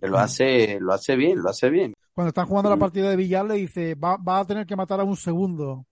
que 0.00 0.06
lo 0.08 0.18
hace, 0.18 0.78
lo 0.80 0.92
hace 0.92 1.16
bien, 1.16 1.38
lo 1.42 1.50
hace 1.50 1.70
bien. 1.70 1.92
Cuando 2.14 2.28
están 2.28 2.46
jugando 2.46 2.70
la 2.70 2.76
partida 2.78 3.10
de 3.10 3.16
billar 3.16 3.44
le 3.46 3.54
dice, 3.54 3.94
va, 3.94 4.16
va 4.16 4.40
a 4.40 4.44
tener 4.46 4.66
que 4.66 4.76
matar 4.76 5.00
a 5.00 5.04
un 5.04 5.16
segundo. 5.16 5.86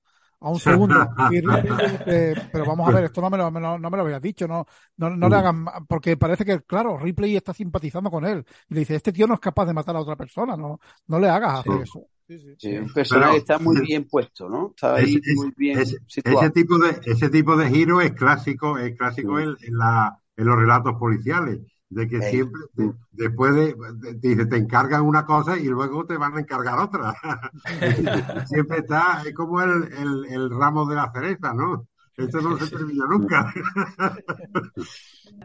A 0.44 0.50
un 0.50 0.58
segundo. 0.58 0.94
Y 1.32 1.40
Ripley 1.40 1.62
le 2.06 2.28
dice, 2.28 2.48
pero 2.52 2.64
vamos 2.66 2.88
a 2.88 2.92
ver, 2.92 3.04
esto 3.04 3.20
no 3.20 3.30
me 3.30 3.38
lo, 3.38 3.50
no 3.50 3.90
me 3.90 3.96
lo 3.96 4.02
habías 4.02 4.20
dicho, 4.22 4.46
no, 4.46 4.66
no, 4.98 5.10
no 5.10 5.28
le 5.28 5.36
hagan, 5.36 5.64
porque 5.88 6.16
parece 6.16 6.44
que, 6.44 6.60
claro, 6.62 6.98
Ripley 6.98 7.36
está 7.36 7.54
simpatizando 7.54 8.10
con 8.10 8.24
él. 8.26 8.44
Y 8.68 8.74
le 8.74 8.80
dice, 8.80 8.94
este 8.96 9.12
tío 9.12 9.26
no 9.26 9.34
es 9.34 9.40
capaz 9.40 9.66
de 9.66 9.72
matar 9.72 9.96
a 9.96 10.00
otra 10.00 10.16
persona, 10.16 10.56
no, 10.56 10.78
no 11.06 11.18
le 11.18 11.28
hagas 11.28 11.60
hacer 11.60 11.72
Sí. 11.72 11.78
eso. 11.82 12.06
Sí, 12.26 12.38
sí. 12.38 12.54
Sí, 12.58 12.76
un 12.78 12.90
personaje 12.92 13.36
está 13.38 13.58
muy 13.58 13.80
bien 13.82 14.06
puesto, 14.08 14.48
¿no? 14.48 14.68
Está 14.70 14.94
ahí 14.94 15.16
Ese- 15.22 15.34
muy 15.34 15.52
bien 15.56 15.78
ese- 15.78 15.98
situado. 16.06 16.40
Ese 16.40 16.50
tipo 16.50 16.78
de, 16.78 17.00
ese 17.04 17.28
tipo 17.28 17.56
de 17.56 17.68
giro 17.68 18.00
es 18.00 18.12
clásico, 18.12 18.78
es 18.78 18.96
clásico 18.96 19.38
Sí. 19.38 19.44
en, 19.44 19.56
en 19.60 19.78
la, 19.78 20.18
en 20.36 20.46
los 20.46 20.56
relatos 20.56 20.94
policiales, 20.98 21.60
de 21.94 22.08
que 22.08 22.20
siempre, 22.22 22.60
de- 22.74 22.92
después 23.12 23.54
de, 23.54 23.74
de- 23.94 24.14
dice, 24.14 24.46
te 24.46 24.56
encargan 24.56 25.02
una 25.02 25.24
cosa 25.24 25.56
y 25.56 25.64
luego 25.66 26.04
te 26.04 26.16
van 26.16 26.36
a 26.36 26.40
encargar 26.40 26.78
otra. 26.78 27.14
siempre 28.46 28.78
está, 28.78 29.22
es 29.24 29.34
como 29.34 29.62
el, 29.62 29.84
el, 29.92 30.24
el 30.28 30.50
ramo 30.50 30.86
de 30.86 30.96
la 30.96 31.10
cereza, 31.12 31.54
¿no? 31.54 31.86
Esto 32.16 32.40
no 32.40 32.56
se 32.58 32.68
termina 32.68 33.04
nunca. 33.08 33.52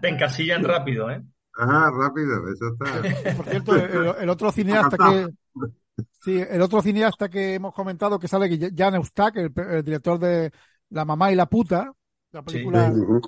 Te 0.01 0.09
encasillan 0.09 0.63
rápido, 0.63 1.09
¿eh? 1.09 1.23
Ah, 1.57 1.91
rápido, 1.93 2.47
eso 2.51 2.73
está. 2.73 3.35
Por 3.35 3.45
cierto, 3.45 3.75
el, 3.75 4.23
el 4.23 4.29
otro 4.29 4.51
cineasta 4.51 4.97
que, 4.97 5.27
sí, 6.23 6.39
el 6.47 6.61
otro 6.61 6.81
cineasta 6.81 7.29
que 7.29 7.55
hemos 7.55 7.73
comentado 7.73 8.17
que 8.19 8.27
sale, 8.27 8.49
que 8.49 8.71
Jan 8.75 8.95
Eustak, 8.95 9.35
el, 9.37 9.51
el 9.55 9.83
director 9.83 10.17
de 10.19 10.51
La 10.89 11.05
mamá 11.05 11.31
y 11.31 11.35
la 11.35 11.47
puta, 11.47 11.91
la 12.31 12.41
película 12.43 12.91
Ujú. 12.91 13.21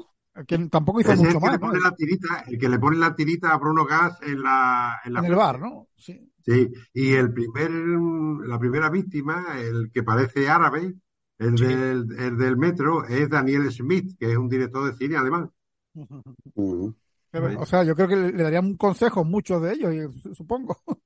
Que 0.47 0.57
tampoco 0.69 1.01
hizo 1.01 1.11
Es 1.11 1.19
el 1.19 1.25
mucho 1.25 1.39
que 1.39 1.45
más, 1.45 1.51
le 1.53 1.59
¿no? 1.59 1.67
pone 1.67 1.79
la 1.81 1.91
tirita, 1.95 2.43
el 2.47 2.57
que 2.57 2.69
le 2.69 2.79
pone 2.79 2.97
la 2.97 3.15
tirita 3.15 3.49
a 3.51 3.57
Bruno 3.57 3.85
Gas 3.85 4.17
en 4.21 4.41
la, 4.41 4.99
en 5.03 5.13
la 5.13 5.19
En 5.19 5.25
el 5.25 5.35
bar, 5.35 5.59
¿no? 5.59 5.87
Sí. 5.95 6.27
Sí, 6.43 6.69
y 6.93 7.13
el 7.13 7.31
primer, 7.33 7.69
la 7.71 8.57
primera 8.57 8.89
víctima, 8.89 9.59
el 9.59 9.91
que 9.91 10.01
parece 10.03 10.49
árabe, 10.49 10.95
el, 11.37 11.57
Sí. 11.57 11.65
del, 11.65 12.05
el 12.17 12.37
del 12.37 12.57
metro, 12.57 13.05
es 13.05 13.29
Daniel 13.29 13.71
Smith, 13.71 14.17
que 14.17 14.31
es 14.31 14.37
un 14.37 14.49
director 14.49 14.85
de 14.89 14.97
cine 14.97 15.17
alemán. 15.17 15.51
Pero, 17.31 17.61
o 17.61 17.65
sea, 17.65 17.83
yo 17.83 17.95
creo 17.95 18.07
que 18.07 18.15
le, 18.15 18.43
darían 18.43 18.65
un 18.65 18.77
consejo 18.77 19.23
muchos 19.23 19.61
de 19.61 19.73
ellos, 19.73 20.13
supongo. 20.33 20.77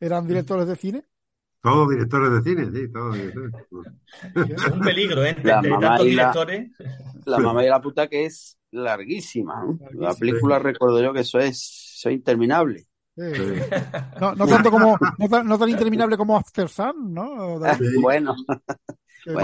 Eran 0.00 0.26
directores 0.26 0.66
de 0.66 0.76
cine. 0.76 1.04
Todos 1.62 1.90
directores 1.90 2.32
de 2.32 2.42
cine, 2.42 2.70
sí, 2.72 2.92
todos 2.92 3.14
directores. 3.14 3.54
Es 4.34 4.66
un 4.66 4.80
peligro, 4.80 5.24
¿eh? 5.24 5.36
La 5.44 5.62
mamá 5.62 5.80
tantos 5.80 6.06
y 6.06 6.10
la- 6.14 6.22
directores. 6.32 6.70
La 7.24 7.38
mamá 7.38 7.64
y 7.64 7.68
la 7.68 7.80
puta 7.80 8.08
que 8.08 8.24
es 8.26 8.58
larguísima, 8.72 9.62
¿no? 9.64 9.78
La 9.94 10.14
película 10.14 10.58
recuerdo 10.58 11.00
yo 11.02 11.12
que 11.12 11.20
eso 11.20 11.38
es, 11.38 11.94
eso 11.98 12.08
es 12.08 12.14
interminable. 12.16 12.86
Sí. 13.16 13.22
No, 14.20 14.34
no 14.34 14.46
tanto 14.46 14.70
como, 14.70 14.98
no 15.18 15.28
tan, 15.28 15.46
no 15.46 15.58
tan 15.58 15.68
interminable 15.68 16.16
como 16.16 16.36
After 16.36 16.68
Sun, 16.68 17.12
¿no? 17.14 17.60
Sí. 17.78 17.84
Bueno, 18.02 18.34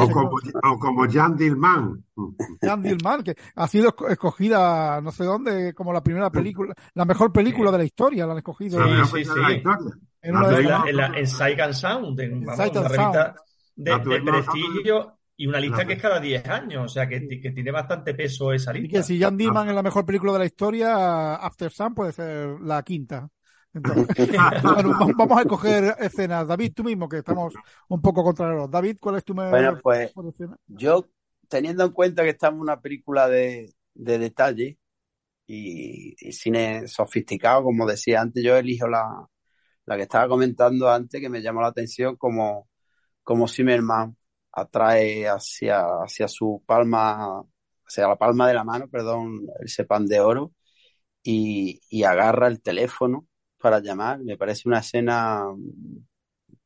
O 0.01 0.11
como, 0.11 0.31
o 0.65 0.79
como 0.81 1.09
Jan 1.09 1.37
Dillman. 1.37 2.03
Jan 2.61 2.83
Dillman, 2.83 3.23
que 3.23 3.37
ha 3.55 3.69
sido 3.69 3.91
esco- 3.95 4.11
escogida 4.11 5.01
no 5.01 5.13
sé 5.13 5.23
dónde 5.23 5.73
como 5.73 5.93
la 5.93 6.03
primera 6.03 6.31
película, 6.31 6.75
la 6.95 7.05
mejor 7.05 7.33
película 7.33 7.71
de 7.71 7.79
la 7.79 7.85
historia, 7.85 8.27
la 8.27 8.33
han 8.33 8.39
escogido 8.39 8.83
Sí, 8.83 8.91
La 8.91 9.05
sí, 9.05 9.13
película 9.13 9.35
de 9.37 9.41
la 9.43 9.49
sí. 9.49 9.55
historia. 9.59 9.99
En 10.23 10.35
la, 10.41 10.83
en 10.89 10.97
la- 10.97 11.07
en 11.19 11.27
Sight 11.27 11.61
and 11.61 11.75
Sound, 11.75 12.21
en, 12.21 12.45
vamos, 12.45 12.57
Sight 12.57 12.77
and 12.77 12.87
una 12.87 12.89
revista 12.89 13.35
de, 13.77 13.91
La 13.91 13.99
de 13.99 14.05
tuvimos 14.05 14.21
prestigio 14.21 15.19
y 15.37 15.47
una 15.47 15.61
lista 15.61 15.87
que 15.87 15.93
es 15.95 16.03
cada 16.03 16.21
10 16.21 16.47
años, 16.49 16.85
o 16.85 16.89
sea 16.89 17.09
que, 17.09 17.27
que 17.29 17.51
tiene 17.53 17.71
bastante 17.71 18.15
peso 18.15 18.53
esa 18.53 18.73
lista. 18.73 18.89
que 18.89 19.03
si 19.03 19.19
Jan 19.21 19.37
Dillman 19.37 19.69
es 19.69 19.75
la 19.75 19.83
mejor 19.83 20.05
película 20.07 20.33
de 20.33 20.39
la 20.41 20.47
historia, 20.47 21.35
After 21.37 21.71
Sun 21.71 21.95
puede 21.95 22.13
ser 22.13 22.61
la 22.61 22.83
quinta. 22.83 23.29
Entonces, 23.75 24.09
bueno, 24.63 24.97
va- 24.97 25.11
vamos 25.15 25.39
a 25.39 25.43
escoger 25.43 25.95
escenas. 25.99 26.47
David, 26.47 26.73
tú 26.75 26.85
mismo, 26.85 27.09
que 27.09 27.19
estamos 27.19 27.59
un 27.89 28.01
poco 28.01 28.23
contra 28.25 28.51
los. 28.55 28.71
David, 28.71 28.97
¿cuál 29.01 29.17
es 29.17 29.25
tu 29.25 29.35
mejor 29.35 29.51
bueno, 29.51 29.79
pues 29.83 30.13
escena? 30.29 30.57
yo, 30.67 31.09
teniendo 31.49 31.85
en 31.85 31.93
cuenta 31.93 32.23
que 32.23 32.31
estamos 32.31 32.59
en 32.59 32.63
una 32.63 32.81
película 32.81 33.29
de, 33.29 33.75
de 33.95 34.19
detalle 34.19 34.79
y, 35.47 36.15
y 36.21 36.33
cine 36.33 36.89
sofisticado, 36.89 37.65
como 37.65 37.87
decía 37.87 38.21
antes, 38.23 38.45
yo 38.45 38.57
elijo 38.57 38.89
la, 38.89 39.29
la 39.89 39.97
que 39.97 40.05
estaba 40.05 40.29
comentando 40.29 40.91
antes, 40.91 41.21
que 41.21 41.31
me 41.31 41.43
llamó 41.43 41.63
la 41.63 41.69
atención, 41.69 42.17
como, 42.17 42.69
como 43.25 43.49
Zimmerman 43.49 44.17
atrae 44.53 45.29
hacia, 45.29 45.81
hacia 46.05 46.29
su 46.29 46.63
palma, 46.67 47.43
hacia 47.87 48.09
la 48.09 48.17
palma 48.17 48.49
de 48.49 48.55
la 48.55 48.65
mano, 48.65 48.89
perdón, 48.89 49.47
ese 49.61 49.85
pan 49.85 50.07
de 50.07 50.21
oro, 50.21 50.53
y, 51.23 51.81
y 51.91 52.05
agarra 52.05 52.49
el 52.49 52.63
teléfono 52.63 53.27
para 53.59 53.81
llamar. 53.81 54.21
Me 54.21 54.37
parece 54.39 54.69
una 54.69 54.81
escena 54.81 55.45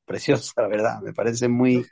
preciosa, 0.05 0.53
la 0.62 0.69
verdad. 0.69 1.01
Me 1.03 1.12
parece 1.12 1.49
muy, 1.49 1.90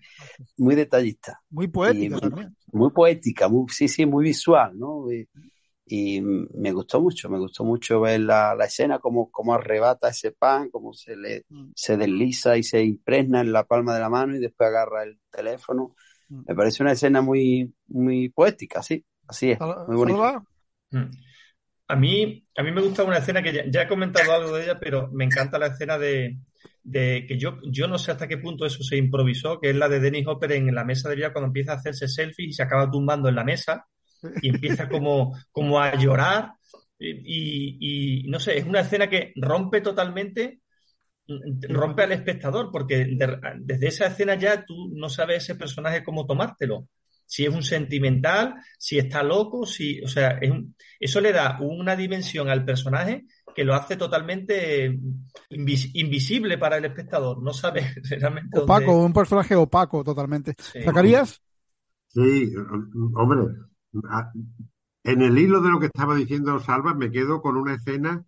muy 0.57 0.74
detallista, 0.74 1.43
Muy 1.51 1.69
poética 1.69 2.19
y- 2.20 2.20
también. 2.20 2.57
muy 2.73 2.90
poética, 2.93 3.48
muy, 3.48 3.66
sí, 3.70 3.89
sí, 3.89 4.07
muy 4.07 4.24
visual, 4.24 4.78
¿no? 4.78 5.11
Y, 5.12 5.28
y 5.93 6.21
me 6.21 6.71
gustó 6.73 7.01
mucho, 7.01 7.29
me 7.29 7.39
gustó 7.39 7.65
mucho 7.65 8.01
ver 8.01 8.21
la, 8.21 8.55
la 8.55 8.67
escena, 8.67 9.01
cómo, 9.01 9.29
cómo 9.31 9.55
arrebata 9.55 10.09
ese 10.09 10.31
pan, 10.31 10.71
cómo 10.71 10.93
se 10.93 11.17
le 11.17 11.45
Mm. 11.51 11.73
se 11.75 11.97
desliza 11.97 12.57
y 12.57 12.62
se 12.62 12.83
impregna 12.83 13.41
en 13.41 13.53
la 13.53 13.65
palma 13.65 13.95
de 13.95 14.01
la 14.01 14.09
mano 14.09 14.37
y 14.37 14.39
después 14.39 14.69
agarra 14.69 15.03
el 15.03 15.19
teléfono. 15.31 15.97
Mm. 16.29 16.43
Me 16.47 16.55
parece 16.55 16.83
una 16.83 16.93
escena 16.93 17.21
muy, 17.23 17.73
muy 17.89 18.29
poética, 18.29 18.83
sí, 18.83 19.05
así 19.27 19.51
es, 19.51 19.59
muy 19.61 19.97
bonita. 19.97 20.45
Mm. 20.91 21.11
A 21.89 21.97
mí, 21.97 22.47
a 22.57 22.62
mí 22.62 22.71
me 22.71 22.83
gusta 22.83 23.03
una 23.03 23.19
escena 23.19 23.43
que 23.43 23.53
ya, 23.53 23.65
ya 23.67 23.83
he 23.83 23.89
comentado 23.89 24.33
algo 24.33 24.57
de 24.57 24.62
ella, 24.62 24.79
pero 24.79 25.09
me 25.12 25.25
encanta 25.25 25.59
la 25.59 25.67
escena 25.67 25.99
de, 25.99 26.39
de 26.85 27.25
que 27.27 27.37
yo, 27.37 27.59
yo 27.65 27.89
no 27.89 27.99
sé 27.99 28.12
hasta 28.12 28.29
qué 28.29 28.39
punto 28.39 28.65
eso 28.65 28.85
se 28.85 28.97
improvisó, 28.97 29.59
que 29.61 29.71
es 29.71 29.77
la 29.77 29.89
de 29.89 29.99
Dennis 29.99 30.27
Hopper 30.29 30.53
en 30.53 30.73
la 30.73 30.85
mesa 30.85 31.09
de 31.09 31.17
billar 31.17 31.33
cuando 31.33 31.49
empieza 31.49 31.73
a 31.73 31.77
hacerse 31.77 32.07
selfie 32.07 32.47
y 32.47 32.53
se 32.53 32.62
acaba 32.62 32.89
tumbando 32.89 33.29
en 33.29 33.35
la 33.35 33.43
mesa 33.43 33.89
y 34.43 34.49
empieza 34.49 34.89
como, 34.89 35.37
como 35.51 35.79
a 35.81 35.95
llorar. 35.97 36.53
Y, 36.99 38.23
y 38.25 38.29
no 38.29 38.39
sé, 38.39 38.59
es 38.59 38.65
una 38.67 38.81
escena 38.81 39.09
que 39.09 39.33
rompe 39.37 39.81
totalmente 39.81 40.61
rompe 41.69 42.03
al 42.03 42.13
espectador, 42.13 42.71
porque 42.73 43.05
de- 43.05 43.39
desde 43.61 43.87
esa 43.89 44.07
escena 44.07 44.35
ya 44.35 44.65
tú 44.65 44.91
no 44.95 45.09
sabes 45.09 45.45
ese 45.45 45.55
personaje 45.55 46.03
cómo 46.03 46.27
tomártelo. 46.27 46.89
Si 47.25 47.45
es 47.45 47.55
un 47.55 47.63
sentimental, 47.63 48.55
si 48.77 48.99
está 48.99 49.23
loco, 49.23 49.65
si, 49.65 50.01
o 50.03 50.09
sea, 50.09 50.39
es 50.41 50.51
un- 50.51 50.75
eso 50.99 51.21
le 51.21 51.33
da 51.33 51.59
una 51.61 51.95
dimensión 51.95 52.49
al 52.49 52.65
personaje 52.65 53.27
que 53.55 53.65
lo 53.65 53.75
hace 53.75 53.97
totalmente 53.97 54.91
invis- 55.51 55.91
invisible 55.95 56.59
para 56.59 56.79
el 56.79 56.85
espectador. 56.87 57.41
No 57.43 57.53
sabe 57.53 57.83
realmente 58.11 58.49
dónde- 58.53 58.65
Opaco, 58.73 58.97
un 59.05 59.13
personaje 59.13 59.55
opaco 59.55 60.03
totalmente. 60.03 60.55
Sí. 60.59 60.83
¿Zacarías? 60.83 61.41
Sí, 62.09 62.53
hombre, 63.15 63.39
a- 63.41 63.67
en 65.05 65.23
el 65.23 65.39
hilo 65.39 65.61
de 65.61 65.71
lo 65.71 65.81
que 65.81 65.87
estaba 65.87 66.15
diciendo 66.15 66.59
Salva, 66.61 66.95
me 66.95 67.11
quedo 67.11 67.41
con 67.41 67.57
una 67.57 67.75
escena 67.75 68.25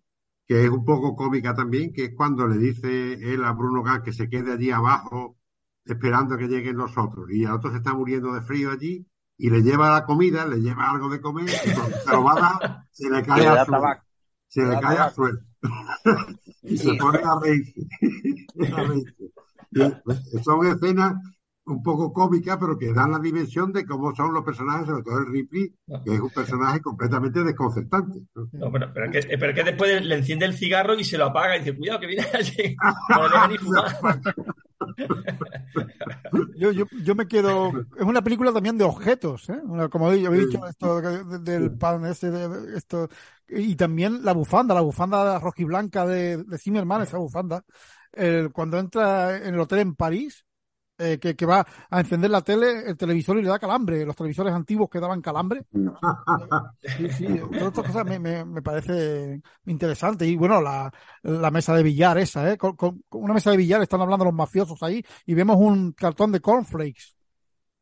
que 0.47 0.63
es 0.63 0.69
un 0.69 0.83
poco 0.83 1.15
cómica 1.15 1.55
también, 1.55 1.93
que 1.93 2.05
es 2.05 2.15
cuando 2.15 2.47
le 2.47 2.57
dice 2.57 3.13
él 3.13 3.43
a 3.45 3.53
Bruno 3.53 3.81
Gans 3.81 4.03
que 4.03 4.13
se 4.13 4.29
quede 4.29 4.53
allí 4.53 4.71
abajo 4.71 5.37
esperando 5.85 6.37
que 6.37 6.47
lleguen 6.47 6.77
los 6.77 6.97
otros. 6.97 7.29
Y 7.31 7.43
el 7.43 7.51
otro 7.51 7.71
se 7.71 7.77
está 7.77 7.93
muriendo 7.93 8.33
de 8.33 8.41
frío 8.41 8.71
allí 8.71 9.05
y 9.37 9.49
le 9.49 9.61
lleva 9.61 9.91
la 9.91 10.05
comida, 10.05 10.45
le 10.45 10.57
lleva 10.57 10.89
algo 10.89 11.09
de 11.09 11.21
comer 11.21 11.49
y 11.49 11.73
cuando 11.73 11.97
se 11.97 12.11
lo 12.11 12.23
va 12.23 12.31
a 12.33 12.59
dar, 12.59 12.85
se 12.91 13.09
le 13.09 13.23
cae 13.25 13.47
al 13.47 13.65
suelo. 13.65 14.03
Se 14.47 14.63
Le 14.63 14.79
cae 14.79 14.97
al 14.97 15.11
suelo. 15.11 15.39
y 16.61 16.77
se 16.77 16.93
pone 16.95 17.19
a 17.23 17.39
reírse. 17.41 17.81
A 18.73 18.83
reírse. 18.83 19.31
Y 19.71 20.43
son 20.43 20.67
escenas 20.67 21.15
un 21.65 21.81
poco 21.81 22.11
cómicas, 22.11 22.57
pero 22.59 22.77
que 22.77 22.93
dan 22.93 23.11
la 23.11 23.19
dimensión 23.19 23.71
de 23.71 23.85
cómo 23.85 24.13
son 24.15 24.33
los 24.33 24.43
personajes, 24.43 24.85
sobre 24.87 25.03
todo 25.03 25.19
el 25.19 25.27
Ripley, 25.31 25.73
que 26.03 26.13
es 26.15 26.19
un 26.19 26.29
personaje 26.29 26.81
completamente 26.81 27.43
desconcertante. 27.43 28.19
¿no? 28.35 28.49
No, 28.51 28.71
pero, 28.71 28.91
pero 28.93 29.11
que, 29.11 29.21
pero 29.37 29.53
que 29.53 29.63
después 29.63 30.03
le 30.05 30.15
enciende 30.15 30.45
el 30.45 30.53
cigarro 30.55 30.93
y 30.95 31.03
se 31.03 31.17
lo 31.17 31.25
apaga 31.25 31.55
y 31.55 31.59
dice, 31.59 31.77
cuidado 31.77 31.99
que 32.01 32.07
viene 32.07 32.25
allí. 32.33 32.75
No 33.09 33.23
le 33.27 33.33
deja 33.33 33.47
ni 33.47 33.57
fumar. 33.57 34.21
Yo, 36.57 36.71
yo, 36.71 36.85
yo 37.03 37.15
me 37.15 37.27
quedo. 37.27 37.69
Es 37.97 38.03
una 38.03 38.21
película 38.21 38.51
también 38.51 38.77
de 38.77 38.83
objetos, 38.83 39.49
¿eh? 39.49 39.59
Como 39.91 40.11
he 40.11 40.17
dicho, 40.17 40.65
esto 40.67 41.01
de- 41.01 41.23
de- 41.23 41.39
del 41.39 41.71
pan 41.77 42.05
ese, 42.05 42.31
de- 42.31 42.49
de- 42.49 42.77
esto. 42.77 43.07
Y 43.47 43.75
también 43.75 44.23
la 44.23 44.33
bufanda, 44.33 44.73
la 44.73 44.81
bufanda 44.81 45.39
rojiblanca 45.39 46.05
de, 46.05 46.37
de 46.43 46.57
Zimmerman, 46.57 47.03
esa 47.03 47.17
bufanda. 47.17 47.63
El- 48.11 48.51
cuando 48.51 48.77
entra 48.77 49.37
en 49.37 49.53
el 49.53 49.59
hotel 49.59 49.79
en 49.79 49.95
París, 49.95 50.45
eh, 50.97 51.19
que, 51.19 51.35
que 51.35 51.45
va 51.45 51.65
a 51.89 51.99
encender 51.99 52.29
la 52.31 52.41
tele, 52.41 52.89
el 52.89 52.97
televisor 52.97 53.37
y 53.37 53.41
le 53.43 53.49
da 53.49 53.59
calambre, 53.59 54.05
los 54.05 54.15
televisores 54.15 54.53
antiguos 54.53 54.89
que 54.89 54.99
daban 54.99 55.21
calambre. 55.21 55.63
Sí, 56.95 57.09
sí, 57.09 57.25
todas 57.57 57.69
estas 57.69 57.85
cosas 57.85 58.05
me, 58.05 58.19
me, 58.19 58.45
me 58.45 58.61
parece 58.61 59.41
interesante. 59.65 60.27
Y 60.27 60.35
bueno, 60.35 60.61
la, 60.61 60.91
la 61.23 61.49
mesa 61.49 61.75
de 61.75 61.81
billar 61.83 62.17
esa, 62.19 62.51
¿eh? 62.51 62.57
Con, 62.57 62.75
con- 62.75 63.01
con 63.09 63.23
una 63.23 63.33
mesa 63.33 63.49
de 63.51 63.57
billar 63.57 63.81
están 63.81 64.01
hablando 64.01 64.25
los 64.25 64.33
mafiosos 64.33 64.81
ahí 64.83 65.03
y 65.25 65.33
vemos 65.33 65.57
un 65.57 65.93
cartón 65.93 66.31
de 66.31 66.39
cornflakes. 66.41 67.15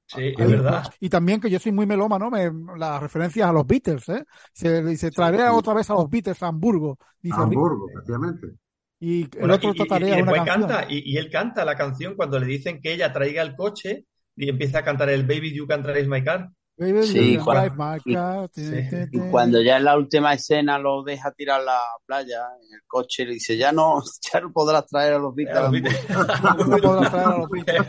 Sí, 0.06 0.34
es 0.38 0.50
verdad. 0.50 0.84
Y 1.00 1.10
también 1.10 1.40
que 1.40 1.50
yo 1.50 1.60
soy 1.60 1.72
muy 1.72 1.86
melómano, 1.86 2.30
me, 2.30 2.52
las 2.78 3.02
referencias 3.02 3.50
a 3.50 3.54
los 3.54 3.66
Beatles, 3.66 4.08
¿eh? 4.10 4.26
Se 4.54 4.84
dice, 4.84 5.10
traeré 5.12 5.48
otra 5.50 5.74
vez 5.74 5.90
a 5.90 5.94
los 5.94 6.10
Beatles 6.10 6.42
a 6.44 6.48
Hamburgo. 6.48 6.98
Dice. 7.22 7.36
Hamburgo, 7.42 7.88
efectivamente. 7.90 8.48
Y 9.03 9.23
el 9.23 9.30
Bueno, 9.40 9.56
otro 9.56 9.72
y, 9.76 9.82
y- 9.82 9.88
tarea 9.88 10.07
y 10.19 10.22
una 10.22 10.32
después 10.32 10.41
canción. 10.49 10.69
canta, 10.69 10.86
y, 10.94 11.11
y 11.14 11.18
él 11.18 11.30
canta 11.32 11.65
la 11.65 11.76
canción 11.76 12.15
cuando 12.15 12.40
le 12.40 12.45
dicen 12.45 12.80
que 12.82 12.94
ella 12.94 13.11
traiga 13.11 13.41
el 13.41 13.56
coche 13.56 14.06
y 14.36 14.48
empieza 14.48 14.78
a 14.80 14.84
cantar 14.84 15.10
el 15.10 15.23
Baby 15.26 15.53
You 15.53 15.68
Can 15.68 15.82
Drive 15.84 16.07
My 16.07 16.23
Car. 16.23 16.48
Baby, 16.78 17.03
Sí, 17.03 17.38
cuando- 17.44 17.76
my 17.76 18.14
car. 18.14 18.49
sí. 18.53 18.72
Cuando 19.30 19.61
ya 19.61 19.78
en 19.78 19.84
la 19.84 19.98
última 19.98 20.34
escena 20.34 20.80
lo 20.80 21.03
deja 21.03 21.32
tirar 21.32 21.61
a 21.61 21.64
la 21.64 21.80
playa 22.07 22.38
en 22.64 22.73
el 22.76 22.82
coche, 22.88 23.26
le 23.26 23.34
dice, 23.34 23.56
ya 23.57 23.72
no, 23.72 24.02
ya 24.34 24.40
no 24.40 24.52
podrás 24.52 24.88
traer 24.88 25.14
a 25.15 25.19
los 25.19 25.36
Beatles. 25.36 25.57
A 25.57 25.68
a 25.68 26.23
los 26.23 26.45
Hamburgo". 26.45 26.65
No 26.65 26.78
podrás 26.82 27.11
traer 27.11 27.28
a 27.28 27.38
los 27.38 27.49
Beatles. 27.52 27.88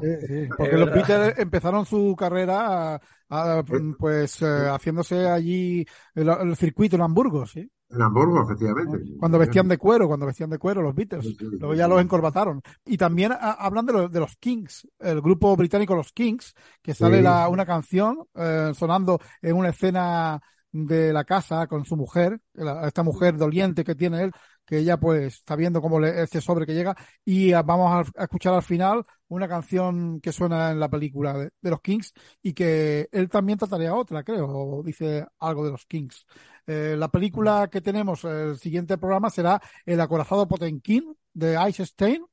Sí, 0.00 0.26
sí, 0.26 0.48
porque 0.56 0.76
los. 0.76 0.90
Beatles 0.92 1.38
empezaron 1.38 1.84
su 1.86 2.14
carrera 2.16 2.94
a- 2.94 3.00
a, 3.28 3.62
pues 3.98 4.40
eh, 4.42 4.68
haciéndose 4.70 5.26
allí 5.28 5.84
el, 6.14 6.28
el 6.28 6.56
circuito 6.56 6.96
en 6.96 7.02
Hamburgo, 7.02 7.46
¿sí? 7.46 7.70
En 7.92 8.02
Hamburgo, 8.02 8.44
efectivamente. 8.44 8.98
Cuando 9.18 9.38
vestían 9.38 9.66
de 9.68 9.76
cuero, 9.76 10.06
cuando 10.06 10.26
vestían 10.26 10.50
de 10.50 10.58
cuero 10.58 10.80
los 10.80 10.94
Beatles. 10.94 11.24
Sí, 11.24 11.36
sí, 11.38 11.46
Luego 11.58 11.74
ya 11.74 11.88
los 11.88 12.00
encorbataron. 12.00 12.62
Y 12.84 12.96
también 12.96 13.32
a- 13.32 13.52
hablan 13.52 13.84
de, 13.86 13.92
los- 13.92 14.12
de 14.12 14.20
los 14.20 14.36
Kings, 14.36 14.86
el 15.00 15.20
grupo 15.20 15.56
británico 15.56 15.96
Los 15.96 16.12
Kings, 16.12 16.54
que 16.82 16.94
sale 16.94 17.16
la, 17.22 17.48
una 17.48 17.66
canción 17.66 18.18
eh, 18.34 18.70
sonando 18.74 19.18
en 19.42 19.56
una 19.56 19.70
escena 19.70 20.40
de 20.72 21.12
la 21.12 21.24
casa 21.24 21.66
con 21.66 21.84
su 21.84 21.96
mujer, 21.96 22.38
la- 22.54 22.86
esta 22.86 23.02
mujer 23.02 23.36
doliente 23.36 23.82
que 23.82 23.96
tiene 23.96 24.22
él, 24.22 24.32
que 24.70 24.78
ella 24.78 24.96
pues 24.98 25.34
está 25.34 25.56
viendo 25.56 25.80
cómo 25.82 25.98
le, 25.98 26.22
este 26.22 26.40
sobre 26.40 26.64
que 26.64 26.74
llega 26.74 26.96
y 27.24 27.52
ah, 27.52 27.62
vamos 27.62 27.90
a, 28.14 28.20
a 28.20 28.24
escuchar 28.24 28.54
al 28.54 28.62
final 28.62 29.04
una 29.26 29.48
canción 29.48 30.20
que 30.20 30.32
suena 30.32 30.70
en 30.70 30.78
la 30.78 30.88
película 30.88 31.36
de, 31.36 31.50
de 31.60 31.70
los 31.70 31.80
Kings 31.80 32.12
y 32.40 32.52
que 32.52 33.08
él 33.10 33.28
también 33.28 33.58
trataría 33.58 33.94
otra, 33.94 34.22
creo, 34.22 34.46
o 34.48 34.82
dice 34.84 35.26
algo 35.40 35.64
de 35.64 35.72
los 35.72 35.84
Kings. 35.86 36.24
Eh, 36.66 36.94
la 36.96 37.08
película 37.08 37.68
que 37.70 37.80
tenemos, 37.80 38.22
el 38.24 38.56
siguiente 38.58 38.96
programa 38.96 39.28
será 39.28 39.60
El 39.84 40.00
acorazado 40.00 40.46
Potemkin 40.46 41.16
de 41.34 41.58
Ice 41.68 41.84
Stein, 41.84 42.24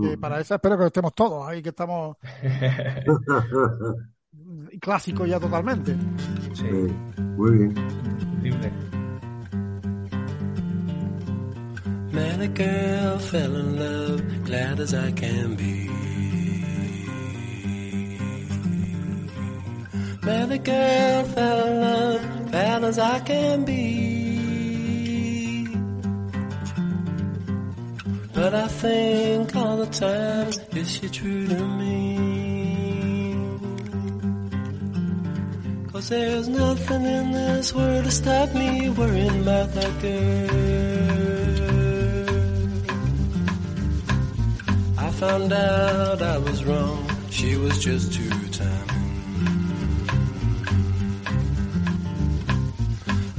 que 0.00 0.16
Mm. 0.16 0.20
para 0.20 0.40
esa 0.40 0.54
espero 0.54 0.78
que 0.78 0.86
estemos 0.86 1.14
todos 1.14 1.46
ahí, 1.46 1.62
que 1.62 1.68
estamos 1.70 2.16
clásicos 4.80 5.28
ya 5.28 5.38
totalmente. 5.38 5.94
Sí, 6.54 6.64
Sí, 6.64 6.70
muy 7.36 7.50
bien. 7.58 9.01
Met 12.12 12.40
a 12.42 12.48
girl, 12.48 13.18
fell 13.18 13.56
in 13.56 13.78
love, 13.78 14.44
glad 14.44 14.80
as 14.80 14.92
I 14.92 15.10
can 15.12 15.54
be. 15.54 15.88
Met 20.22 20.52
a 20.52 20.58
girl, 20.58 21.24
fell 21.24 21.66
in 21.66 21.80
love, 21.80 22.50
glad 22.50 22.84
as 22.84 22.98
I 22.98 23.18
can 23.20 23.64
be. 23.64 24.02
But 28.34 28.54
I 28.54 28.68
think 28.68 29.56
all 29.56 29.78
the 29.78 29.86
time, 29.86 30.50
is 30.76 30.90
she 30.90 31.08
true 31.08 31.46
to 31.46 31.64
me? 31.80 32.32
Cause 35.92 36.08
there's 36.10 36.48
nothing 36.48 37.04
in 37.04 37.32
this 37.32 37.74
world 37.74 38.04
to 38.04 38.10
stop 38.10 38.54
me 38.54 38.90
worrying 38.90 39.40
about 39.40 39.72
that 39.72 40.02
girl. 40.02 41.11
Found 45.22 45.52
out 45.52 46.20
I 46.20 46.36
was 46.38 46.64
wrong, 46.64 47.00
she 47.30 47.54
was 47.54 47.78
just 47.78 48.12
too 48.12 48.28
timing. 48.50 49.20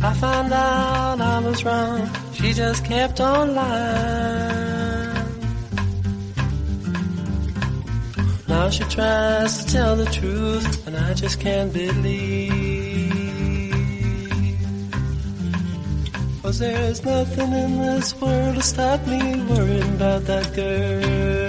I 0.01 0.13
found 0.13 0.53
out 0.53 1.19
I 1.19 1.39
was 1.39 1.65
wrong, 1.65 2.09
she 2.31 2.53
just 2.53 2.85
kept 2.85 3.19
on 3.19 3.53
lying. 3.53 5.13
Now 8.47 8.69
she 8.69 8.85
tries 8.85 9.65
to 9.65 9.73
tell 9.73 9.97
the 9.97 10.05
truth, 10.05 10.87
and 10.87 10.95
I 10.95 11.13
just 11.13 11.41
can't 11.41 11.73
believe. 11.73 12.53
Cause 16.41 16.59
there's 16.59 17.03
nothing 17.03 17.51
in 17.51 17.71
this 17.79 18.15
world 18.21 18.55
to 18.55 18.61
stop 18.61 19.05
me 19.05 19.21
worrying 19.49 19.95
about 19.95 20.23
that 20.31 20.47
girl. 20.55 21.42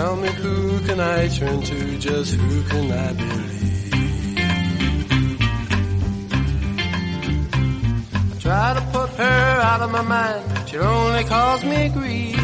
Tell 0.00 0.16
me 0.16 0.28
who 0.28 0.80
can 0.86 0.98
I 0.98 1.28
turn 1.28 1.60
to, 1.60 1.98
just 1.98 2.32
who 2.32 2.62
can 2.70 2.90
I 2.90 3.12
believe? 3.12 4.38
I 8.32 8.36
try 8.40 8.68
to 8.78 8.82
put 8.94 9.10
her 9.10 9.60
out 9.70 9.82
of 9.82 9.90
my 9.90 10.00
mind, 10.00 10.68
she 10.70 10.78
only 10.78 11.24
cause 11.24 11.62
me 11.64 11.90
grief. 11.90 12.38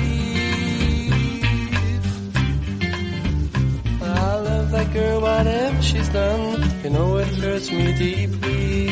I 4.03 4.37
love 4.49 4.71
that 4.73 4.93
girl, 4.93 5.21
whatever 5.23 5.81
she's 5.81 6.11
done, 6.11 6.63
you 6.85 6.91
know 6.91 7.17
it 7.17 7.29
hurts 7.41 7.71
me 7.71 7.87
deeply. 7.97 8.89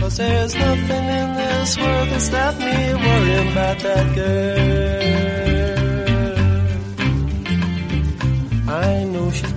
Cause 0.00 0.16
there's 0.16 0.54
nothing 0.54 1.06
in 1.20 1.28
this 1.34 1.76
world 1.76 2.08
that 2.08 2.22
stop 2.22 2.56
me 2.56 2.94
worrying 3.04 3.52
about 3.52 3.78
that 3.80 4.14
girl. 4.14 4.99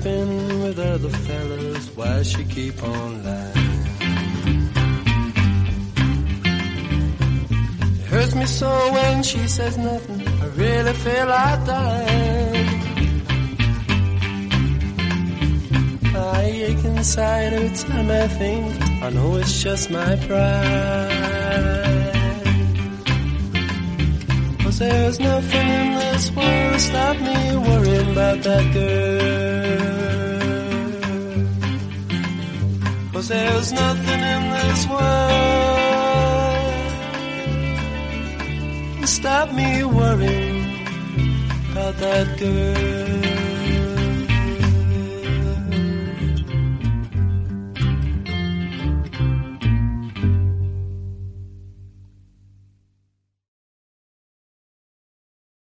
Been 0.03 0.61
with 0.61 0.79
other 0.79 1.07
fellas. 1.07 1.87
Why 1.95 2.23
she 2.23 2.43
keep 2.43 2.83
on 2.83 3.23
lying? 3.23 3.87
It 7.99 8.05
hurts 8.11 8.35
me 8.35 8.45
so 8.45 8.67
when 8.91 9.23
she 9.23 9.47
says 9.47 9.77
nothing. 9.77 10.27
I 10.27 10.47
really 10.57 10.93
feel 10.93 11.25
like 11.27 11.65
dying. 11.65 12.83
I 16.15 16.43
ache 16.67 16.83
inside 16.83 17.53
every 17.53 17.77
time 17.77 18.11
I 18.11 18.27
think. 18.27 19.03
I 19.03 19.09
know 19.09 19.35
it's 19.37 19.63
just 19.63 19.89
my 19.89 20.17
pride. 20.27 21.13
Cause 24.63 24.79
there's 24.79 25.19
nothing 25.21 25.67
in 25.79 25.93
this 25.99 26.29
world 26.31 26.73
to 26.73 26.79
stop 26.79 27.17
me 27.21 27.55
worrying 27.55 28.11
about 28.11 28.43
that 28.43 28.73
girl. 28.73 29.52
Cause 33.23 33.29
there's 33.29 33.71
nothing 33.71 34.19
in 34.19 34.51
this 34.51 34.85
world 34.85 34.99
to 38.99 39.07
stop 39.07 39.53
me 39.53 39.85
worrying 39.85 40.65
about 41.71 41.95
that 41.99 42.37
girl. 42.37 43.02